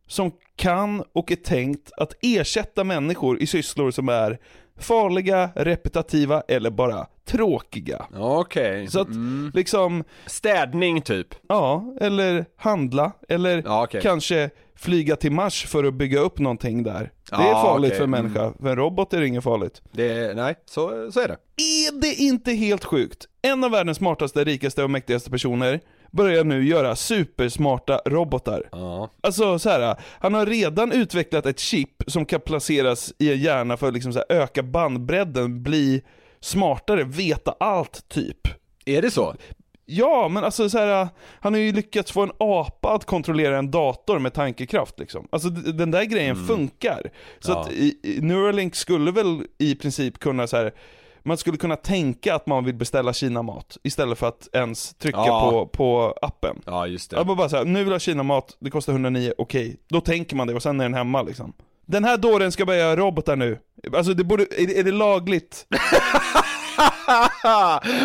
som 0.06 0.32
kan 0.56 1.04
och 1.12 1.32
är 1.32 1.36
tänkt 1.36 1.92
att 1.96 2.12
ersätta 2.22 2.84
människor 2.84 3.42
i 3.42 3.46
sysslor 3.46 3.90
som 3.90 4.08
är 4.08 4.38
farliga, 4.78 5.50
repetitiva 5.54 6.40
eller 6.40 6.70
bara 6.70 7.06
tråkiga. 7.24 8.06
Okej. 8.16 8.86
Så 8.88 9.00
att 9.00 9.08
liksom... 9.54 10.04
Städning 10.26 11.02
typ? 11.02 11.28
Ja, 11.48 11.94
eller 12.00 12.44
handla, 12.56 13.12
eller 13.28 13.62
Ja, 13.66 13.84
okej. 13.84 14.00
kanske 14.02 14.50
flyga 14.76 15.16
till 15.16 15.32
Mars 15.32 15.66
för 15.66 15.84
att 15.84 15.94
bygga 15.94 16.20
upp 16.20 16.38
någonting 16.38 16.82
där. 16.82 17.12
Det 17.30 17.36
är 17.36 17.48
Ja, 17.50 17.62
farligt 17.62 17.88
okej. 17.88 17.96
för 17.96 18.04
en 18.04 18.10
människa, 18.10 18.52
för 18.60 18.68
en 18.68 18.76
robot 18.76 19.12
är 19.12 19.20
det 19.20 19.26
inget 19.26 19.44
farligt. 19.44 19.82
Det, 19.92 20.36
nej, 20.36 20.54
så, 20.66 21.12
så 21.12 21.20
är 21.20 21.28
det. 21.28 21.36
Är 21.56 22.00
det 22.00 22.14
inte 22.14 22.52
helt 22.52 22.84
sjukt? 22.84 23.26
En 23.42 23.64
av 23.64 23.70
världens 23.70 23.98
smartaste, 23.98 24.44
rikaste 24.44 24.84
och 24.84 24.90
mäktigaste 24.90 25.30
personer 25.30 25.80
börjar 26.10 26.44
nu 26.44 26.64
göra 26.64 26.96
supersmarta 26.96 28.00
robotar. 28.06 28.68
Ja. 28.72 29.10
Alltså 29.20 29.58
så 29.58 29.70
här, 29.70 29.96
han 30.20 30.34
har 30.34 30.46
redan 30.46 30.92
utvecklat 30.92 31.46
ett 31.46 31.58
chip 31.58 32.02
som 32.06 32.24
kan 32.26 32.40
placeras 32.40 33.12
i 33.18 33.32
en 33.32 33.38
hjärna 33.38 33.76
för 33.76 33.88
att 33.88 33.94
liksom 33.94 34.22
öka 34.28 34.62
bandbredden, 34.62 35.62
bli 35.62 36.02
smartare, 36.42 37.04
veta 37.04 37.54
allt 37.60 38.08
typ. 38.08 38.48
Är 38.84 39.02
det 39.02 39.10
så? 39.10 39.34
Ja, 39.84 40.28
men 40.28 40.44
alltså 40.44 40.70
så 40.70 40.78
här, 40.78 41.08
han 41.40 41.52
har 41.54 41.60
ju 41.60 41.72
lyckats 41.72 42.12
få 42.12 42.22
en 42.22 42.32
apa 42.38 42.94
att 42.94 43.04
kontrollera 43.04 43.58
en 43.58 43.70
dator 43.70 44.18
med 44.18 44.34
tankekraft 44.34 44.98
liksom. 44.98 45.28
Alltså 45.32 45.48
den 45.50 45.90
där 45.90 46.04
grejen 46.04 46.46
funkar. 46.46 47.10
Så 47.40 47.52
Ja. 47.52 47.60
att 47.60 47.70
Neuralink 48.22 48.74
skulle 48.74 49.10
väl 49.10 49.46
i 49.58 49.74
princip 49.74 50.18
kunna 50.18 50.46
så 50.46 50.56
här. 50.56 50.72
man 51.24 51.36
skulle 51.36 51.56
kunna 51.56 51.76
tänka 51.76 52.34
att 52.34 52.46
man 52.46 52.64
vill 52.64 52.74
beställa 52.74 53.12
Kina-mat 53.12 53.76
istället 53.82 54.18
för 54.18 54.28
att 54.28 54.48
ens 54.52 54.94
trycka 54.94 55.18
Ja. 55.18 55.50
på, 55.50 55.66
på 55.66 56.18
appen. 56.22 56.62
Ja, 56.66 56.86
just 56.86 57.10
det. 57.10 57.16
Jag 57.16 57.26
bara, 57.26 57.36
bara 57.36 57.48
så 57.48 57.56
här, 57.56 57.64
nu 57.64 57.78
vill 57.78 57.86
jag 57.88 57.94
ha 57.94 57.98
Kina-mat, 57.98 58.56
det 58.60 58.70
kostar 58.70 58.92
109, 58.92 59.32
okej. 59.38 59.76
Då 59.88 60.00
tänker 60.00 60.36
man 60.36 60.46
det 60.46 60.54
och 60.54 60.62
sen 60.62 60.80
är 60.80 60.84
den 60.84 60.94
hemma 60.94 61.22
liksom. 61.22 61.52
Den 61.86 62.04
här 62.04 62.16
dåren 62.16 62.52
ska 62.52 62.64
börja 62.66 62.80
göra 62.80 62.96
robotar 62.96 63.36
nu. 63.36 63.58
Alltså 63.92 64.14
det 64.14 64.24
borde, 64.24 64.42
är, 64.42 64.78
är 64.78 64.82
det 64.84 64.90
lagligt? 64.92 65.66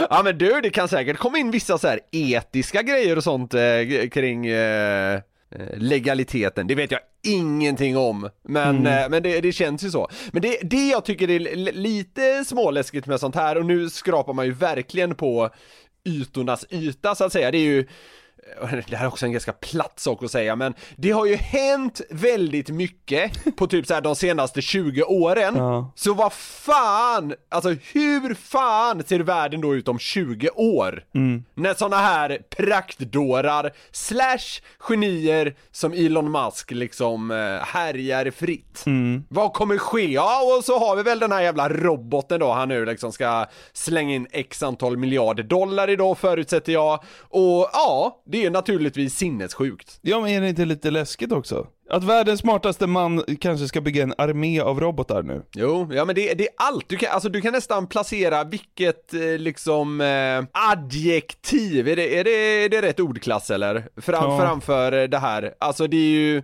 ja 0.10 0.22
men 0.24 0.38
du, 0.38 0.62
det 0.62 0.70
kan 0.70 0.88
säkert 0.88 1.18
komma 1.18 1.38
in 1.38 1.52
vissa 1.52 1.78
så 1.78 1.88
här 1.88 2.00
etiska 2.12 2.82
grejer 2.82 3.18
och 3.18 3.24
sånt 3.24 3.54
eh, 3.54 3.62
kring 4.12 4.46
eh, 4.46 5.14
eh, 5.16 5.22
legaliteten, 5.78 6.68
det 6.68 6.76
vet 6.76 6.92
jag 6.92 7.00
ingenting 7.28 7.98
om, 7.98 8.30
men, 8.44 8.78
Mm. 8.78 9.04
eh, 9.04 9.10
men 9.10 9.24
det, 9.24 9.42
det 9.42 9.52
känns 9.52 9.84
ju 9.84 9.90
så. 9.92 10.10
Men 10.32 10.42
det, 10.42 10.58
det 10.64 10.88
jag 10.90 11.06
tycker 11.06 11.30
är 11.30 11.40
li- 11.40 11.72
lite 11.72 12.46
småläskigt 12.46 13.08
med 13.08 13.20
sånt 13.20 13.36
här, 13.36 13.58
och 13.58 13.66
nu 13.66 13.90
skrapar 13.90 14.34
man 14.34 14.46
ju 14.46 14.52
verkligen 14.52 15.16
på 15.16 15.50
ytornas 16.06 16.66
yta 16.70 17.16
så 17.16 17.24
att 17.26 17.34
säga, 17.34 17.52
det 17.52 17.58
är 17.58 17.66
ju 17.66 17.88
det 18.90 18.96
här 18.96 19.06
är 19.06 19.08
också 19.08 19.26
en 19.26 19.32
ganska 19.32 19.54
platt 19.54 20.00
sak 20.00 20.24
att 20.24 20.32
säga, 20.32 20.56
men 20.56 20.74
det 20.96 21.12
har 21.12 21.26
ju 21.26 21.36
hänt 21.36 22.02
väldigt 22.10 22.70
mycket 22.70 23.56
på 23.56 23.68
typ 23.68 23.88
så 23.88 23.94
här 23.94 24.02
de 24.02 24.16
senaste 24.16 24.62
20 24.62 25.04
åren. 25.04 25.56
Ja. 25.56 25.92
Så 25.96 26.14
vad 26.14 26.34
fan, 26.34 27.34
alltså 27.50 27.70
hur 27.70 28.34
fan 28.34 29.04
ser 29.04 29.20
världen 29.20 29.62
då 29.62 29.76
ut 29.76 29.88
om 29.88 30.00
20 30.00 30.50
år? 30.50 31.04
Mm. 31.16 31.44
När 31.54 31.74
såna 31.74 31.98
här 31.98 32.42
praktdårar 32.50 33.72
slash 33.92 34.62
genier 34.80 35.56
som 35.72 35.94
Elon 35.94 36.32
Musk 36.32 36.72
liksom 36.72 37.32
eh, 37.32 37.38
härjar 37.66 38.32
fritt. 38.32 38.84
Mm. 38.86 39.24
Vad 39.30 39.54
kommer 39.54 39.78
ske? 39.78 40.12
Ja, 40.12 40.58
och 40.58 40.64
så 40.64 40.80
har 40.80 40.96
vi 40.96 41.04
väl 41.04 41.20
den 41.20 41.32
här 41.32 41.42
jävla 41.42 41.70
roboten 41.70 42.40
då 42.40 42.52
han 42.52 42.70
nu 42.70 42.86
liksom 42.86 43.12
ska 43.12 43.46
slänga 43.74 44.16
in 44.16 44.28
x 44.32 44.64
antal 44.64 44.98
miljarder 44.98 45.44
dollar 45.44 45.90
idag 45.90 46.18
förutsätter 46.18 46.74
jag. 46.74 47.04
Och 47.20 47.70
ja, 47.74 48.22
det 48.26 48.37
är 48.46 48.50
naturligtvis 48.50 49.16
sinnessjukt. 49.16 50.00
Ja 50.02 50.22
men 50.22 50.30
är 50.30 50.42
det 50.42 50.50
inte 50.50 50.66
lite 50.66 50.92
läskigt 50.92 51.32
också? 51.32 51.68
Att 51.90 52.04
världens 52.04 52.40
smartaste 52.40 52.88
man 52.88 53.24
kanske 53.40 53.68
ska 53.68 53.82
bygga 53.82 54.04
en 54.04 54.14
armé 54.18 54.60
av 54.60 54.80
robotar 54.80 55.24
nu? 55.24 55.44
Jo, 55.54 55.90
ja 55.94 56.06
men 56.06 56.16
det, 56.16 56.34
det 56.34 56.44
är 56.44 56.54
allt, 56.58 56.90
du 56.90 56.98
kan, 56.98 57.12
alltså 57.12 57.30
du 57.30 57.42
kan 57.42 57.54
nästan 57.54 57.88
placera 57.88 58.44
vilket 58.44 59.14
eh, 59.14 59.22
liksom 59.22 60.02
eh, 60.02 60.70
adjektiv, 60.72 61.88
är 61.88 61.96
det, 61.96 62.20
är, 62.20 62.24
det, 62.24 62.32
är 62.66 62.70
det 62.70 62.82
rätt 62.82 63.00
ordklass 63.00 63.52
eller? 63.52 63.88
Fram, 64.02 64.24
Ja. 64.24 64.40
Framför 64.40 65.08
det 65.08 65.18
här, 65.18 65.54
alltså 65.60 65.88
det 65.88 65.98
är 65.98 66.10
ju 66.10 66.44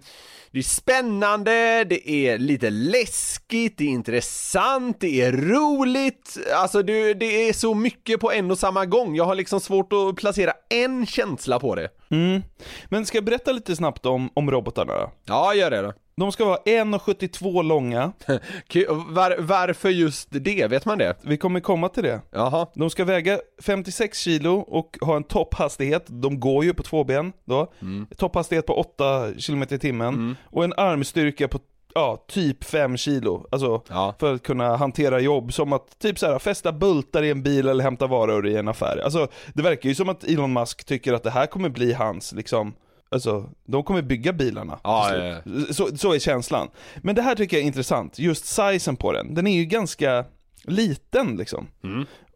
det 0.54 0.60
är 0.60 0.64
spännande, 0.64 1.84
det 1.84 2.10
är 2.10 2.38
lite 2.38 2.70
läskigt, 2.70 3.78
det 3.78 3.84
är 3.84 3.90
intressant, 3.90 5.00
det 5.00 5.22
är 5.22 5.32
roligt, 5.32 6.38
alltså 6.56 6.84
det, 6.84 7.14
det 7.14 7.50
är 7.50 7.54
så 7.54 7.74
mycket 7.74 8.20
på 8.20 8.32
en 8.32 8.52
och 8.52 8.60
samma 8.60 8.86
gång, 8.86 9.16
jag 9.16 9.26
har 9.26 9.36
liksom 9.36 9.60
svårt 9.60 9.94
att 9.94 10.16
placera 10.16 10.54
en 10.70 11.06
känsla 11.06 11.60
på 11.60 11.76
det. 11.76 11.90
Mm. 12.12 12.42
Men 12.90 13.06
ska 13.06 13.18
jag 13.18 13.26
berätta 13.26 13.52
lite 13.52 13.76
snabbt 13.76 14.06
om, 14.06 14.30
om 14.34 14.52
robotarna 14.52 14.94
då? 14.94 15.12
Ja, 15.26 15.54
gör 15.54 15.72
det 15.72 15.82
då. 15.82 15.94
De 16.16 16.32
ska 16.32 16.46
vara 16.46 16.58
1,72 16.58 17.64
långa. 17.64 18.12
Var, 18.90 19.36
varför 19.40 19.90
just 19.90 20.28
det, 20.32 20.68
vet 20.68 20.86
man 20.86 20.98
det? 20.98 21.16
Vi 21.22 21.38
kommer 21.38 21.60
komma 21.60 21.90
till 21.90 22.04
det. 22.04 22.22
Jaha. 22.32 22.68
De 22.76 22.90
ska 22.90 23.06
väga 23.06 23.40
56 23.62 24.18
kilo 24.20 24.56
och 24.56 24.98
ha 25.02 25.16
en 25.16 25.24
topphastighet, 25.24 26.06
de 26.08 26.40
går 26.40 26.64
ju 26.64 26.74
på 26.74 26.84
två 26.84 27.04
ben 27.04 27.34
då. 27.46 27.74
Topphastighet 28.18 28.66
på 28.66 28.74
8 28.80 29.28
km 29.48 29.64
i 29.70 29.80
timmen. 29.80 30.36
Och 30.46 30.64
en 30.64 30.74
armstyrka 30.78 31.48
på 31.48 31.60
ja, 31.96 32.26
typ 32.28 32.64
5 32.64 32.98
kilo. 32.98 33.48
Alltså 33.52 33.82
för 34.20 34.34
att 34.34 34.44
kunna 34.44 34.76
hantera 34.76 35.20
jobb 35.20 35.54
som 35.54 35.74
att 35.74 36.00
typ 36.00 36.20
så 36.20 36.26
här, 36.26 36.40
fästa 36.40 36.72
bultar 36.72 37.24
i 37.24 37.30
en 37.30 37.44
bil 37.44 37.68
eller 37.68 37.84
hämta 37.84 38.08
varor 38.08 38.48
i 38.48 38.56
en 38.56 38.68
affär. 38.68 39.02
Alltså 39.04 39.28
det 39.54 39.64
verkar 39.64 39.90
ju 39.90 39.96
som 39.96 40.10
att 40.10 40.24
Elon 40.24 40.54
Musk 40.54 40.86
tycker 40.86 41.14
att 41.14 41.24
det 41.24 41.32
här 41.32 41.46
kommer 41.46 41.70
bli 41.70 41.94
hans 41.94 42.32
liksom 42.32 42.74
Alltså, 43.14 43.50
de 43.66 43.84
kommer 43.84 44.02
bygga 44.02 44.34
bilarna. 44.34 44.80
Ja, 44.84 45.16
ja, 45.16 45.42
slut. 45.42 45.76
Så, 45.76 45.98
så 45.98 46.14
är 46.14 46.20
känslan. 46.20 46.70
Men 46.98 47.16
det 47.16 47.22
här 47.22 47.36
tycker 47.36 47.58
jag 47.58 47.62
är 47.62 47.68
intressant, 47.68 48.20
just 48.20 48.46
sizen 48.46 48.96
på 48.96 49.12
den. 49.12 49.34
Den 49.34 49.48
är 49.48 49.56
ju 49.56 49.66
ganska 49.66 50.26
liten 50.64 51.36
liksom. 51.36 51.68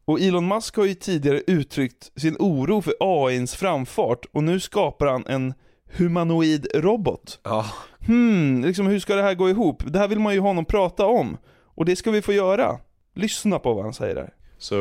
Och 0.05 0.19
Elon 0.19 0.47
Musk 0.47 0.75
har 0.75 0.85
ju 0.85 0.93
tidigare 0.93 1.41
uttryckt 1.47 2.19
sin 2.19 2.35
oro 2.39 2.81
för 2.81 2.93
AIns 2.99 3.55
framfart 3.55 4.25
och 4.31 4.43
nu 4.43 4.59
skapar 4.59 5.07
han 5.07 5.25
en 5.27 5.53
humanoid 5.91 6.67
robot. 6.75 7.39
Ja. 7.43 7.65
Hmm, 8.07 8.63
liksom 8.63 8.87
hur 8.87 8.99
ska 8.99 9.15
det 9.15 9.21
här 9.21 9.33
gå 9.33 9.49
ihop? 9.49 9.83
Det 9.85 9.99
här 9.99 10.07
vill 10.07 10.19
man 10.19 10.33
ju 10.33 10.39
ha 10.39 10.53
någon 10.53 10.65
prata 10.65 11.05
om. 11.05 11.37
Och 11.65 11.85
det 11.85 11.95
ska 11.95 12.11
vi 12.11 12.21
få 12.21 12.33
göra. 12.33 12.79
Lyssna 13.13 13.59
på 13.59 13.73
vad 13.73 13.83
han 13.83 13.93
säger 13.93 14.15
där. 14.15 14.33
So 14.57 14.75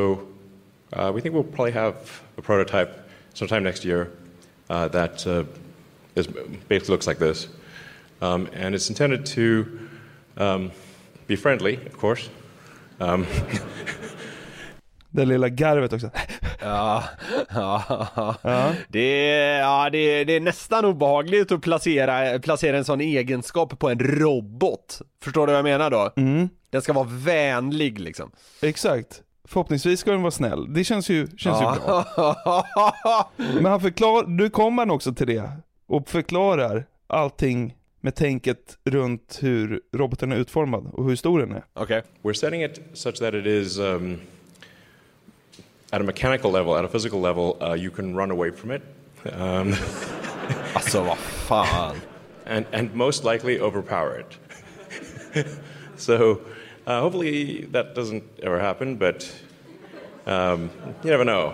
uh, 0.97 1.13
we 1.13 1.21
think 1.21 1.35
we'll 1.35 1.53
probably 1.55 1.73
have 1.73 1.95
a 2.37 2.43
prototype 2.43 2.91
sometime 3.33 3.61
next 3.61 3.85
year 3.85 4.07
uh, 4.71 4.87
that 4.89 5.27
uh, 5.27 5.45
is, 6.17 6.27
basically 6.69 6.93
looks 6.95 7.07
like 7.07 7.19
this. 7.19 7.49
Um, 8.21 8.49
and 8.65 8.75
it's 8.75 8.89
intended 8.89 9.27
to 9.27 9.65
um, 10.43 10.71
be 11.27 11.37
friendly, 11.37 11.79
of 11.93 12.01
course. 12.01 12.31
Um, 12.99 13.27
Det 15.11 15.25
lilla 15.25 15.49
garvet 15.49 15.93
också. 15.93 16.11
Ja, 16.61 17.05
ja. 17.49 18.35
Det, 18.89 19.31
är, 19.31 19.59
ja 19.61 19.91
det, 19.93 19.99
är, 19.99 20.25
det 20.25 20.33
är 20.33 20.41
nästan 20.41 20.85
obehagligt 20.85 21.53
att 21.53 21.61
placera, 21.63 22.39
placera 22.39 22.77
en 22.79 22.85
sån 22.85 23.01
egenskap 23.01 23.79
på 23.79 23.89
en 23.91 23.99
robot. 23.99 25.01
Förstår 25.23 25.47
du 25.47 25.53
vad 25.53 25.59
jag 25.59 25.65
menar 25.65 25.91
då? 25.91 26.13
Mm. 26.17 26.49
Den 26.71 26.83
ska 26.83 26.93
vara 26.93 27.09
vänlig 27.11 28.01
liksom. 28.01 28.31
Exakt. 28.63 29.23
Förhoppningsvis 29.49 30.01
ska 30.01 30.11
den 30.11 30.23
vara 30.23 30.31
snäll. 30.31 30.75
Det 30.75 30.85
känns 30.85 31.09
ju, 31.09 31.27
känns 31.27 31.61
Ja. 31.61 31.75
ju 31.75 31.81
bra. 31.81 33.31
Men 33.55 33.65
han 33.65 33.81
förklarar, 33.81 34.27
nu 34.27 34.51
kommer 34.51 34.83
han 34.83 34.91
också 34.91 35.15
till 35.15 35.27
det 35.27 35.51
och 35.87 36.09
förklarar 36.09 36.87
allting 37.07 37.77
med 38.01 38.15
tänket 38.15 38.79
runt 38.85 39.39
hur 39.43 39.81
roboten 39.93 40.33
är 40.33 40.37
utformad 40.37 40.87
och 40.93 41.05
hur 41.05 41.17
stor 41.17 41.39
den 41.39 41.53
är. 41.53 41.65
Okay. 41.75 42.03
We're 42.23 42.33
setting 42.33 42.63
it 42.63 42.81
such 42.93 43.19
that 43.19 43.35
it 43.35 43.47
is 43.47 43.79
um, 43.79 44.21
at 45.91 46.01
a 46.01 46.05
mechanical 46.05 46.53
level, 46.53 46.75
at 46.75 46.85
a 46.85 46.89
physical 46.89 47.21
level, 47.21 47.57
uh, 47.61 47.75
you 47.75 47.91
can 47.91 48.17
run 48.17 48.31
away 48.31 48.53
from 48.53 48.71
it. 48.71 48.83
Um, 49.25 49.75
alltså 50.75 51.03
vad 51.03 51.19
fan. 51.19 51.97
And, 52.47 52.67
and 52.73 52.95
most 52.95 53.25
likely 53.25 53.61
overpower 53.61 54.21
it. 54.21 54.39
so 55.97 56.41
uh, 56.87 57.01
hopefully 57.01 57.67
that 57.73 57.95
doesn't 57.95 58.25
ever 58.43 58.61
happen, 58.61 58.97
but 58.97 59.33
um, 60.27 60.71
you 61.03 61.11
never 61.11 61.25
know. 61.25 61.53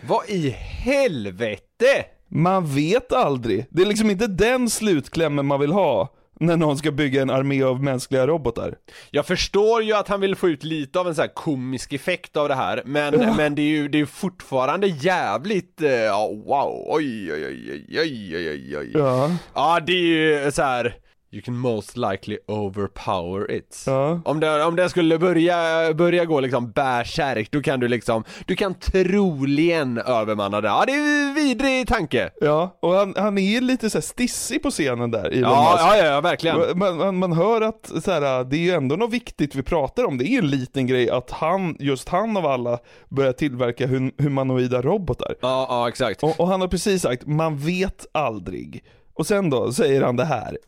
Vad 0.00 0.30
i 0.30 0.50
helvete? 0.50 2.04
Man 2.28 2.66
vet 2.66 3.12
aldrig. 3.12 3.66
Det 3.70 3.82
är 3.82 3.86
liksom 3.86 4.10
inte 4.10 4.26
den 4.26 4.70
slutklämmen 4.70 5.46
man 5.46 5.60
vill 5.60 5.72
ha 5.72 6.12
när 6.40 6.56
någon 6.56 6.78
ska 6.78 6.90
bygga 6.90 7.22
en 7.22 7.30
armé 7.30 7.62
av 7.62 7.82
mänskliga 7.82 8.26
robotar. 8.26 8.74
Jag 9.10 9.26
förstår 9.26 9.82
ju 9.82 9.92
att 9.92 10.08
han 10.08 10.20
vill 10.20 10.36
få 10.36 10.48
ut 10.48 10.64
lite 10.64 11.00
av 11.00 11.08
en 11.08 11.14
så 11.14 11.20
här 11.20 11.34
komisk 11.34 11.92
effekt 11.92 12.36
av 12.36 12.48
det 12.48 12.54
här, 12.54 12.82
men, 12.86 13.14
oh. 13.14 13.36
men 13.36 13.54
det 13.54 13.62
är 13.62 13.66
ju 13.66 13.88
det 13.88 14.00
är 14.00 14.06
fortfarande 14.06 14.86
jävligt, 14.86 15.82
eh, 15.82 15.90
ja 15.90 16.28
uh, 16.32 16.44
wow, 16.44 16.86
oj 16.88 17.32
oj 17.32 17.46
oj 17.46 17.84
oj 18.00 18.36
oj 18.36 18.48
oj 18.50 18.78
oj. 18.78 18.90
Ja. 18.94 19.30
ja, 19.54 19.80
det 19.86 19.92
är 19.92 20.44
ju 20.44 20.52
så 20.52 20.62
här 20.62 20.96
You 21.36 21.42
can 21.42 21.56
most 21.56 21.96
likely 21.96 22.38
overpower 22.46 23.50
it. 23.50 23.82
Ja. 23.86 24.20
Om, 24.24 24.40
det, 24.40 24.64
om 24.64 24.76
det 24.76 24.88
skulle 24.88 25.18
börja, 25.18 25.94
börja 25.94 26.24
gå 26.24 26.40
liksom 26.40 26.70
bärsärk, 26.70 27.50
då 27.50 27.62
kan 27.62 27.80
du 27.80 27.88
liksom, 27.88 28.24
du 28.46 28.56
kan 28.56 28.74
troligen 28.74 29.98
övermanna 29.98 30.60
det. 30.60 30.68
Ja, 30.68 30.84
det 30.86 30.92
är 30.92 31.28
en 31.28 31.34
vidrig 31.34 31.88
tanke. 31.88 32.30
Ja, 32.40 32.76
och 32.80 32.92
han, 32.94 33.14
han 33.16 33.38
är 33.38 33.60
lite 33.60 33.90
så 33.90 33.98
här 33.98 34.02
stissig 34.02 34.62
på 34.62 34.70
scenen 34.70 35.10
där, 35.10 35.24
Elon 35.24 35.50
Ja, 35.52 35.70
Musk. 35.72 35.84
ja, 35.84 35.96
ja, 36.06 36.20
verkligen. 36.20 36.78
Man, 36.78 36.96
man, 36.96 37.16
man 37.16 37.32
hör 37.32 37.60
att 37.60 37.92
så 38.04 38.10
här, 38.10 38.44
det 38.44 38.56
är 38.56 38.60
ju 38.60 38.70
ändå 38.70 38.96
något 38.96 39.12
viktigt 39.12 39.54
vi 39.54 39.62
pratar 39.62 40.04
om. 40.04 40.18
Det 40.18 40.24
är 40.28 40.38
en 40.38 40.50
liten 40.50 40.86
grej 40.86 41.10
att 41.10 41.30
han, 41.30 41.76
just 41.80 42.08
han 42.08 42.36
av 42.36 42.46
alla, 42.46 42.78
börjar 43.08 43.32
tillverka 43.32 43.86
hum, 43.86 44.12
humanoida 44.18 44.82
robotar. 44.82 45.34
Ja, 45.40 45.66
ja, 45.68 45.88
exakt. 45.88 46.22
Och, 46.22 46.40
och 46.40 46.48
han 46.48 46.60
har 46.60 46.68
precis 46.68 47.02
sagt, 47.02 47.26
man 47.26 47.56
vet 47.58 48.06
aldrig. 48.12 48.84
Och 49.14 49.26
sen 49.26 49.50
då 49.50 49.72
säger 49.72 50.02
han 50.02 50.16
det 50.16 50.24
här. 50.24 50.58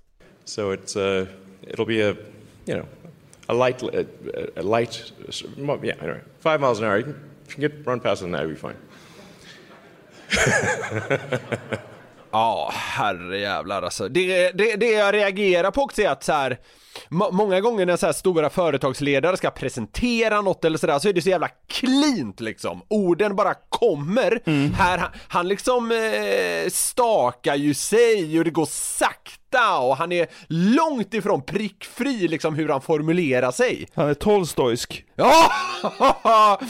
So 0.49 0.71
it's 0.73 0.97
uh, 0.97 1.27
it'll 1.63 1.85
be 1.87 2.01
a 2.01 2.15
you 2.65 2.75
know 2.75 2.87
a 3.49 3.53
light 3.55 3.83
a, 3.83 4.05
a 4.57 4.63
light 4.63 5.13
yeah 5.83 5.97
anyway 6.03 6.21
five 6.41 6.59
miles 6.61 6.79
an 6.81 6.85
hour. 6.87 6.97
You 6.99 7.05
can, 7.05 7.15
if 7.47 7.59
you 7.59 7.69
can 7.69 7.79
get 7.79 7.87
run 7.87 8.01
past 8.01 8.23
it 8.23 8.29
now, 8.29 8.39
you'll 8.41 8.49
be 8.49 8.57
fine. 8.57 8.77
Ja, 12.31 12.71
herrejävlar 12.75 13.83
alltså. 13.83 14.09
Det, 14.09 14.51
det, 14.51 14.77
det 14.77 14.91
jag 14.91 15.15
reagerar 15.15 15.71
på 15.71 15.83
också 15.83 16.03
är 16.03 16.09
att 16.09 16.25
så 16.25 16.33
här, 16.33 16.59
må- 17.09 17.31
många 17.31 17.61
gånger 17.61 17.87
när 17.87 17.97
så 17.97 18.07
här 18.07 18.13
stora 18.13 18.51
företagsledare 18.51 19.37
ska 19.37 19.51
presentera 19.51 20.41
något 20.41 20.65
eller 20.65 20.79
sådär 20.79 20.99
så 20.99 21.09
är 21.09 21.13
det 21.13 21.23
så 21.23 21.29
jävla 21.29 21.49
cleant 21.69 22.41
liksom. 22.41 22.83
Orden 22.89 23.37
bara 23.37 23.55
kommer. 23.69 24.41
Här, 24.75 24.99
han, 24.99 25.11
han 25.29 25.49
liksom 25.49 25.93
eh, 25.93 26.71
stakar 26.71 27.55
ju 27.57 27.75
sig 27.75 28.39
och 28.39 28.45
det 28.45 28.51
går 28.51 28.67
sakta 28.71 29.38
och 29.57 29.97
han 29.97 30.13
är 30.13 30.27
långt 30.47 31.15
ifrån 31.15 31.43
prickfri 31.43 32.29
liksom 32.29 32.55
hur 32.55 32.69
han 32.69 32.81
formulerar 32.81 33.51
sig. 33.51 33.89
Han 33.95 34.09
är 34.09 34.15
tolstojsk. 34.15 35.05
Ja! 35.17 35.51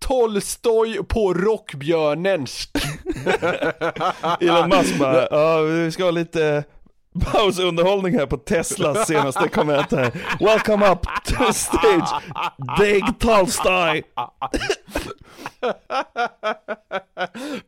Tolstoj 0.00 0.98
på 1.08 1.34
rockbjörnensk. 1.34 2.70
Elon 4.40 4.68
Musk 4.68 4.98
bara, 4.98 5.28
ja 5.30 5.60
vi 5.60 5.92
ska 5.92 6.04
ha 6.04 6.10
lite 6.10 6.64
pausunderhållning 7.20 8.18
här 8.18 8.26
på 8.26 8.36
Teslas 8.36 9.06
senaste 9.06 9.48
komment 9.48 9.92
här. 9.92 10.12
Welcome 10.40 10.90
up 10.90 11.02
to 11.24 11.44
the 11.46 11.52
stage, 11.52 12.22
Dave 12.78 13.12
Tolstoy. 13.18 14.02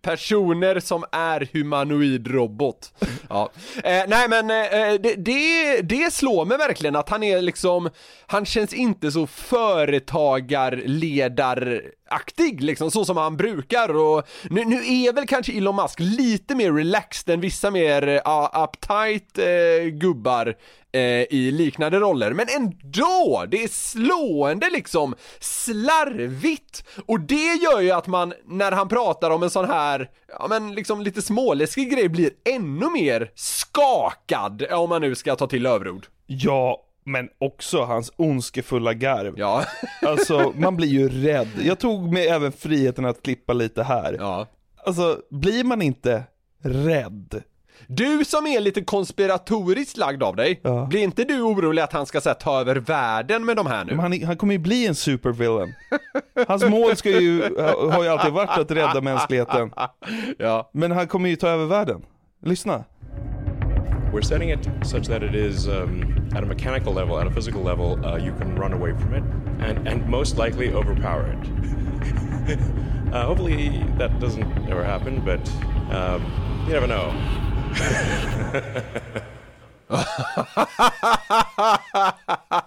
Personer 0.02 0.80
som 0.80 1.04
är 1.12 1.48
humanoid 1.52 2.28
robot. 2.28 2.92
Ja. 3.28 3.50
Eh, 3.84 4.02
nej 4.08 4.28
men 4.28 4.50
eh, 4.50 4.56
eh, 4.56 4.94
det, 5.00 5.14
det, 5.14 5.80
det 5.82 6.12
slår 6.12 6.44
mig 6.44 6.58
verkligen 6.58 6.96
att 6.96 7.08
han 7.08 7.22
är 7.22 7.42
liksom, 7.42 7.90
han 8.26 8.46
känns 8.46 8.74
inte 8.74 9.10
så 9.10 9.26
företagarledar... 9.26 11.82
Aktig, 12.12 12.62
liksom, 12.62 12.90
så 12.90 13.04
som 13.04 13.16
han 13.16 13.36
brukar 13.36 13.96
och 13.96 14.28
nu, 14.50 14.64
nu 14.64 14.76
är 14.76 15.12
väl 15.12 15.26
kanske 15.26 15.52
Elon 15.52 15.76
Musk 15.76 16.00
lite 16.00 16.54
mer 16.54 16.72
relaxed 16.72 17.34
än 17.34 17.40
vissa 17.40 17.70
mer 17.70 18.08
uh, 18.08 18.62
uptight 18.64 19.38
eh, 19.38 19.88
gubbar 19.92 20.56
eh, 20.92 21.02
i 21.30 21.50
liknande 21.52 22.00
roller, 22.00 22.32
men 22.32 22.46
ändå! 22.56 23.44
Det 23.48 23.64
är 23.64 23.68
slående 23.68 24.70
liksom 24.70 25.14
slarvigt! 25.40 26.84
Och 27.06 27.20
det 27.20 27.54
gör 27.54 27.80
ju 27.80 27.90
att 27.90 28.06
man, 28.06 28.32
när 28.46 28.72
han 28.72 28.88
pratar 28.88 29.30
om 29.30 29.42
en 29.42 29.50
sån 29.50 29.70
här, 29.70 30.10
ja 30.38 30.46
men 30.48 30.74
liksom 30.74 31.00
lite 31.00 31.22
småläskig 31.22 31.90
grej, 31.90 32.08
blir 32.08 32.30
ännu 32.44 32.90
mer 32.90 33.30
skakad, 33.34 34.72
om 34.72 34.88
man 34.88 35.00
nu 35.00 35.14
ska 35.14 35.36
ta 35.36 35.46
till 35.46 35.66
överord. 35.66 36.06
Ja, 36.26 36.82
men 37.04 37.28
också 37.38 37.82
hans 37.82 38.12
ondskefulla 38.16 38.94
garv. 38.94 39.34
Ja. 39.36 39.64
Alltså, 40.06 40.52
man 40.56 40.76
blir 40.76 40.88
ju 40.88 41.08
rädd. 41.08 41.48
Jag 41.62 41.78
tog 41.78 42.12
mig 42.12 42.28
även 42.28 42.52
friheten 42.52 43.04
att 43.04 43.22
klippa 43.22 43.52
lite 43.52 43.82
här. 43.82 44.16
Ja. 44.18 44.46
Alltså, 44.86 45.20
blir 45.30 45.64
man 45.64 45.82
inte 45.82 46.22
rädd? 46.62 47.42
Du 47.86 48.24
som 48.24 48.46
är 48.46 48.60
lite 48.60 48.80
konspiratoriskt 48.80 49.96
lagd 49.96 50.22
av 50.22 50.36
dig, 50.36 50.60
blir 50.88 51.00
inte 51.00 51.24
du 51.24 51.40
orolig 51.40 51.82
att 51.82 51.92
han 51.92 52.06
ska 52.06 52.20
här, 52.24 52.34
ta 52.34 52.60
över 52.60 52.76
världen 52.76 53.44
med 53.44 53.56
de 53.56 53.66
här 53.66 53.84
nu? 53.84 53.90
Men 53.90 54.00
han, 54.00 54.22
han 54.22 54.36
kommer 54.36 54.52
ju 54.52 54.58
bli 54.58 54.86
en 54.86 54.94
supervillain. 54.94 55.74
Hans 56.48 56.64
mål 56.64 56.96
ska 56.96 57.10
ju, 57.10 57.42
har 57.90 58.02
ju 58.02 58.08
alltid 58.08 58.32
varit 58.32 58.58
att 58.58 58.70
rädda 58.70 59.00
mänskligheten. 59.00 59.70
Ja. 60.38 60.70
Men 60.72 60.90
han 60.90 61.08
kommer 61.08 61.28
ju 61.28 61.36
ta 61.36 61.48
över 61.48 61.66
världen. 61.66 62.02
Lyssna. 62.42 62.84
We're 64.12 64.22
setting 64.22 64.50
it 64.50 64.68
such 64.82 65.06
that 65.06 65.22
it 65.22 65.34
is 65.34 65.68
um, 65.68 66.19
at 66.34 66.42
a 66.42 66.46
mechanical 66.46 66.92
level, 66.92 67.18
at 67.18 67.26
a 67.26 67.30
physical 67.30 67.62
level, 67.62 68.04
uh, 68.04 68.16
you 68.16 68.32
can 68.34 68.54
run 68.56 68.72
away 68.72 68.92
from 68.92 69.14
it, 69.14 69.24
and 69.58 69.88
and 69.88 70.06
most 70.08 70.36
likely 70.36 70.72
overpower 70.72 71.26
it. 71.26 71.48
uh, 73.12 73.26
hopefully 73.26 73.84
that 73.98 74.18
doesn't 74.20 74.68
ever 74.68 74.84
happen, 74.84 75.20
but 75.24 75.40
um, 75.90 76.22
you 76.66 76.72
never 76.72 76.86
know. 76.86 77.12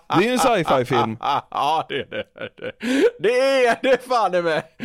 Det 0.07 0.15
är 0.15 0.21
ju 0.21 0.30
en 0.30 0.39
sci-fi 0.39 0.86
film. 0.86 1.17
ja, 1.51 1.86
det 1.89 1.95
är 1.95 2.05
det. 2.09 2.24
Det 3.19 3.65
är 3.65 3.80
det 3.82 4.03
fan 4.03 4.36
i 4.36 4.41
mig. 4.41 4.63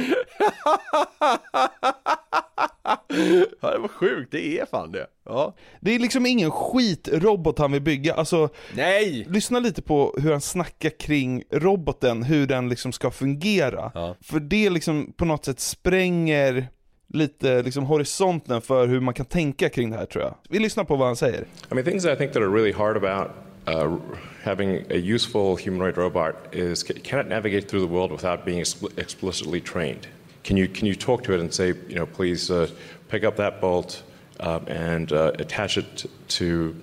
ja, 3.60 3.70
det 3.70 3.78
var 3.78 3.88
sjukt, 3.88 4.32
det 4.32 4.58
är 4.58 4.66
fan 4.66 4.92
det. 4.92 5.06
Ja. 5.24 5.54
Det 5.80 5.94
är 5.94 5.98
liksom 5.98 6.26
ingen 6.26 6.50
skitrobot 6.50 7.58
han 7.58 7.72
vill 7.72 7.82
bygga, 7.82 8.14
alltså 8.14 8.48
Nej! 8.74 9.26
Lyssna 9.28 9.58
lite 9.58 9.82
på 9.82 10.14
hur 10.22 10.30
han 10.30 10.40
snackar 10.40 10.90
kring 10.90 11.42
roboten, 11.50 12.22
hur 12.22 12.46
den 12.46 12.68
liksom 12.68 12.92
ska 12.92 13.10
fungera. 13.10 14.14
För 14.20 14.40
det 14.40 14.70
liksom 14.70 15.12
på 15.16 15.24
något 15.24 15.44
sätt 15.44 15.60
spränger 15.60 16.68
lite 17.12 17.62
liksom 17.62 17.84
horisonten 17.84 18.60
för 18.60 18.86
hur 18.86 19.00
man 19.00 19.14
kan 19.14 19.26
tänka 19.26 19.68
kring 19.68 19.90
det 19.90 19.96
här 19.96 20.06
tror 20.06 20.24
jag. 20.24 20.34
Vi 20.48 20.58
lyssnar 20.58 20.84
på 20.84 20.96
vad 20.96 21.06
han 21.06 21.16
säger. 21.16 21.40
I 21.40 21.74
mean, 21.74 21.84
things 21.84 22.04
I 22.04 22.16
think 22.16 22.32
that 22.32 22.42
are 22.42 22.48
really 22.48 22.72
hard 22.72 22.96
about 22.96 23.30
uh, 23.66 23.96
having 24.44 24.76
a 24.90 25.14
useful 25.14 25.56
humanoid 25.56 25.96
robot 25.96 26.34
is 26.52 26.82
ca- 26.82 26.94
can 27.04 27.20
it 27.20 27.26
navigate 27.28 27.68
through 27.68 27.86
the 27.86 27.92
world 27.94 28.10
without 28.12 28.44
being 28.44 28.64
explicitly 28.96 29.60
trained? 29.60 30.06
Can 30.42 30.56
you 30.56 30.68
can 30.68 30.86
you 30.86 30.94
talk 30.94 31.22
to 31.24 31.32
it 31.34 31.40
and 31.40 31.52
say, 31.54 31.66
you 31.88 31.94
know, 31.94 32.06
please 32.06 32.50
uh, 32.50 32.66
pick 33.08 33.24
up 33.24 33.36
that 33.36 33.60
bolt, 33.60 34.02
um, 34.40 34.64
and 34.68 35.12
uh, 35.12 35.32
attach 35.38 35.76
it 35.78 36.06
to 36.28 36.74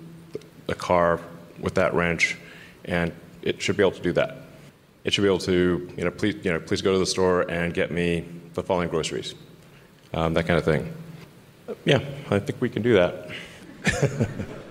the 0.66 0.74
car 0.74 1.18
with 1.60 1.74
that 1.74 1.94
wrench, 1.94 2.36
and 2.84 3.12
it 3.42 3.62
should 3.62 3.76
be 3.76 3.82
able 3.82 3.96
to 3.96 4.02
do 4.02 4.12
that. 4.12 4.36
It 5.04 5.12
should 5.12 5.22
be 5.22 5.28
able 5.28 5.38
to, 5.46 5.88
you 5.96 6.04
know, 6.04 6.10
please, 6.10 6.34
you 6.44 6.52
know, 6.52 6.60
please 6.60 6.82
go 6.82 6.92
to 6.92 6.98
the 6.98 7.06
store 7.06 7.50
and 7.50 7.72
get 7.74 7.90
me 7.90 8.24
the 8.54 8.62
following 8.62 8.88
groceries, 8.88 9.34
um, 10.12 10.34
that 10.34 10.46
kind 10.46 10.58
of 10.58 10.64
thing. 10.64 10.82
Yeah, 11.84 12.02
I 12.30 12.40
think 12.40 12.62
we 12.62 12.68
can 12.68 12.82
do 12.82 12.96
that. 12.96 13.30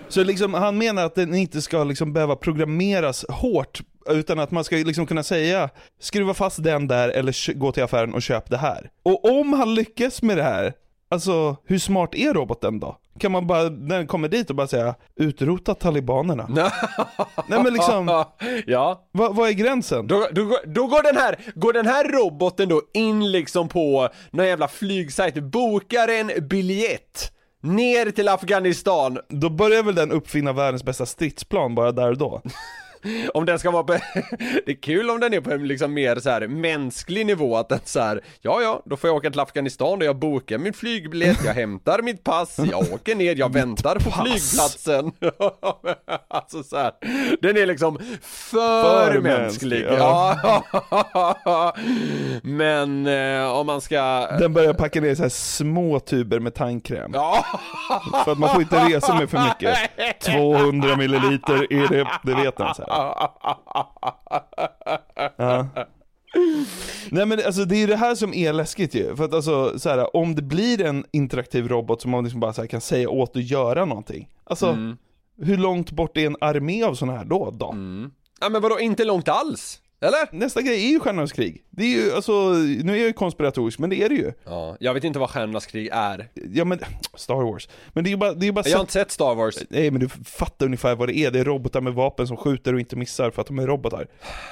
Så 0.10 0.24
liksom, 0.24 0.54
han 0.54 0.78
menar 0.78 1.06
att 1.06 1.16
den 1.16 1.36
inte 1.36 1.62
ska 1.62 1.84
liksom 1.84 2.14
behöva 2.14 2.36
programmeras 2.36 3.26
hårt, 3.30 3.82
utan 4.10 4.40
att 4.40 4.52
man 4.52 4.64
ska 4.64 4.76
liksom 4.76 5.06
kunna 5.06 5.24
säga 5.24 5.70
skruva 6.00 6.34
fast 6.34 6.64
den 6.64 6.88
där 6.88 7.10
eller 7.10 7.54
gå 7.54 7.72
till 7.72 7.84
affären 7.84 8.14
och 8.14 8.22
köp 8.22 8.50
det 8.50 8.58
här. 8.58 8.90
Och 9.04 9.40
om 9.40 9.54
han 9.54 9.76
lyckas 9.76 10.22
med 10.22 10.38
det 10.38 10.44
här, 10.44 10.74
alltså 11.10 11.56
hur 11.66 11.80
smart 11.80 12.16
är 12.16 12.34
roboten 12.34 12.80
då? 12.80 12.98
Kan 13.20 13.32
man 13.32 13.48
bara, 13.48 13.64
när 13.64 13.98
den 13.98 14.08
kommer 14.08 14.28
dit 14.28 14.50
och 14.50 14.56
bara 14.56 14.68
säga 14.68 14.96
utrota 15.16 15.76
talibanerna? 15.76 16.48
Nej 17.48 17.64
men 17.64 17.74
liksom, 17.74 18.26
ja. 18.66 19.08
vad, 19.12 19.36
vad 19.36 19.50
är 19.50 19.54
gränsen? 19.54 20.08
Då, 20.08 20.28
då, 20.32 20.46
går- 20.46 20.68
då 20.74 20.88
går, 20.88 21.04
den 21.04 21.18
här, 21.18 21.40
går 21.56 21.74
den 21.74 21.88
här 21.88 22.04
roboten 22.12 22.70
då 22.70 22.82
in 22.94 23.32
liksom 23.32 23.68
på 23.68 24.10
någon 24.32 24.48
jävla 24.48 24.68
flygsajt, 24.68 25.36
bokar 25.44 26.08
en 26.08 26.48
biljett 26.48 27.32
ner 27.62 28.12
till 28.12 28.28
Afghanistan. 28.28 29.20
Då 29.30 29.50
börjar 29.50 29.84
väl 29.84 29.96
den 29.96 30.12
uppfinna 30.12 30.54
världens 30.54 30.84
bästa 30.84 31.06
stridsplan 31.06 31.76
bara 31.76 31.92
där 31.92 32.10
och 32.12 32.18
då? 32.18 32.42
Om 33.34 33.46
den 33.46 33.60
ska 33.60 33.72
vara 33.72 33.84
på, 33.84 33.94
det 34.66 34.72
är 34.72 34.82
kul 34.82 35.10
om 35.10 35.20
den 35.20 35.34
är 35.34 35.42
på 35.42 35.52
en 35.52 35.68
liksom 35.68 35.94
mer 35.94 36.16
så 36.20 36.30
här 36.30 36.48
mänsklig 36.48 37.26
nivå 37.26 37.58
att 37.58 37.70
den 37.70 37.80
så 37.86 38.00
här, 38.00 38.22
ja 38.42 38.62
ja, 38.62 38.82
då 38.86 38.98
får 38.98 39.08
jag 39.08 39.18
åka 39.18 39.30
till 39.32 39.40
Afghanistan 39.40 39.98
och 39.98 40.04
jag 40.06 40.16
bokar 40.16 40.58
min 40.58 40.74
flygbiljett, 40.74 41.40
jag 41.46 41.54
hämtar 41.54 42.02
mitt 42.02 42.24
pass, 42.24 42.60
jag 42.72 42.80
åker 42.94 43.16
ner, 43.16 43.36
jag 43.36 43.54
väntar 43.54 43.96
på 43.96 44.12
flygplatsen. 44.12 45.12
alltså 46.30 46.64
så 46.64 46.78
här, 46.78 46.92
den 47.42 47.58
är 47.58 47.66
liksom 47.66 47.98
för, 48.22 49.12
För 49.14 49.20
mänsklig. 49.22 49.86
mänsklig, 49.86 49.98
Ja. 50.00 51.76
Men 52.44 53.08
eh, 53.08 53.52
om 53.52 53.66
man 53.68 53.82
ska... 53.82 54.28
Den 54.40 54.54
börjar 54.54 54.74
packa 54.74 55.02
ner 55.02 55.16
så 55.16 55.22
här 55.22 55.30
små 55.30 56.00
tuber 56.00 56.40
med 56.40 56.54
tandkräm. 56.54 57.12
Ja. 57.14 57.46
För 58.26 58.32
att 58.32 58.40
man 58.40 58.50
får 58.50 58.62
inte 58.62 58.86
resa 58.90 59.16
med 59.16 59.30
för 59.30 59.44
mycket. 59.48 59.78
200 60.20 60.96
milliliter 60.96 61.74
är 61.74 61.88
det, 61.88 62.08
det 62.24 62.34
vet 62.36 62.58
den 62.58 62.76
så 62.76 62.82
här. 62.82 62.95
Ja. 65.38 65.68
Nej 67.12 67.26
men 67.26 67.40
alltså 67.46 67.66
det 67.66 67.76
är 67.76 67.80
ju 67.80 67.88
det 67.88 67.96
här 67.96 68.16
som 68.16 68.34
är 68.34 68.54
läskigt 68.54 68.96
ju. 68.96 69.16
För 69.16 69.24
att 69.26 69.34
alltså 69.34 69.80
så 69.80 69.90
här, 69.90 70.16
om 70.16 70.36
det 70.36 70.42
blir 70.42 70.82
en 70.82 71.06
interaktiv 71.12 71.68
robot 71.68 72.02
som 72.02 72.12
man 72.12 72.24
liksom 72.24 72.40
bara 72.40 72.52
här, 72.52 72.68
kan 72.68 72.82
säga 72.82 73.10
åt 73.10 73.36
att 73.36 73.44
göra 73.44 73.86
någonting. 73.86 74.30
Alltså, 74.44 74.68
Mm. 74.68 74.98
hur 75.42 75.58
långt 75.58 75.92
bort 75.92 76.18
är 76.18 76.26
en 76.26 76.38
armé 76.42 76.84
av 76.84 76.94
sådana 76.94 77.18
här 77.18 77.26
då? 77.26 77.52
då? 77.54 77.76
Ja 78.42 78.50
men 78.50 78.62
vadå, 78.62 78.80
inte 78.80 79.04
långt 79.06 79.30
alls? 79.30 79.82
Eller? 80.06 80.28
Nästa 80.32 80.62
grej 80.62 80.86
är 80.86 80.90
ju 80.90 81.00
Stjärnornas 81.00 81.32
krig. 81.32 81.64
Det 81.70 81.84
är 81.84 81.88
ju, 81.88 82.14
alltså, 82.14 82.50
nu 82.52 82.92
är 82.94 82.98
jag 82.98 83.08
ju 83.08 83.14
konspiratorisk, 83.14 83.80
men 83.80 83.90
det 83.90 83.96
är 84.04 84.10
det 84.10 84.16
ju. 84.16 84.34
Ja, 84.46 84.78
jag 84.80 84.94
vet 84.94 85.04
inte 85.04 85.20
vad 85.20 85.30
Stjärnornas 85.30 85.66
krig 85.66 85.90
är. 85.92 86.28
Ja 86.54 86.66
men, 86.66 86.80
Star 87.14 87.52
Wars. 87.52 87.70
Men 87.94 88.04
det 88.04 88.08
är 88.08 88.12
ju 88.12 88.18
bara, 88.18 88.34
det 88.34 88.48
är 88.48 88.52
bara 88.52 88.68
Jag 88.68 88.78
har 88.78 88.82
inte 88.82 88.94
sett 88.94 89.12
Star 89.12 89.36
Wars. 89.36 89.56
Nej 89.70 89.92
men 89.92 90.00
du 90.00 90.10
fattar 90.10 90.66
ungefär 90.66 90.96
vad 90.96 91.10
det 91.10 91.18
är, 91.18 91.32
det 91.32 91.40
är 91.40 91.44
robotar 91.44 91.82
med 91.82 91.94
vapen 91.94 92.28
som 92.28 92.38
skjuter 92.38 92.74
och 92.74 92.80
inte 92.80 92.96
missar 92.96 93.32
för 93.32 93.42
att 93.42 93.48
de 93.48 93.60
är 93.60 93.68
robotar. 93.68 94.08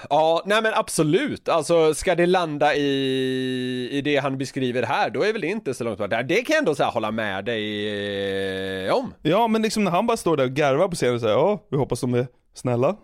Ja, 0.10 0.44
nej 0.46 0.62
men 0.62 0.74
absolut. 0.76 1.50
Alltså 1.50 1.94
ska 1.94 2.16
det 2.16 2.26
landa 2.26 2.76
i, 2.76 3.90
i 3.92 4.02
det 4.02 4.18
han 4.18 4.38
beskriver 4.38 4.84
här, 4.84 5.10
då 5.10 5.24
är 5.24 5.34
väl 5.34 5.42
det 5.42 5.48
inte 5.48 5.74
så 5.74 5.84
långt 5.84 5.98
bort. 5.98 6.10
Det 6.10 6.18
kan 6.18 6.54
jag 6.54 6.58
ändå 6.58 6.76
så 6.76 6.84
här 6.84 6.92
hålla 6.92 7.12
med 7.12 7.46
dig 7.46 8.86
eh, 8.88 8.94
om. 8.94 9.14
Ja 9.22 9.48
men 9.48 9.62
liksom 9.62 9.84
när 9.84 9.92
han 9.92 10.08
bara 10.08 10.18
står 10.18 10.38
där 10.38 10.44
och 10.44 10.52
garvar 10.52 10.88
på 10.88 10.96
scenen 10.96 11.16
och 11.16 11.22
säger 11.22 11.36
ja, 11.36 11.66
vi 11.70 11.78
hoppas 11.78 12.02
de 12.02 12.14
är 12.14 12.28
snälla. 12.54 12.96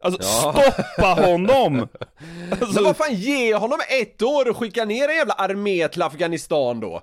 Alltså 0.00 0.20
Ja. 0.22 0.72
stoppa 0.72 1.22
honom! 1.22 1.88
Alltså, 2.50 2.74
Men 2.74 2.84
vad 2.84 2.96
fan, 2.96 3.14
ge 3.14 3.54
honom 3.54 3.78
ett 4.02 4.22
år 4.22 4.48
och 4.50 4.56
skicka 4.56 4.84
ner 4.84 5.08
en 5.08 5.16
jävla 5.16 5.34
armé 5.34 5.88
till 5.88 6.02
Afghanistan 6.02 6.80
då. 6.80 7.02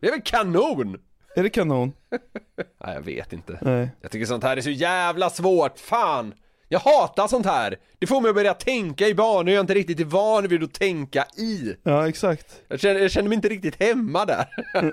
Det 0.00 0.06
är 0.06 0.10
väl 0.10 0.22
kanon? 0.24 0.96
Är 1.36 1.42
det 1.42 1.50
kanon? 1.50 1.92
Nej, 2.84 2.94
jag 2.94 3.00
vet 3.02 3.32
inte. 3.32 3.58
Nej. 3.62 3.88
Jag 4.00 4.10
tycker 4.10 4.26
sånt 4.26 4.44
här 4.44 4.56
är 4.56 4.60
så 4.60 4.70
jävla 4.70 5.30
svårt, 5.30 5.78
fan! 5.78 6.34
Jag 6.74 6.80
hatar 6.80 7.28
sånt 7.28 7.46
här! 7.46 7.76
Det 7.98 8.06
får 8.06 8.20
mig 8.20 8.28
att 8.28 8.34
börja 8.34 8.54
tänka 8.54 9.08
i 9.08 9.14
banor 9.14 9.50
jag 9.50 9.60
inte 9.60 9.74
riktigt 9.74 10.00
är 10.00 10.04
van 10.04 10.48
vid 10.48 10.62
att 10.62 10.72
tänka 10.72 11.24
i. 11.36 11.74
Ja 11.82 12.08
exakt. 12.08 12.46
Jag 12.68 12.80
känner, 12.80 13.00
jag 13.00 13.10
känner 13.10 13.28
mig 13.28 13.36
inte 13.36 13.48
riktigt 13.48 13.82
hemma 13.82 14.24
där. 14.24 14.46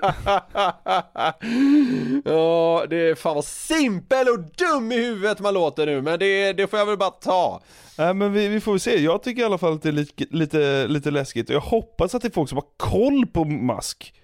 ja, 2.24 2.86
det 2.90 2.96
är 2.96 3.14
fan 3.14 3.34
vad 3.34 3.44
simpel 3.44 4.28
och 4.28 4.38
dum 4.38 4.92
i 4.92 4.96
huvudet 4.96 5.40
man 5.40 5.54
låter 5.54 5.86
nu, 5.86 6.02
men 6.02 6.18
det, 6.18 6.52
det 6.52 6.66
får 6.66 6.78
jag 6.78 6.86
väl 6.86 6.98
bara 6.98 7.10
ta. 7.10 7.62
Nej 7.98 8.14
men 8.14 8.32
vi, 8.32 8.48
vi 8.48 8.60
får 8.60 8.72
väl 8.72 8.80
se, 8.80 9.00
jag 9.00 9.22
tycker 9.22 9.42
i 9.42 9.44
alla 9.44 9.58
fall 9.58 9.72
att 9.72 9.82
det 9.82 9.88
är 9.88 9.92
lite, 9.92 10.24
lite, 10.30 10.86
lite 10.86 11.10
läskigt 11.10 11.48
och 11.48 11.54
jag 11.54 11.60
hoppas 11.60 12.14
att 12.14 12.22
det 12.22 12.28
är 12.28 12.32
folk 12.32 12.48
som 12.48 12.58
har 12.58 12.66
koll 12.76 13.26
på 13.26 13.44
Musk. 13.44 14.14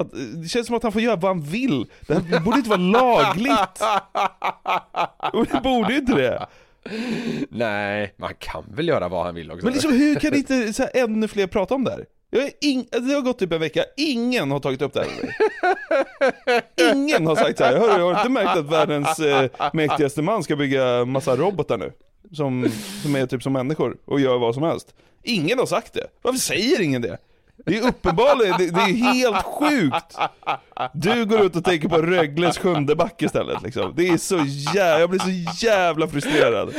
Att, 0.00 0.08
det 0.42 0.48
känns 0.48 0.66
som 0.66 0.76
att 0.76 0.82
han 0.82 0.92
får 0.92 1.02
göra 1.02 1.16
vad 1.16 1.30
han 1.30 1.42
vill. 1.42 1.86
Det 2.06 2.14
här 2.14 2.40
borde 2.40 2.56
inte 2.56 2.70
vara 2.70 2.80
lagligt. 2.80 3.82
Och 5.32 5.46
det 5.46 5.60
borde 5.62 5.94
inte 5.94 6.14
det. 6.14 6.46
Nej, 7.50 8.14
man 8.16 8.34
kan 8.38 8.64
väl 8.74 8.88
göra 8.88 9.08
vad 9.08 9.24
han 9.24 9.34
vill 9.34 9.50
också. 9.50 9.64
Men 9.64 9.72
liksom 9.72 9.92
hur 9.92 10.14
kan 10.14 10.34
inte 10.34 10.72
så 10.72 10.82
här, 10.82 10.90
ännu 10.94 11.28
fler 11.28 11.46
prata 11.46 11.74
om 11.74 11.84
det 11.84 11.90
här? 11.90 12.04
Jag 12.30 12.42
ing- 12.62 12.88
det 13.08 13.14
har 13.14 13.20
gått 13.22 13.38
typ 13.38 13.52
en 13.52 13.60
vecka, 13.60 13.84
ingen 13.96 14.50
har 14.50 14.58
tagit 14.60 14.82
upp 14.82 14.92
det 14.92 15.00
här 15.00 15.08
med 15.08 15.24
mig. 16.76 16.92
Ingen 16.92 17.26
har 17.26 17.36
sagt 17.36 17.58
så 17.58 17.64
här, 17.64 17.76
hörru 17.76 17.98
jag 18.00 18.12
har 18.14 18.16
inte 18.20 18.28
märkt 18.28 18.56
att 18.56 18.70
världens 18.72 19.18
eh, 19.18 19.50
mäktigaste 19.72 20.22
man 20.22 20.42
ska 20.42 20.56
bygga 20.56 21.04
massa 21.04 21.36
robotar 21.36 21.78
nu? 21.78 21.92
Som, 22.32 22.68
som 23.02 23.16
är 23.16 23.26
typ 23.26 23.42
som 23.42 23.52
människor 23.52 23.96
och 24.04 24.20
gör 24.20 24.38
vad 24.38 24.54
som 24.54 24.62
helst. 24.62 24.94
Ingen 25.22 25.58
har 25.58 25.66
sagt 25.66 25.92
det. 25.92 26.06
Varför 26.22 26.38
säger 26.38 26.80
ingen 26.80 27.02
det? 27.02 27.18
Det 27.66 27.78
är 27.78 27.88
uppenbarligen, 27.88 28.54
det, 28.58 28.70
det 28.70 28.80
är 28.80 29.14
helt 29.14 29.44
sjukt. 29.44 30.18
Du 30.92 31.26
går 31.26 31.40
ut 31.40 31.56
och 31.56 31.64
tänker 31.64 31.88
på 31.88 31.96
Rögles 31.96 32.58
sjunde 32.58 32.96
back 32.96 33.22
istället 33.22 33.62
liksom. 33.62 33.92
Det 33.96 34.08
är 34.08 34.16
så 34.16 34.36
jävla, 34.74 35.00
jag 35.00 35.10
blir 35.10 35.20
så 35.20 35.66
jävla 35.66 36.08
frustrerad. 36.08 36.74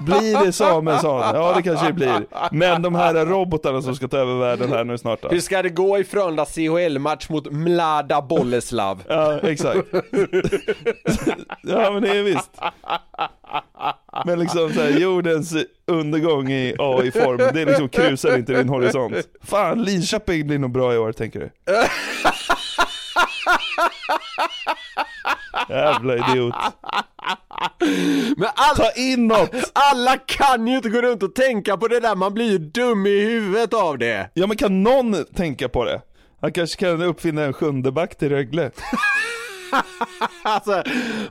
Blir 0.00 0.44
det 0.44 0.52
Samuelsson? 0.52 1.20
Ja 1.20 1.52
det 1.56 1.62
kanske 1.62 1.86
det 1.86 1.92
blir. 1.92 2.26
Men 2.50 2.82
de 2.82 2.94
här 2.94 3.14
robotarna 3.26 3.82
som 3.82 3.96
ska 3.96 4.08
ta 4.08 4.16
över 4.16 4.34
världen 4.34 4.68
här 4.72 4.84
nu 4.84 4.98
snart 4.98 5.22
då. 5.22 5.28
Hur 5.28 5.40
ska 5.40 5.62
det 5.62 5.68
gå 5.68 5.98
i 5.98 6.04
Frölunda 6.04 6.44
CHL-match 6.44 7.28
mot 7.28 7.52
Mlada 7.52 8.22
Boleslav? 8.22 9.02
Ja, 9.08 9.38
exakt. 9.38 9.80
Ja 11.62 11.90
men 11.90 12.02
det 12.02 12.18
är 12.18 12.22
visst. 12.22 12.50
Men 14.24 14.38
liksom 14.38 14.72
så 14.74 14.80
här, 14.80 14.90
jordens 14.90 15.54
undergång 15.86 16.50
i 16.50 16.74
AI-form, 16.78 17.36
det 17.36 17.60
är 17.60 17.66
liksom 17.66 17.88
krusar 17.88 18.36
inte 18.38 18.52
din 18.52 18.68
horisont. 18.68 19.14
Fan, 19.44 19.82
Linköping 19.82 20.46
blir 20.46 20.58
nog 20.58 20.70
bra 20.70 20.94
i 20.94 20.98
år 20.98 21.12
tänker 21.12 21.40
du. 21.40 21.50
Jävla 25.68 26.14
idiot. 26.14 26.54
Men 28.36 28.48
all, 28.54 28.76
Ta 28.76 28.90
in 28.96 29.26
något! 29.26 29.50
alla 29.72 30.16
kan 30.16 30.66
ju 30.66 30.76
inte 30.76 30.88
gå 30.88 31.00
runt 31.02 31.22
och 31.22 31.34
tänka 31.34 31.76
på 31.76 31.88
det 31.88 32.00
där, 32.00 32.14
man 32.14 32.34
blir 32.34 32.50
ju 32.50 32.58
dum 32.58 33.06
i 33.06 33.20
huvudet 33.20 33.74
av 33.74 33.98
det. 33.98 34.30
Ja 34.34 34.46
men 34.46 34.56
kan 34.56 34.82
någon 34.82 35.24
tänka 35.24 35.68
på 35.68 35.84
det? 35.84 36.00
Han 36.40 36.52
kanske 36.52 36.80
kan 36.80 37.02
uppfinna 37.02 37.42
en 37.44 37.52
sjunde 37.52 37.92
back 37.92 38.14
till 38.18 38.28
Rögle. 38.28 38.70
Alltså, 40.42 40.82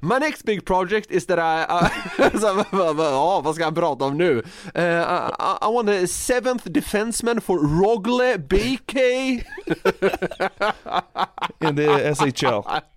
my 0.01 0.19
next 0.19 0.43
big 0.45 0.65
project 0.65 1.11
is 1.11 1.25
that 1.25 1.39
I... 1.39 1.65
Så, 2.39 2.53
vad- 2.53 2.65
vad- 2.71 2.95
vad- 2.95 3.13
ja, 3.13 3.41
vad 3.41 3.55
ska 3.55 3.63
jag 3.63 3.75
prata 3.75 4.05
om 4.05 4.17
nu? 4.17 4.31
Uh, 4.75 4.83
I, 4.83 5.57
I 5.61 5.73
want 5.73 5.89
a 5.89 6.07
seventh 6.07 6.69
defenseman 6.69 7.41
for 7.41 7.57
Rogle 7.81 8.37
BK. 8.37 8.95
in 11.61 11.75
the 11.75 12.15
SHL. 12.15 12.61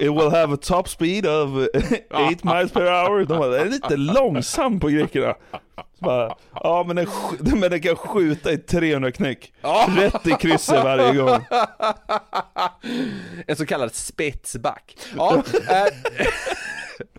It 0.00 0.10
will 0.10 0.30
have 0.30 0.54
a 0.54 0.58
top 0.62 0.88
speed 0.88 1.26
of 1.26 1.68
8 2.10 2.44
miles 2.44 2.72
per 2.72 2.86
hour. 2.86 3.24
De 3.24 3.38
bara, 3.38 3.48
det 3.48 3.58
är 3.60 3.64
lite 3.64 3.96
långsam 3.96 4.80
på 4.80 4.88
grekerna. 4.88 5.34
Bara, 5.98 6.34
ja 6.54 6.84
men 6.86 6.96
den, 6.96 7.60
men 7.60 7.70
den 7.70 7.80
kan 7.80 7.96
skjuta 7.96 8.52
i 8.52 8.58
300 8.58 9.12
knyck. 9.12 9.52
Rätt 9.96 10.26
i 10.26 10.30
krysset 10.30 10.84
varje 10.84 11.14
gång. 11.14 11.44
En 13.46 13.56
så 13.56 13.66
kallad 13.66 13.94
spetsback. 13.94 14.96
Ja, 15.16 15.42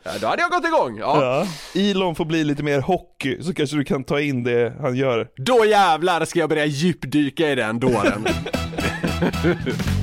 ja, 0.03 0.11
då 0.21 0.27
hade 0.27 0.41
jag 0.41 0.51
gått 0.51 0.65
igång. 0.65 0.97
Ja. 0.97 1.45
Ja. 1.73 1.81
Elon 1.81 2.15
får 2.15 2.25
bli 2.25 2.43
lite 2.43 2.63
mer 2.63 2.81
hockey, 2.81 3.43
så 3.43 3.53
kanske 3.53 3.75
du 3.77 3.83
kan 3.83 4.03
ta 4.03 4.19
in 4.19 4.43
det 4.43 4.73
han 4.81 4.95
gör. 4.95 5.27
Då 5.35 5.65
jävlar 5.65 6.25
ska 6.25 6.39
jag 6.39 6.49
börja 6.49 6.65
djupdyka 6.65 7.51
i 7.51 7.55
den 7.55 7.79
dåren. 7.79 8.25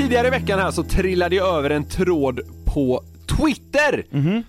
Tidigare 0.00 0.26
i 0.26 0.30
veckan 0.30 0.58
här 0.58 0.70
så 0.70 0.82
trillade 0.82 1.36
jag 1.36 1.56
över 1.56 1.70
en 1.70 1.84
tråd 1.84 2.40
på 2.74 3.04
Twitter 3.36 4.04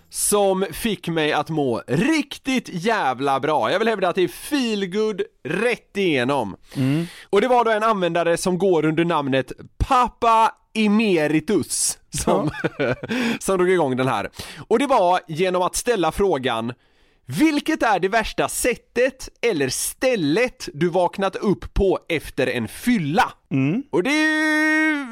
som 0.10 0.66
fick 0.72 1.08
mig 1.08 1.34
att 1.34 1.50
må 1.50 1.82
riktigt 1.88 2.70
jävla 2.72 3.40
bra. 3.40 3.72
Jag 3.72 3.80
vill 3.80 3.88
hävda 3.88 4.10
att 4.10 4.16
det 4.16 4.22
är 4.22 4.28
feelgood 4.28 5.22
rätt 5.44 5.98
igenom. 5.98 6.56
Och 7.30 7.42
det 7.42 7.48
var 7.48 7.66
då 7.66 7.72
en 7.72 7.84
användare 7.84 8.38
som 8.38 8.58
går 8.58 8.86
under 8.86 9.06
namnet 9.06 9.52
Pappa 9.78 10.52
Emeritus 10.74 11.98
som, 12.10 12.50
som 13.40 13.58
drog 13.58 13.70
igång 13.70 13.98
den 13.98 14.08
här. 14.08 14.30
Och 14.68 14.80
det 14.80 14.88
var 14.88 15.20
genom 15.28 15.62
att 15.62 15.76
ställa 15.76 16.12
frågan 16.12 16.74
vilket 17.26 17.84
är 17.84 18.00
det 18.00 18.08
värsta 18.08 18.50
sättet 18.50 19.30
eller 19.42 19.70
stället 19.70 20.70
du 20.74 20.90
vaknat 20.90 21.36
upp 21.36 21.74
på 21.74 22.00
efter 22.10 22.48
en 22.48 22.68
fylla? 22.68 23.34
Och 23.92 24.04
det 24.04 24.10
är 24.10 24.94
ju 24.94 25.08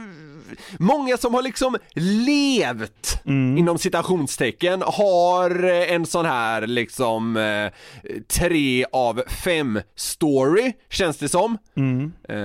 många 0.79 1.17
som 1.17 1.33
har 1.33 1.41
liksom 1.41 1.77
levt 1.95 3.21
inom 3.57 3.77
citationstecken 3.77 4.83
har 4.85 5.63
eh, 5.63 5.93
en 5.93 6.05
sån 6.05 6.25
här 6.25 6.67
liksom 6.67 7.37
eh, 7.37 7.71
tre 8.27 8.85
av 8.91 9.23
fem 9.27 9.81
story 9.95 10.73
känns 10.89 11.17
det 11.17 11.29
som. 11.29 11.57
Eh, 12.29 12.35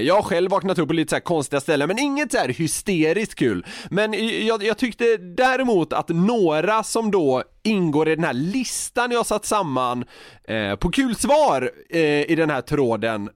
jag 0.00 0.14
har 0.14 0.22
själv 0.22 0.50
vaknat 0.50 0.78
upp 0.78 0.88
på 0.88 0.94
lite 0.94 1.10
så 1.10 1.16
här 1.16 1.20
konstiga 1.20 1.60
ställen 1.60 1.88
men 1.88 1.98
inget 1.98 2.32
så 2.32 2.38
här 2.38 2.48
hysteriskt 2.48 3.34
kul. 3.34 3.66
Men 3.90 4.12
jag, 4.46 4.62
jag 4.62 4.78
tyckte 4.78 5.16
däremot 5.16 5.92
att 5.92 6.08
några 6.08 6.82
som 6.82 7.10
då 7.10 7.42
ingår 7.62 8.08
i 8.08 8.14
den 8.14 8.24
här 8.24 8.32
listan 8.32 9.10
jag 9.10 9.26
satt 9.26 9.44
samman 9.44 10.04
eh, 10.44 10.76
på 10.76 10.90
kul 10.90 11.16
svar 11.16 11.70
eh, 11.90 12.30
i 12.30 12.34
den 12.34 12.50
här 12.50 12.60
tråden 12.60 13.30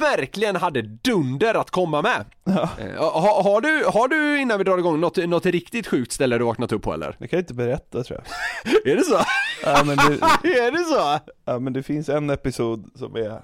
verkligen 0.00 0.56
hade 0.56 0.82
dunder 0.82 1.54
att 1.54 1.70
komma 1.70 2.02
med. 2.02 2.24
Eh, 2.46 2.94
har, 2.96 3.42
har, 3.42 3.60
du, 3.60 3.84
har 3.84 4.08
du 4.08 4.40
innan 4.40 4.58
vi 4.58 4.64
drar 4.64 4.78
igång 4.78 5.00
något, 5.00 5.16
något 5.16 5.46
riktigt 5.46 5.86
sjukt 5.86 6.12
ställe 6.12 6.38
du 6.38 6.44
vaknat 6.44 6.72
upp 6.72 6.82
på 6.82 6.92
eller? 6.94 7.16
Det 7.18 7.28
kan 7.28 7.36
jag 7.36 7.42
inte 7.42 7.54
berätta 7.54 8.02
tror 8.04 8.20
jag. 8.64 8.86
Är 8.92 8.96
det 8.96 9.04
så? 9.04 9.20
Ja, 9.64 9.82
men 9.84 9.96
det, 9.96 10.02
är 10.58 10.70
det 10.72 10.84
så? 10.84 11.18
ja 11.44 11.58
men 11.58 11.72
det 11.72 11.82
finns 11.82 12.08
en 12.08 12.30
episod 12.30 12.90
som 12.94 13.16
är, 13.16 13.42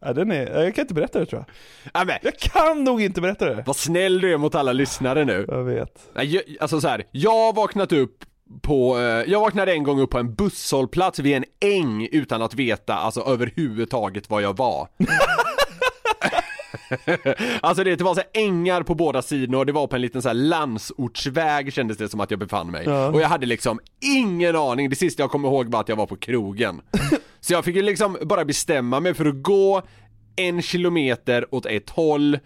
ja 0.00 0.12
den 0.12 0.32
är, 0.32 0.62
jag 0.64 0.74
kan 0.74 0.82
inte 0.82 0.94
berätta 0.94 1.18
det 1.18 1.26
tror 1.26 1.44
jag. 1.46 1.54
Ja, 2.00 2.04
men, 2.04 2.16
Jag 2.22 2.38
kan 2.38 2.84
nog 2.84 3.02
inte 3.02 3.20
berätta 3.20 3.44
det. 3.54 3.62
vad 3.66 3.76
snäll 3.76 4.20
du 4.20 4.32
är 4.32 4.36
mot 4.38 4.54
alla 4.54 4.72
lyssnare 4.72 5.24
nu. 5.24 5.44
Jag 5.48 5.64
vet. 5.64 6.08
Jag- 6.14 6.42
Alltså 6.60 6.80
så 6.80 6.88
här, 6.88 7.04
jag 7.12 7.30
har 7.46 7.52
vaknat 7.52 7.92
upp 7.92 8.24
på, 8.62 8.98
eh, 8.98 9.02
jag 9.04 9.40
vaknade 9.40 9.72
en 9.72 9.82
gång 9.82 10.00
upp 10.00 10.10
på 10.10 10.18
en 10.18 10.34
busshållplats 10.34 11.18
vid 11.18 11.36
en 11.36 11.44
äng 11.60 12.08
utan 12.12 12.42
att 12.42 12.54
veta 12.54 12.94
alltså 12.94 13.20
överhuvudtaget 13.20 14.30
var 14.30 14.40
jag 14.40 14.56
var. 14.56 14.88
alltså 17.60 17.84
det, 17.84 17.96
det 17.96 18.04
var 18.04 18.14
så 18.14 18.22
ängar 18.32 18.82
på 18.82 18.94
båda 18.94 19.22
sidor 19.22 19.58
och 19.58 19.66
det 19.66 19.72
var 19.72 19.86
på 19.86 19.96
en 19.96 20.02
liten 20.02 20.22
så 20.22 20.28
här 20.28 20.34
landsortsväg 20.34 21.72
kändes 21.72 21.96
det 21.96 22.08
som 22.08 22.20
att 22.20 22.30
jag 22.30 22.40
befann 22.40 22.70
mig. 22.70 22.84
Ja. 22.86 23.08
Och 23.08 23.20
jag 23.20 23.28
hade 23.28 23.46
liksom 23.46 23.80
ingen 24.00 24.56
aning, 24.56 24.90
det 24.90 24.96
sista 24.96 25.22
jag 25.22 25.30
kommer 25.30 25.48
ihåg 25.48 25.70
var 25.70 25.80
att 25.80 25.88
jag 25.88 25.96
var 25.96 26.06
på 26.06 26.16
krogen. 26.16 26.80
så 27.40 27.52
jag 27.52 27.64
fick 27.64 27.76
ju 27.76 27.82
liksom 27.82 28.18
bara 28.22 28.44
bestämma 28.44 29.00
mig 29.00 29.14
för 29.14 29.26
att 29.26 29.42
gå 29.42 29.82
en 30.36 30.62
kilometer 30.62 31.54
åt 31.54 31.66
ett 31.66 31.90
håll 31.90 32.38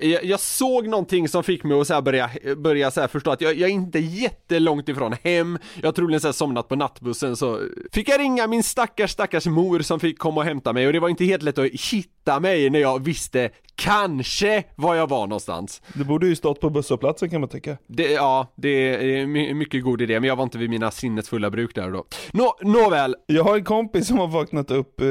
jag, 0.00 0.24
jag 0.24 0.40
såg 0.40 0.88
någonting 0.88 1.28
som 1.28 1.42
fick 1.44 1.64
mig 1.64 1.80
att 1.80 1.86
så 1.86 2.02
börja, 2.02 2.30
börja 2.56 2.90
så 2.90 3.00
här 3.00 3.08
förstå 3.08 3.30
att 3.30 3.40
jag, 3.40 3.54
jag 3.54 3.70
är 3.70 3.74
inte 3.74 3.98
jättelångt 3.98 4.88
ifrån 4.88 5.14
hem. 5.22 5.58
Jag 5.80 5.86
har 5.86 5.92
troligen 5.92 6.20
så 6.20 6.28
här 6.28 6.32
somnat 6.32 6.68
på 6.68 6.76
nattbussen 6.76 7.36
så 7.36 7.60
Fick 7.92 8.08
jag 8.08 8.20
ringa 8.20 8.46
min 8.46 8.62
stackars 8.62 9.10
stackars 9.10 9.46
mor 9.46 9.80
som 9.80 10.00
fick 10.00 10.18
komma 10.18 10.40
och 10.40 10.44
hämta 10.46 10.72
mig. 10.72 10.86
Och 10.86 10.92
det 10.92 11.00
var 11.00 11.08
inte 11.08 11.24
helt 11.24 11.42
lätt 11.42 11.58
att 11.58 11.70
hitta 11.92 12.40
mig 12.40 12.70
när 12.70 12.78
jag 12.80 13.04
visste 13.04 13.50
kanske 13.74 14.64
var 14.76 14.94
jag 14.94 15.08
var 15.08 15.26
någonstans. 15.26 15.82
Du 15.94 16.04
borde 16.04 16.26
ju 16.26 16.36
stått 16.36 16.60
på 16.60 16.70
busshållplatsen 16.70 17.30
kan 17.30 17.40
man 17.40 17.48
tycka. 17.50 17.76
det, 17.86 18.12
ja, 18.12 18.52
det 18.56 18.68
är 18.68 19.26
my- 19.26 19.54
mycket 19.54 19.82
god 19.84 20.02
idé 20.02 20.20
men 20.20 20.28
jag 20.28 20.36
var 20.36 20.44
inte 20.44 20.58
vid 20.58 20.70
mina 20.70 20.90
sinnesfulla 20.90 21.50
bruk 21.50 21.74
där 21.74 21.90
då. 21.90 22.04
Nå, 22.32 22.56
nåväl, 22.62 23.16
Jag 23.26 23.44
har 23.44 23.56
en 23.56 23.64
kompis 23.64 24.06
som 24.06 24.18
har 24.18 24.26
vaknat 24.28 24.70
upp 24.70 25.00
eh, 25.00 25.06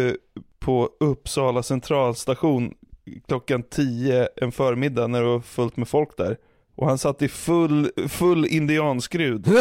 på 0.59 0.89
Uppsala 0.99 1.63
centralstation 1.63 2.73
klockan 3.27 3.63
10 3.63 4.29
en 4.35 4.51
förmiddag 4.51 5.07
när 5.07 5.21
det 5.21 5.27
var 5.27 5.39
fullt 5.39 5.77
med 5.77 5.87
folk 5.87 6.17
där. 6.17 6.37
Och 6.75 6.87
han 6.87 6.97
satt 6.97 7.21
i 7.21 7.27
full, 7.27 7.91
full 8.09 8.45
indianskrud. 8.45 9.43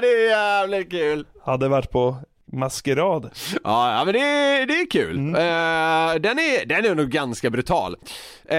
det 0.00 0.08
är 0.08 0.28
jävligt 0.28 0.90
kul! 0.90 1.26
Hade 1.44 1.68
varit 1.68 1.90
på 1.90 2.16
maskerad. 2.52 3.30
Ja, 3.64 3.98
ja 3.98 4.04
men 4.04 4.14
det, 4.14 4.20
är- 4.20 4.66
det 4.66 4.74
är 4.80 4.90
kul. 4.90 5.16
Mm. 5.16 5.34
Eh, 5.34 6.20
den, 6.20 6.38
är, 6.38 6.66
den 6.66 6.84
är 6.84 6.94
nog 6.94 7.10
ganska 7.10 7.50
brutal. 7.50 7.96
Eh, 8.48 8.58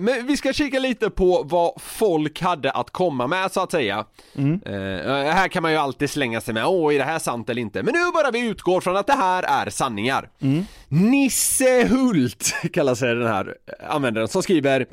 men 0.00 0.26
vi 0.26 0.36
ska 0.36 0.52
kika 0.52 0.78
lite 0.78 1.10
på 1.10 1.42
vad 1.42 1.72
folk 1.82 2.40
hade 2.40 2.70
att 2.70 2.90
komma 2.90 3.26
med 3.26 3.52
så 3.52 3.60
att 3.60 3.70
säga. 3.70 4.04
Mm. 4.36 4.60
Eh, 4.66 5.32
här 5.34 5.48
kan 5.48 5.62
man 5.62 5.72
ju 5.72 5.78
alltid 5.78 6.10
slänga 6.10 6.40
sig 6.40 6.54
med, 6.54 6.66
åh 6.66 6.94
är 6.94 6.98
det 6.98 7.04
här 7.04 7.18
sant 7.18 7.50
eller 7.50 7.62
inte? 7.62 7.82
Men 7.82 7.94
nu 7.94 8.00
bara 8.14 8.30
vi 8.30 8.40
utgår 8.48 8.80
från 8.80 8.96
att 8.96 9.06
det 9.06 9.12
här 9.12 9.42
är 9.42 9.70
sanningar. 9.70 10.28
Mm. 10.42 10.64
Nisse 10.88 11.86
Hult 11.86 12.54
kallar 12.72 12.94
sig 12.94 13.14
den 13.14 13.26
här 13.28 13.54
användaren 13.88 14.28
som 14.28 14.42
skriver 14.42 14.86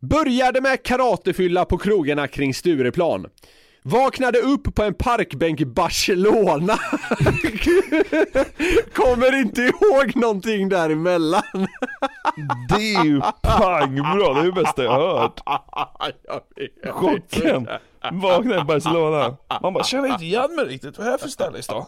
Började 0.00 0.60
med 0.60 0.82
karatefylla 0.82 1.64
på 1.64 1.78
krogarna 1.78 2.28
kring 2.28 2.54
Stureplan. 2.54 3.26
Vaknade 3.90 4.38
upp 4.38 4.74
på 4.74 4.82
en 4.82 4.94
parkbänk 4.94 5.60
i 5.60 5.66
Barcelona. 5.66 6.78
Kommer 8.94 9.34
inte 9.40 9.62
ihåg 9.62 10.16
någonting 10.16 10.68
däremellan. 10.68 11.42
Det 12.68 12.94
är 12.94 13.04
ju 13.04 13.20
pangbra, 13.42 14.34
det 14.34 14.40
är 14.40 14.44
det 14.44 14.52
bästa 14.52 14.84
jag 14.84 14.90
har 14.90 15.18
hört. 15.18 15.40
Chocken. 16.90 17.68
Vaknade 18.12 18.60
i 18.60 18.64
Barcelona. 18.64 19.36
Man 19.62 19.72
bara, 19.72 19.84
känner 19.84 20.08
inte 20.08 20.24
igen 20.24 20.54
mig 20.56 20.64
riktigt, 20.64 20.98
vad 20.98 21.06
är 21.06 21.10
det 21.10 21.16
här 21.16 21.18
för 21.18 21.28
ställe 21.28 21.58
i 21.58 21.62
stan? 21.62 21.84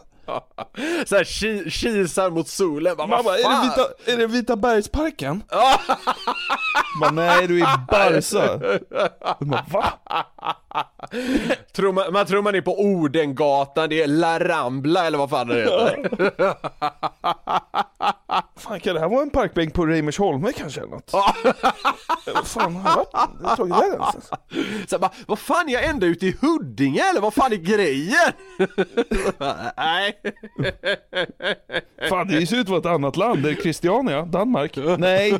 Så 1.07 1.16
här 1.16 1.24
ki- 1.24 1.70
kisar 1.70 2.30
mot 2.30 2.48
solen. 2.48 2.96
Bara, 2.96 3.07
Man 3.07 3.24
bara, 3.24 3.34
är 3.38 3.42
det? 3.42 3.62
Vita, 3.62 4.12
är 4.12 4.16
det 4.16 4.26
Vita 4.26 4.57
bergsparken? 4.57 5.42
Man, 7.01 7.14
nej 7.14 7.46
du 7.46 7.61
är 7.61 7.78
Barca. 7.88 8.61
Man 9.38 9.48
bara, 9.48 9.64
va? 9.70 9.92
Tror 11.72 11.92
man, 11.92 12.12
man 12.12 12.26
tror 12.26 12.42
man 12.42 12.55
är 12.55 12.61
på 12.61 12.80
Odengatan, 12.80 13.88
det 13.88 14.03
är 14.03 14.07
La 14.07 14.38
Rambla 14.38 15.07
eller 15.07 15.18
vad 15.18 15.30
fan 15.30 15.48
det 15.48 15.55
heter. 15.55 16.09
Fan 18.57 18.80
kan 18.80 18.94
det 18.94 19.01
här 19.01 19.09
vara 19.09 19.22
en 19.22 19.30
parkbänk 19.30 19.74
på 19.74 19.86
Reimersholme 19.86 20.53
kanske 20.53 20.80
eller 20.80 20.90
något? 20.90 21.12
Vad 22.34 22.46
fan 22.46 22.76
har 22.76 22.90
jag 22.90 22.96
varit? 22.96 23.11
Jag 23.42 23.57
tagit 23.57 23.74
vägen 23.74 23.98
någonstans. 23.98 24.30
Så 24.88 24.94
jag 24.94 25.01
bara, 25.01 25.12
vad 25.26 25.38
fan 25.38 25.68
är 25.68 25.72
jag 25.72 25.84
ända 25.84 26.07
ute 26.07 26.26
i 26.26 26.36
Huddinge 26.40 27.03
eller 27.11 27.20
vad 27.20 27.34
fan 27.34 27.53
är 27.53 27.57
grejen? 27.57 28.32
Nej. 29.76 30.20
Fan 32.09 32.28
det 32.28 32.46
ser 32.46 32.57
ut 32.57 32.62
att 32.62 32.68
vara 32.68 32.80
ett 32.80 32.86
annat 32.86 33.16
land, 33.16 33.42
det 33.42 33.51
är 33.51 33.55
Christiania, 33.55 34.22
Danmark? 34.22 34.78
Nej. 34.98 35.38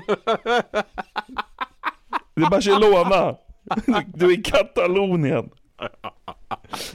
Det 2.41 2.47
är 2.47 2.51
Barcelona. 2.51 3.37
Du 4.07 4.27
är 4.27 4.39
i 4.39 4.43
Katalonien. 4.43 5.51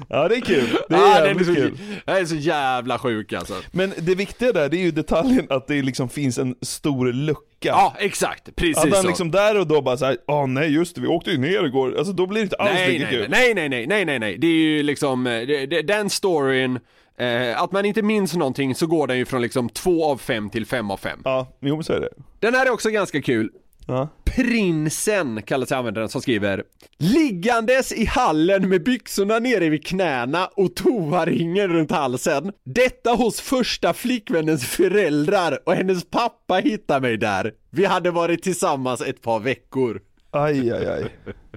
Ja 0.10 0.28
det 0.28 0.36
är 0.36 0.42
kul, 0.42 0.78
det 0.90 0.96
är 0.96 1.00
Ja, 1.00 1.20
den 1.20 1.28
jävligt 1.28 1.48
så, 1.48 1.56
kul. 1.56 1.78
Den 2.06 2.16
är 2.16 2.26
så 2.26 2.36
jävla 2.36 3.00
sjuk 3.00 3.34
alltså. 3.34 3.54
Men 3.72 3.94
det 3.98 4.16
viktiga 4.16 4.52
där, 4.52 4.70
det 4.70 4.78
är 4.78 4.82
ju 4.82 4.92
detaljen 4.92 5.48
att 5.50 5.68
det 5.68 5.82
liksom 5.82 6.10
finns 6.10 6.38
en 6.38 6.56
stor 6.62 7.14
lucka. 7.14 7.40
Ja, 7.62 7.96
exakt. 8.00 8.56
Precis 8.56 8.78
Att 8.78 8.94
han 8.94 9.02
så. 9.02 9.08
liksom 9.08 9.32
där 9.32 9.60
och 9.60 9.68
då 9.68 9.82
bara 9.82 9.98
såhär, 9.98 10.18
ah 10.28 10.46
nej 10.46 10.74
just 10.74 10.96
det, 10.96 11.02
vi 11.02 11.08
åkte 11.08 11.32
ju 11.32 11.38
ner 11.38 11.66
igår. 11.66 11.98
Alltså 11.98 12.14
då 12.14 12.28
blir 12.28 12.40
det 12.40 12.44
inte 12.44 12.56
alls 12.56 12.72
nej, 12.74 12.92
lika 12.92 13.06
nej, 13.06 13.14
kul. 13.14 13.26
nej, 13.30 13.54
nej, 13.54 13.70
nej, 13.70 13.88
nej, 13.88 14.06
nej, 14.06 14.20
nej, 14.20 14.38
det 14.38 14.48
är 14.48 14.52
ju 14.52 14.84
liksom, 14.84 15.28
eh, 15.28 15.48
det, 15.48 15.66
det, 15.66 15.82
den 15.82 16.10
storyn, 16.10 16.80
eh, 17.18 17.62
att 17.62 17.72
man 17.72 17.86
inte 17.86 18.02
minns 18.02 18.36
någonting 18.36 18.76
så 18.76 18.88
går 18.88 19.08
den 19.08 19.18
ju 19.18 19.26
från 19.26 19.42
liksom 19.42 19.70
två 19.70 20.06
av 20.06 20.18
fem 20.18 20.50
till 20.50 20.66
fem 20.66 20.92
av 20.92 20.98
fem. 20.98 21.20
Ja, 21.24 21.48
jo 21.62 21.76
men 21.76 21.84
så 21.84 21.94
är 21.94 22.00
det. 22.00 22.10
Den 22.40 22.54
här 22.54 22.66
är 22.66 22.72
också 22.72 22.90
ganska 22.90 23.22
kul. 23.22 23.50
Ja. 23.88 24.10
Prinsen 24.24 25.42
kallar 25.42 25.66
sig 25.66 25.78
användaren 25.78 26.10
som 26.10 26.22
skriver 26.22 26.64
Liggandes 26.98 27.92
i 27.92 28.06
hallen 28.06 28.70
med 28.70 28.84
byxorna 28.84 29.40
nere 29.40 29.70
vid 29.70 29.86
knäna 29.86 30.50
och 30.56 30.76
toaringen 30.76 31.68
runt 31.68 31.92
halsen. 31.92 32.52
Detta 32.64 33.12
hos 33.12 33.42
första 33.42 33.94
flickvännens 33.94 34.66
föräldrar 34.66 35.60
och 35.66 35.74
hennes 35.74 36.10
pappa 36.10 36.56
hittade 36.56 37.02
mig 37.02 37.18
där. 37.18 37.54
Vi 37.70 37.86
hade 37.86 38.12
varit 38.12 38.44
tillsammans 38.44 39.02
ett 39.02 39.22
par 39.22 39.40
veckor. 39.40 40.02
Aj, 40.32 40.72
aj, 40.72 40.88
aj. 40.88 41.12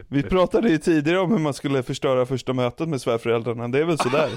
Vi 0.09 0.23
pratade 0.23 0.69
ju 0.69 0.79
tidigare 0.79 1.21
om 1.21 1.31
hur 1.31 1.39
man 1.39 1.55
skulle 1.55 1.83
förstöra 1.83 2.27
första 2.27 2.53
mötet 2.53 2.89
med 2.89 3.01
svärföräldrarna, 3.01 3.69
det 3.69 3.79
är 3.79 3.85
väl 3.85 3.99
sådär. 3.99 4.31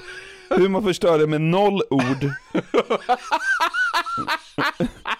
Hur 0.50 0.70
man 0.70 0.84
förstör 0.84 1.20
det 1.20 1.28
med 1.28 1.42
noll 1.42 1.82
ord. 1.90 2.30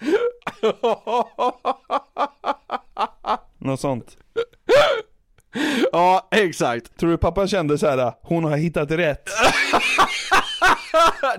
Något 3.58 3.80
sånt. 3.80 4.16
Ja, 5.92 6.28
exakt. 6.30 6.98
Tror 6.98 7.10
du 7.10 7.16
pappan 7.16 7.48
kände 7.48 7.78
så 7.78 7.86
här: 7.86 8.12
hon 8.22 8.44
har 8.44 8.56
hittat 8.56 8.90
rätt? 8.90 9.28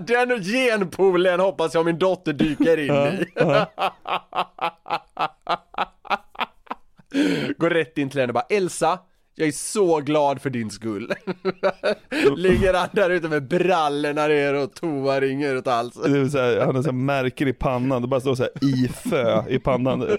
Den 0.00 0.42
genpoolen 0.42 1.40
hoppas 1.40 1.74
jag 1.74 1.84
min 1.84 1.98
dotter 1.98 2.32
dyker 2.32 2.76
in 2.78 2.94
i. 2.94 3.24
går 7.58 7.70
rätt 7.70 7.98
in 7.98 8.10
till 8.10 8.20
henne 8.20 8.30
och 8.30 8.34
bara 8.34 8.46
Elsa, 8.48 8.98
jag 9.34 9.48
är 9.48 9.52
så 9.52 10.00
glad 10.00 10.42
för 10.42 10.50
din 10.50 10.70
skull. 10.70 11.12
Ligger 12.36 12.74
han 12.74 12.88
där 12.92 13.10
ute 13.10 13.28
med 13.28 13.48
brallorna 13.48 14.26
ner 14.26 14.54
och 14.54 14.74
toaringen 14.74 15.54
runt 15.54 15.66
halsen. 15.66 16.12
Det 16.12 16.18
är 16.18 16.28
så 16.28 16.38
här, 16.38 16.60
han 16.60 16.74
har 16.74 16.82
så 16.82 16.88
här 16.88 16.96
märken 16.96 17.48
i 17.48 17.52
pannan, 17.52 18.02
det 18.02 18.08
bara 18.08 18.20
står 18.20 18.34
så 18.34 18.42
här 18.42 18.52
ifö 18.84 19.44
i 19.48 19.58
pannan. 19.58 20.08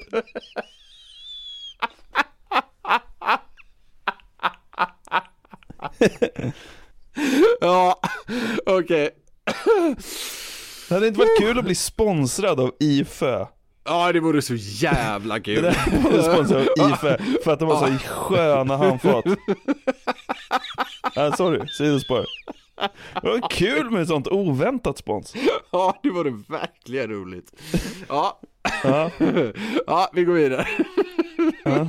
Ja, 7.62 8.00
okej. 8.66 9.10
Det 10.90 10.96
hade 10.96 11.08
inte 11.08 11.20
varit 11.20 11.40
kul 11.40 11.60
att 11.60 11.66
bli 11.66 11.76
sponsrad 11.76 12.60
av 12.60 12.72
ifö. 12.80 13.46
Ja, 13.86 14.12
det 14.12 14.20
vore 14.20 14.42
så 14.42 14.54
jävla 14.58 15.36
Det 15.36 15.42
kul. 15.42 15.64
var 15.64 16.34
sponsrad 16.34 16.68
av 16.80 16.90
ifö, 16.92 17.18
för 17.44 17.52
att 17.54 17.60
de 17.60 17.70
har 17.70 17.88
så 17.88 17.98
sköna 18.08 18.78
handfat. 18.78 19.26
Ja, 21.16 21.32
sorry, 21.32 21.68
sidospår. 21.68 22.26
Det 23.22 23.28
var 23.28 23.50
kul 23.50 23.92
med 23.92 24.08
sånt 24.08 24.28
oväntat 24.28 24.98
spons. 24.98 25.34
Ja, 25.72 26.00
det 26.04 26.10
vore 26.10 26.30
verkligen 26.48 27.10
roligt. 27.10 27.52
Ja, 28.10 28.40
Ja. 28.84 29.10
ja 29.88 30.10
vi 30.14 30.24
går 30.24 30.34
vidare. 30.34 30.68
Ja. 31.64 31.88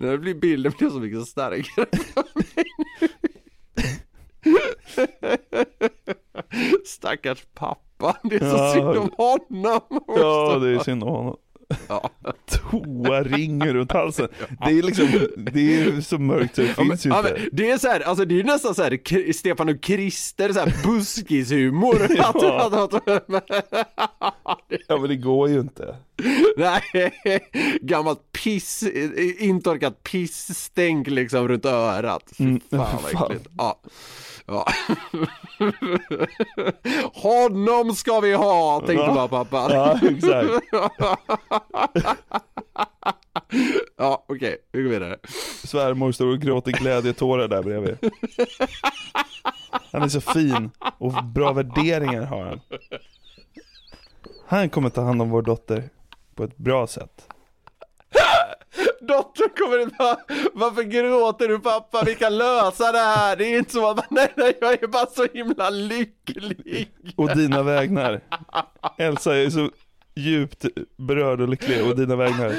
Nu 0.00 0.18
blir 0.18 0.34
bilden 0.34 0.72
blir 0.78 0.90
så 0.90 0.98
mycket 1.00 1.26
starkare. 1.26 1.86
Stackars 6.84 7.42
pappa, 7.54 7.76
det 8.22 8.34
är 8.36 8.40
så 8.50 8.56
Ja. 8.56 8.72
synd 8.74 8.86
om 8.86 9.10
honom. 9.16 9.80
Ja, 10.06 10.58
det 10.58 10.68
är 10.68 10.78
synd 10.84 11.02
om 11.02 11.08
honom. 11.08 11.36
Ja. 11.88 12.10
Toaring 12.46 13.66
runt 13.66 13.92
halsen. 13.92 14.28
Det 14.48 14.78
är 14.78 14.82
liksom, 14.82 15.08
det 15.52 15.80
är 15.82 16.00
så 16.00 16.18
mörkt 16.18 16.54
så 16.56 16.62
det 16.62 16.68
Ja, 16.76 16.84
men, 16.84 16.86
finns 16.86 17.06
ju 17.06 17.10
ja, 17.10 17.18
inte. 17.18 17.32
men, 17.40 17.48
det 17.52 17.70
är 17.70 17.78
så 17.78 17.88
här, 17.88 18.00
alltså 18.00 18.24
det 18.24 18.40
är 18.40 18.44
nästan 18.44 18.74
så 18.74 18.82
här 18.82 19.32
Stefan 19.32 19.68
och 19.68 19.80
Krister, 19.80 20.52
så 20.52 20.60
här 20.60 20.74
buskishumor. 20.86 21.96
Ja. 22.16 22.88
Ja 24.88 24.98
men 24.98 25.08
det 25.08 25.16
går 25.16 25.48
ju 25.48 25.60
inte. 25.60 25.96
Nej, 26.56 26.82
gammalt 27.80 28.32
piss, 28.32 28.82
intorkat 29.38 30.02
pissstänk 30.02 31.06
liksom 31.08 31.48
runt 31.48 31.66
örat. 31.66 32.32
Fy 32.38 32.44
Mm, 32.44 32.60
fan 32.70 32.86
fan. 32.86 32.98
vad 33.14 33.30
äckligt. 33.30 33.48
Ja. 33.58 33.80
Ja. 34.46 34.66
Honom 37.12 37.94
ska 37.94 38.20
vi 38.20 38.34
ha, 38.34 38.80
tänkte 38.86 39.04
Ja. 39.06 39.14
bara 39.14 39.44
pappa. 39.44 39.68
Ja, 39.74 40.00
exakt. 40.08 40.48
ja, 43.96 44.24
okej, 44.28 44.56
vi 44.72 44.82
går 44.82 44.90
vidare. 44.90 45.18
Svärmor 45.64 46.12
står 46.12 46.26
och 46.26 46.38
gråter 46.40 46.72
glädjetårar 46.72 47.48
där 47.48 47.62
bredvid. 47.62 47.98
Han 49.92 50.02
är 50.02 50.08
så 50.08 50.20
fin 50.20 50.70
och 50.98 51.12
bra 51.24 51.52
värderingar 51.52 52.22
har 52.22 52.44
han. 52.44 52.60
Han 54.46 54.70
kommer 54.70 54.90
ta 54.90 55.02
hand 55.02 55.22
om 55.22 55.30
vår 55.30 55.42
dotter 55.42 55.88
på 56.34 56.44
ett 56.44 56.56
bra 56.56 56.86
sätt. 56.86 57.28
Dottern 59.08 59.48
kommer 59.58 59.78
ut 59.78 59.98
bara, 59.98 60.16
varför 60.52 60.82
gråter 60.82 61.48
du 61.48 61.58
pappa? 61.58 62.02
Vi 62.06 62.14
kan 62.14 62.38
lösa 62.38 62.92
det 62.92 62.98
här. 62.98 63.36
Det 63.36 63.44
är 63.44 63.58
inte 63.58 63.72
så 63.72 63.90
att, 63.90 64.06
nej, 64.10 64.32
nej, 64.36 64.58
jag 64.60 64.82
är 64.82 64.86
bara 64.86 65.06
så 65.06 65.26
himla 65.34 65.70
lycklig. 65.70 66.90
Och 67.16 67.36
dina 67.36 67.62
vägnar. 67.62 68.20
Elsa 68.98 69.36
är 69.36 69.50
så 69.50 69.70
djupt 70.14 70.64
berörd 70.98 71.40
och 71.40 71.48
lycklig 71.48 71.86
och 71.86 71.96
dina 71.96 72.16
vägnar. 72.16 72.54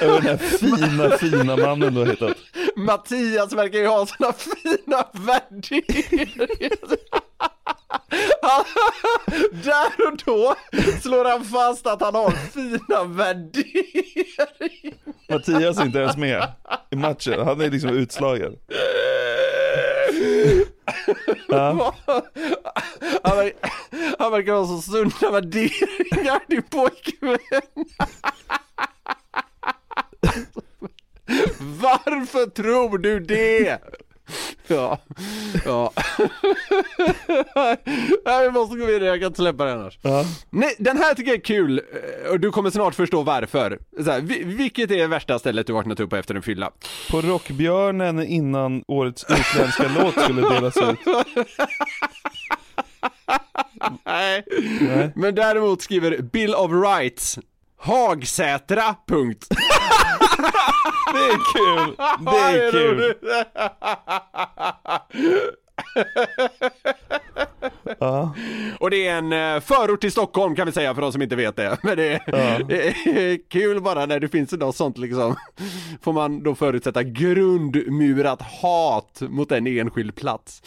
Över 0.00 0.20
den 0.20 0.22
här 0.22 0.36
fina, 0.36 1.10
fina 1.10 1.56
mannen 1.56 1.94
du 1.94 2.00
har 2.00 2.06
hittat. 2.06 2.36
Mattias 2.76 3.52
verkar 3.52 3.78
ju 3.78 3.86
ha 3.86 4.06
såna 4.06 4.32
fina 4.32 5.04
värderingar. 5.12 6.48
Där 9.64 10.06
och 10.08 10.16
då 10.24 10.54
slår 11.02 11.24
han 11.24 11.44
fast 11.44 11.86
att 11.86 12.00
han 12.00 12.14
har 12.14 12.30
fina 12.30 13.04
värderingar. 13.04 14.48
Mattias 15.30 15.78
är 15.78 15.84
inte 15.86 15.98
ens 15.98 16.16
med 16.16 16.48
i 16.90 16.96
matchen, 16.96 17.46
han 17.46 17.60
är 17.60 17.70
liksom 17.70 17.90
utslagen. 17.90 18.52
Ja. 21.48 21.94
Han, 23.22 23.36
ver- 23.38 23.52
han 24.18 24.32
verkar 24.32 24.52
ha 24.52 24.66
så 24.66 24.78
sunda 24.92 25.30
värderingar, 25.30 26.40
din 26.48 26.62
pojkvän. 26.62 27.38
Varför 31.60 32.46
tror 32.46 32.98
du 32.98 33.20
det? 33.20 33.78
Ja, 34.70 34.98
ja. 35.64 35.92
Nej, 38.24 38.44
vi 38.44 38.50
måste 38.50 38.76
gå 38.76 38.86
vidare, 38.86 39.04
jag 39.04 39.20
kan 39.20 39.26
inte 39.26 39.36
släppa 39.36 39.64
det 39.64 39.72
annars. 39.72 39.98
Ja. 40.02 40.24
Nej, 40.50 40.74
den 40.78 40.96
här 40.96 41.14
tycker 41.14 41.30
jag 41.30 41.38
är 41.38 41.44
kul 41.44 41.82
eh, 42.24 42.30
och 42.30 42.40
du 42.40 42.50
kommer 42.50 42.70
snart 42.70 42.94
förstå 42.94 43.22
varför. 43.22 43.78
Så 44.04 44.10
här, 44.10 44.20
vi- 44.20 44.42
vilket 44.44 44.90
är 44.90 45.06
värsta 45.08 45.38
stället 45.38 45.66
du 45.66 45.72
vaknat 45.72 46.00
upp 46.00 46.10
på 46.10 46.16
efter 46.16 46.34
en 46.34 46.42
fylla? 46.42 46.70
På 47.10 47.20
Rockbjörnen 47.20 48.22
innan 48.26 48.82
årets 48.88 49.24
utländska 49.28 49.90
låt 50.02 50.20
skulle 50.24 50.40
delas 50.48 50.76
ut. 50.76 50.98
Nej. 54.04 54.44
Nej. 54.80 55.12
Men 55.16 55.34
däremot 55.34 55.82
skriver 55.82 56.18
Bill 56.22 56.54
of 56.54 56.70
Rights 56.72 57.38
Hagsätra, 57.80 58.94
punkt. 59.08 59.46
Det 61.12 61.18
är 61.24 61.52
kul, 61.52 61.96
det 62.20 62.38
är 62.38 62.70
kul. 62.72 63.14
Ja. 67.98 68.34
Och 68.80 68.90
det 68.90 69.06
är 69.06 69.18
en 69.18 69.32
eh, 69.32 69.60
förort 69.60 70.00
till 70.00 70.12
Stockholm 70.12 70.54
kan 70.56 70.66
vi 70.66 70.72
säga 70.72 70.94
för 70.94 71.02
de 71.02 71.12
som 71.12 71.22
inte 71.22 71.36
vet 71.36 71.56
det. 71.56 71.78
Men 71.82 71.96
det 71.96 72.04
är, 72.12 72.20
Ja. 72.26 72.64
det 72.68 72.88
är 73.32 73.48
kul 73.50 73.80
bara 73.82 74.06
när 74.06 74.20
det 74.20 74.28
finns 74.28 74.52
något 74.52 74.76
sånt 74.76 74.98
liksom. 74.98 75.36
Får 76.02 76.12
man 76.12 76.42
då 76.42 76.54
förutsätta 76.54 77.02
grundmurat 77.02 78.42
hat 78.42 79.20
mot 79.20 79.52
en 79.52 79.66
enskild 79.66 80.14
plats. 80.14 80.62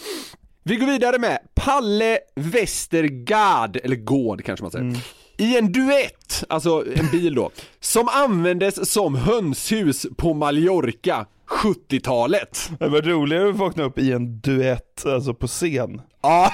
Vi 0.63 0.75
går 0.75 0.87
vidare 0.87 1.19
med 1.19 1.39
Palle 1.55 2.19
Westergaard, 2.35 3.77
eller 3.83 3.95
Gård 3.95 4.43
kanske 4.45 4.63
man 4.63 4.71
säger. 4.71 4.97
I 5.41 5.57
en 5.57 5.71
duett, 5.71 6.43
alltså 6.49 6.83
en 6.95 7.07
bil 7.11 7.35
då, 7.35 7.49
som 7.79 8.07
användes 8.07 8.91
som 8.91 9.15
hönshus 9.15 10.05
på 10.17 10.33
Mallorca 10.33 11.25
70-talet. 11.63 12.69
Det 12.79 12.87
var 12.87 13.01
roligare 13.01 13.49
att 13.49 13.55
vakna 13.55 13.83
upp 13.83 13.99
i 13.99 14.11
en 14.11 14.39
duett, 14.39 15.05
alltså 15.05 15.33
på 15.33 15.47
scen. 15.47 16.01
Ja. 16.23 16.51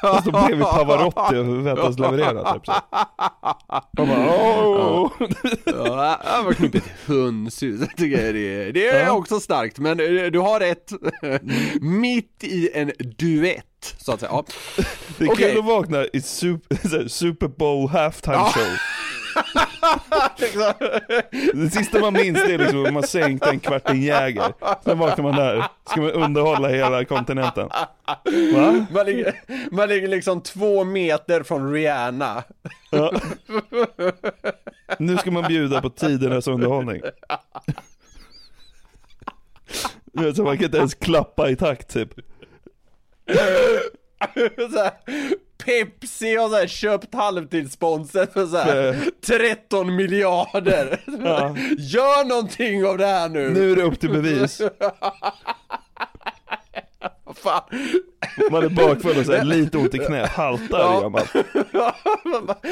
Fast 0.00 0.24
då 0.24 0.30
bredvid 0.30 0.64
Pavarotti 0.64 1.36
och 1.36 1.66
väntas 1.66 1.98
leverera 1.98 2.52
typ 2.54 2.66
så. 2.66 2.72
Och 3.98 4.08
bara, 4.08 4.26
åh. 4.28 5.10
Ja, 5.64 6.18
det 6.38 6.44
var 6.44 6.52
knepigt. 6.52 6.86
Hönshus, 7.06 7.80
jag 7.80 7.96
tycker 7.96 8.24
jag 8.24 8.34
det 8.34 8.54
är, 8.68 8.72
det 8.72 8.86
är 8.88 9.06
Ja. 9.06 9.12
också 9.12 9.40
starkt, 9.40 9.78
men 9.78 9.96
du 10.32 10.38
har 10.38 10.60
rätt. 10.60 10.92
Mitt 11.80 12.44
i 12.44 12.70
en 12.74 12.92
duett, 13.18 13.64
så 13.98 14.12
att 14.12 14.20
säga. 14.20 14.32
Ja. 14.32 14.44
Det 15.18 15.24
är 15.24 15.30
Okej. 15.30 15.50
kul 15.50 15.58
att 15.58 15.64
vakna 15.64 16.04
i 16.12 16.20
super, 16.20 17.08
Super 17.08 17.48
Bowl 17.48 17.88
halftime 17.88 18.36
Ja. 18.36 18.52
show. 18.54 18.76
Det 21.54 21.70
sista 21.70 22.00
man 22.00 22.12
minns 22.12 22.38
det 22.46 22.54
är 22.54 22.58
liksom 22.58 22.86
att 22.86 22.92
man 22.92 23.02
sänkte 23.02 23.50
en 23.50 23.60
kvarting 23.60 24.02
Jäger. 24.02 24.52
Sen 24.84 24.98
vaknar 24.98 25.22
man 25.22 25.36
där, 25.36 25.64
ska 25.90 26.00
man 26.00 26.10
underhålla 26.10 26.68
hela 26.68 27.04
kontinenten. 27.04 27.68
Va? 28.54 28.86
Man, 28.90 29.06
ligger, 29.06 29.40
man 29.70 29.88
ligger 29.88 30.08
liksom 30.08 30.40
två 30.40 30.84
meter 30.84 31.42
från 31.42 31.72
Rihanna. 31.72 32.42
Ja. 32.90 33.12
Nu 34.98 35.16
ska 35.16 35.30
man 35.30 35.44
bjuda 35.48 35.80
på 35.80 35.90
tidernas 35.90 36.48
underhållning. 36.48 37.02
Så 40.36 40.44
man 40.44 40.56
kan 40.56 40.64
inte 40.64 40.78
ens 40.78 40.94
klappa 40.94 41.50
i 41.50 41.56
takt 41.56 41.88
typ. 41.88 42.10
här, 44.78 44.92
Pepsi 45.64 46.36
har 46.36 46.48
så 46.48 46.54
här 46.54 46.66
köpt 46.66 47.14
halvtidssponsor 47.14 48.26
för 48.26 48.46
så 48.46 48.56
här 48.56 48.92
Nej. 48.92 49.10
13 49.26 49.96
miljarder. 49.96 51.00
Ja. 51.24 51.56
Gör 51.78 52.24
någonting 52.24 52.86
av 52.86 52.98
det 52.98 53.06
här 53.06 53.28
nu. 53.28 53.50
Nu 53.50 53.72
är 53.72 53.76
det 53.76 53.82
upp 53.82 54.00
till 54.00 54.10
bevis. 54.10 54.60
Fan? 57.36 57.62
Man 58.50 58.64
är 58.64 58.68
bakfull 58.68 59.18
och 59.18 59.26
så 59.26 59.32
här, 59.32 59.44
lite 59.44 59.78
ont 59.78 59.94
i 59.94 59.98
knät, 59.98 60.28
haltar 60.30 60.78
Ja. 60.78 61.00
gör 61.02 61.08
man. 61.10 61.22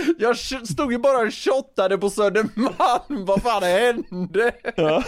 Jag 0.18 0.36
stod 0.68 0.92
ju 0.92 0.98
bara 0.98 1.18
och 1.18 1.34
shottade 1.34 1.98
på 1.98 2.10
Södermalm, 2.10 3.24
vad 3.26 3.42
fan 3.42 3.62
hände? 3.62 4.52
Ja. 4.76 5.04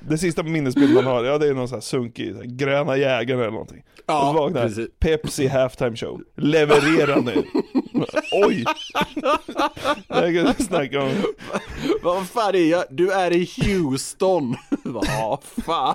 Det 0.00 0.18
sista 0.18 0.42
minnesbild 0.42 0.94
man 0.94 1.04
har, 1.04 1.24
ja 1.24 1.38
det 1.38 1.48
är 1.48 1.54
någon 1.54 1.68
sån 1.68 1.76
här 1.76 1.80
sunkig, 1.80 2.32
så 2.32 2.38
här, 2.38 2.44
gröna 2.46 2.96
jägaren 2.96 3.40
eller 3.40 3.50
någonting. 3.50 3.82
Ja, 4.06 4.32
vaknar 4.32 4.62
precis. 4.62 4.88
Pepsi 4.98 5.46
halftime 5.46 5.96
show, 5.96 6.20
leverera 6.36 7.20
nu. 7.20 7.44
Oj! 8.32 8.64
Jag 10.08 10.34
kan 10.34 10.64
snacka 10.66 11.02
om, 11.02 11.12
Vad 12.02 12.28
fan 12.28 12.54
är 12.54 12.70
jag? 12.70 12.84
Du 12.90 13.12
är 13.12 13.30
i 13.32 13.48
Houston. 13.62 14.54
Vad 14.84 15.38
fan. 15.64 15.94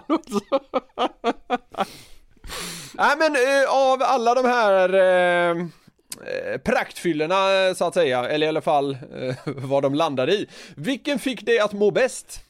Nej 2.93 3.15
men 3.17 3.35
eh, 3.35 3.69
av 3.69 4.01
alla 4.01 4.35
de 4.35 4.45
här 4.45 4.93
eh, 4.93 5.49
eh 5.51 6.57
praktfyllorna 6.57 7.67
eh, 7.67 7.73
så 7.73 7.85
att 7.85 7.93
säga, 7.93 8.29
eller 8.29 8.45
i 8.45 8.49
alla 8.49 8.61
fall 8.61 8.97
eh, 9.15 9.35
vad 9.45 9.83
de 9.83 9.95
landade 9.95 10.31
i. 10.31 10.47
Vilken 10.75 11.19
fick 11.19 11.45
dig 11.45 11.59
att 11.59 11.73
må 11.73 11.91
bäst? 11.91 12.45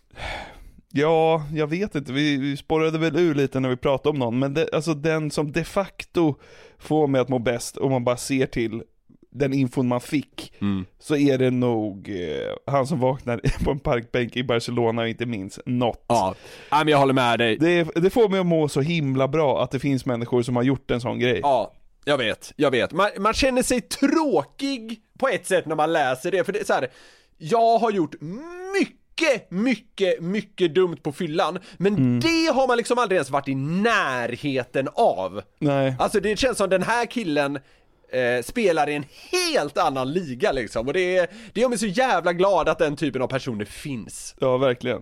ja, 0.92 1.44
jag 1.54 1.68
vet 1.68 1.96
inte, 1.96 2.14
vi, 2.14 2.38
vi 2.38 2.58
spårade 2.58 2.98
väl 2.98 3.16
ur 3.16 3.36
lite 3.36 3.60
när 3.60 3.70
vi 3.70 3.78
pratade 3.78 4.10
om 4.10 4.20
någon, 4.20 4.40
men 4.40 4.54
det, 4.54 4.70
alltså 4.74 4.94
den 4.94 5.32
som 5.32 5.52
de 5.52 5.64
facto 5.64 6.36
får 6.80 7.08
mig 7.08 7.22
att 7.22 7.30
må 7.30 7.40
bäst, 7.40 7.78
om 7.78 7.92
man 7.92 8.04
bara 8.04 8.18
ser 8.18 8.46
till 8.46 8.84
den 9.34 9.54
infon 9.54 9.88
man 9.88 10.02
fick, 10.02 10.54
så 11.00 11.16
är 11.16 11.38
det 11.38 11.52
nog 11.52 12.10
eh, 12.10 12.74
han 12.74 12.88
som 12.88 13.00
vaknar 13.00 13.42
på 13.64 13.72
en 13.72 13.80
parkbänk 13.80 14.36
i 14.36 14.44
Barcelona 14.44 15.02
och 15.02 15.08
inte 15.08 15.26
minns 15.26 15.60
något. 15.66 16.06
Ja, 16.08 16.36
men 16.70 16.88
jag 16.88 16.98
håller 16.98 17.14
med 17.14 17.40
dig. 17.40 17.58
Det, 17.58 17.84
det 17.96 18.10
får 18.10 18.30
mig 18.30 18.40
att 18.40 18.46
må 18.46 18.68
så 18.70 18.82
himla 18.82 19.28
bra 19.28 19.64
att 19.64 19.72
det 19.72 19.80
finns 19.80 20.06
människor 20.06 20.42
som 20.42 20.56
har 20.56 20.64
gjort 20.64 20.92
en 20.92 21.02
sån 21.02 21.20
grej. 21.20 21.40
Ja, 21.44 21.74
jag 22.06 22.18
vet, 22.18 22.54
jag 22.56 22.72
vet. 22.72 22.92
Man, 22.92 23.10
man 23.20 23.34
känner 23.34 23.64
sig 23.64 23.82
tråkig 23.82 25.02
på 25.20 25.28
ett 25.28 25.48
sätt 25.48 25.66
när 25.66 25.76
man 25.76 25.94
läser 25.94 26.32
det, 26.32 26.44
för 26.44 26.54
det 26.54 26.60
är 26.60 26.66
så 26.66 26.74
här. 26.74 26.88
jag 27.38 27.78
har 27.78 27.92
gjort 27.92 28.16
mycket, 28.74 29.52
mycket, 29.52 30.22
mycket 30.22 30.76
dumt 30.76 30.98
på 31.04 31.12
fyllan, 31.12 31.60
men 31.78 32.20
det 32.20 32.54
har 32.54 32.68
man 32.68 32.78
liksom 32.78 32.98
aldrig 32.98 33.16
ens 33.16 33.30
varit 33.30 33.48
i 33.48 33.56
närheten 33.56 34.88
av. 34.94 35.42
Nej. 35.60 35.96
Alltså 36.00 36.20
det 36.20 36.40
känns 36.40 36.58
som 36.58 36.70
den 36.70 36.84
här 36.84 37.06
killen 37.06 37.60
eh, 38.12 38.43
spelar 38.43 38.89
i 38.89 38.95
en 38.95 39.05
helt 39.32 39.78
annan 39.78 40.14
liga 40.14 40.51
liksom, 40.51 40.88
och 40.88 40.93
det, 40.93 41.18
är- 41.18 41.28
det 41.53 41.62
gör 41.62 41.70
mig 41.70 41.78
så 41.78 41.86
jävla 41.86 42.34
glad 42.34 42.70
att 42.70 42.80
den 42.80 42.95
typen 42.95 43.22
av 43.22 43.28
personer 43.28 43.66
finns. 43.66 44.36
Ja, 44.39 44.57
verkligen. 44.57 45.01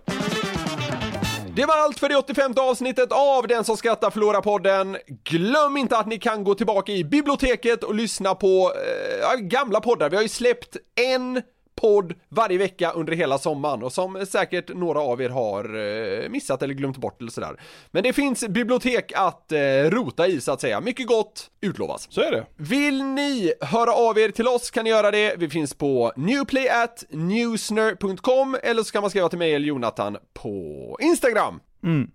Det 1.56 1.64
var 1.66 1.76
allt 1.78 1.98
för 1.98 2.08
det 2.08 2.16
85 2.16 2.54
avsnittet 2.56 3.12
av 3.12 3.46
Den 3.48 3.64
som 3.64 3.76
skrattar 3.76 4.10
förlorar 4.10 4.40
podden. 4.40 4.96
Glöm 5.24 5.76
inte 5.76 5.96
att 5.96 6.06
ni 6.06 6.18
kan 6.18 6.44
gå 6.44 6.54
tillbaka 6.54 6.92
i 6.92 7.04
biblioteket 7.04 7.84
och 7.84 7.94
lyssna 7.94 8.34
på 8.34 8.72
eh, 9.32 9.40
gamla 9.40 9.80
poddar. 9.80 10.10
Vi 10.10 10.16
har 10.16 10.22
ju 10.22 10.28
släppt 10.28 10.76
en 11.00 11.42
podd 11.80 12.14
varje 12.28 12.58
vecka 12.58 12.90
under 12.90 13.12
hela 13.12 13.38
sommaren 13.38 13.82
och 13.82 13.92
som 13.92 14.26
säkert 14.26 14.74
några 14.74 15.00
av 15.00 15.22
er 15.22 15.28
har 15.28 15.64
eh, 15.64 16.28
missat 16.28 16.62
eller 16.62 16.74
glömt 16.74 16.96
bort 16.96 17.20
eller 17.20 17.30
sådär. 17.30 17.60
Men 17.90 18.02
det 18.02 18.12
finns 18.12 18.48
bibliotek 18.48 19.12
att 19.16 19.52
eh, 19.52 19.58
rota 19.84 20.26
i 20.26 20.40
så 20.40 20.52
att 20.52 20.60
säga. 20.60 20.80
Mycket 20.80 21.06
gott 21.06 21.50
utlovas. 21.60 22.06
Så 22.10 22.20
är 22.20 22.30
det. 22.30 22.46
Vill 22.56 23.04
ni 23.04 23.52
höra 23.60 23.92
av 23.92 24.18
er 24.18 24.28
till 24.28 24.48
oss 24.48 24.70
kan 24.70 24.84
ni 24.84 24.90
göra 24.90 25.10
det. 25.10 25.34
Vi 25.38 25.48
finns 25.48 25.74
på 25.74 26.12
newplay@newsner.com 26.16 28.56
eller 28.62 28.82
så 28.82 28.92
kan 28.92 29.00
man 29.00 29.10
skriva 29.10 29.28
till 29.28 29.38
mig 29.38 29.54
eller 29.54 29.66
Jonathan 29.66 30.16
på 30.34 30.96
Instagram. 31.00 31.60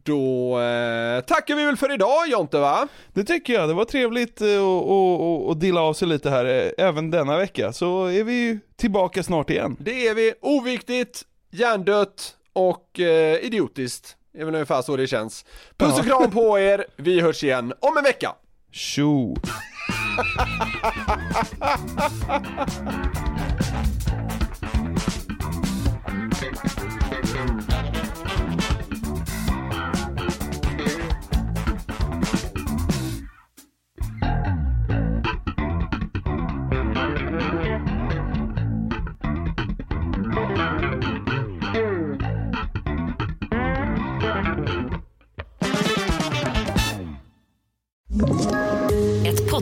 Då 0.04 0.60
eh, 0.60 1.22
tackar 1.22 1.56
vi 1.56 1.66
väl 1.66 1.78
för 1.78 1.94
idag 1.94 2.28
Jonte 2.28 2.60
va? 2.60 2.88
Det 3.14 3.24
tycker 3.24 3.54
jag, 3.54 3.70
det 3.70 3.74
var 3.74 3.86
trevligt 3.86 4.42
eh, 4.42 4.48
att 4.48 4.62
och, 4.62 5.48
och 5.48 5.58
dela 5.58 5.82
av 5.82 5.94
sig 5.94 6.08
lite 6.08 6.30
här 6.30 6.46
eh, 6.46 6.86
även 6.86 7.12
denna 7.12 7.38
vecka. 7.38 7.74
Så 7.74 8.06
är 8.06 8.24
vi 8.24 8.34
ju 8.34 8.60
tillbaka 8.76 9.24
snart 9.24 9.50
igen. 9.50 9.78
Det 9.80 10.08
är 10.08 10.16
vi. 10.16 10.34
Oviktigt, 10.42 11.24
hjärndött 11.52 12.36
och 12.54 13.00
eh, 13.00 13.46
idiotiskt. 13.46 14.16
Det 14.34 14.42
är 14.42 14.46
väl 14.46 14.56
ungefär 14.56 14.82
så 14.82 14.98
det 14.98 15.08
känns. 15.08 15.46
Puss 15.78 16.00
och 16.00 16.06
kram 16.06 16.32
på 16.32 16.60
er. 16.60 16.86
Vi 16.96 17.22
hörs 17.22 17.44
igen 17.44 17.74
om 17.80 17.98
en 17.98 18.04
vecka. 18.04 18.32
Tjo! 18.72 19.36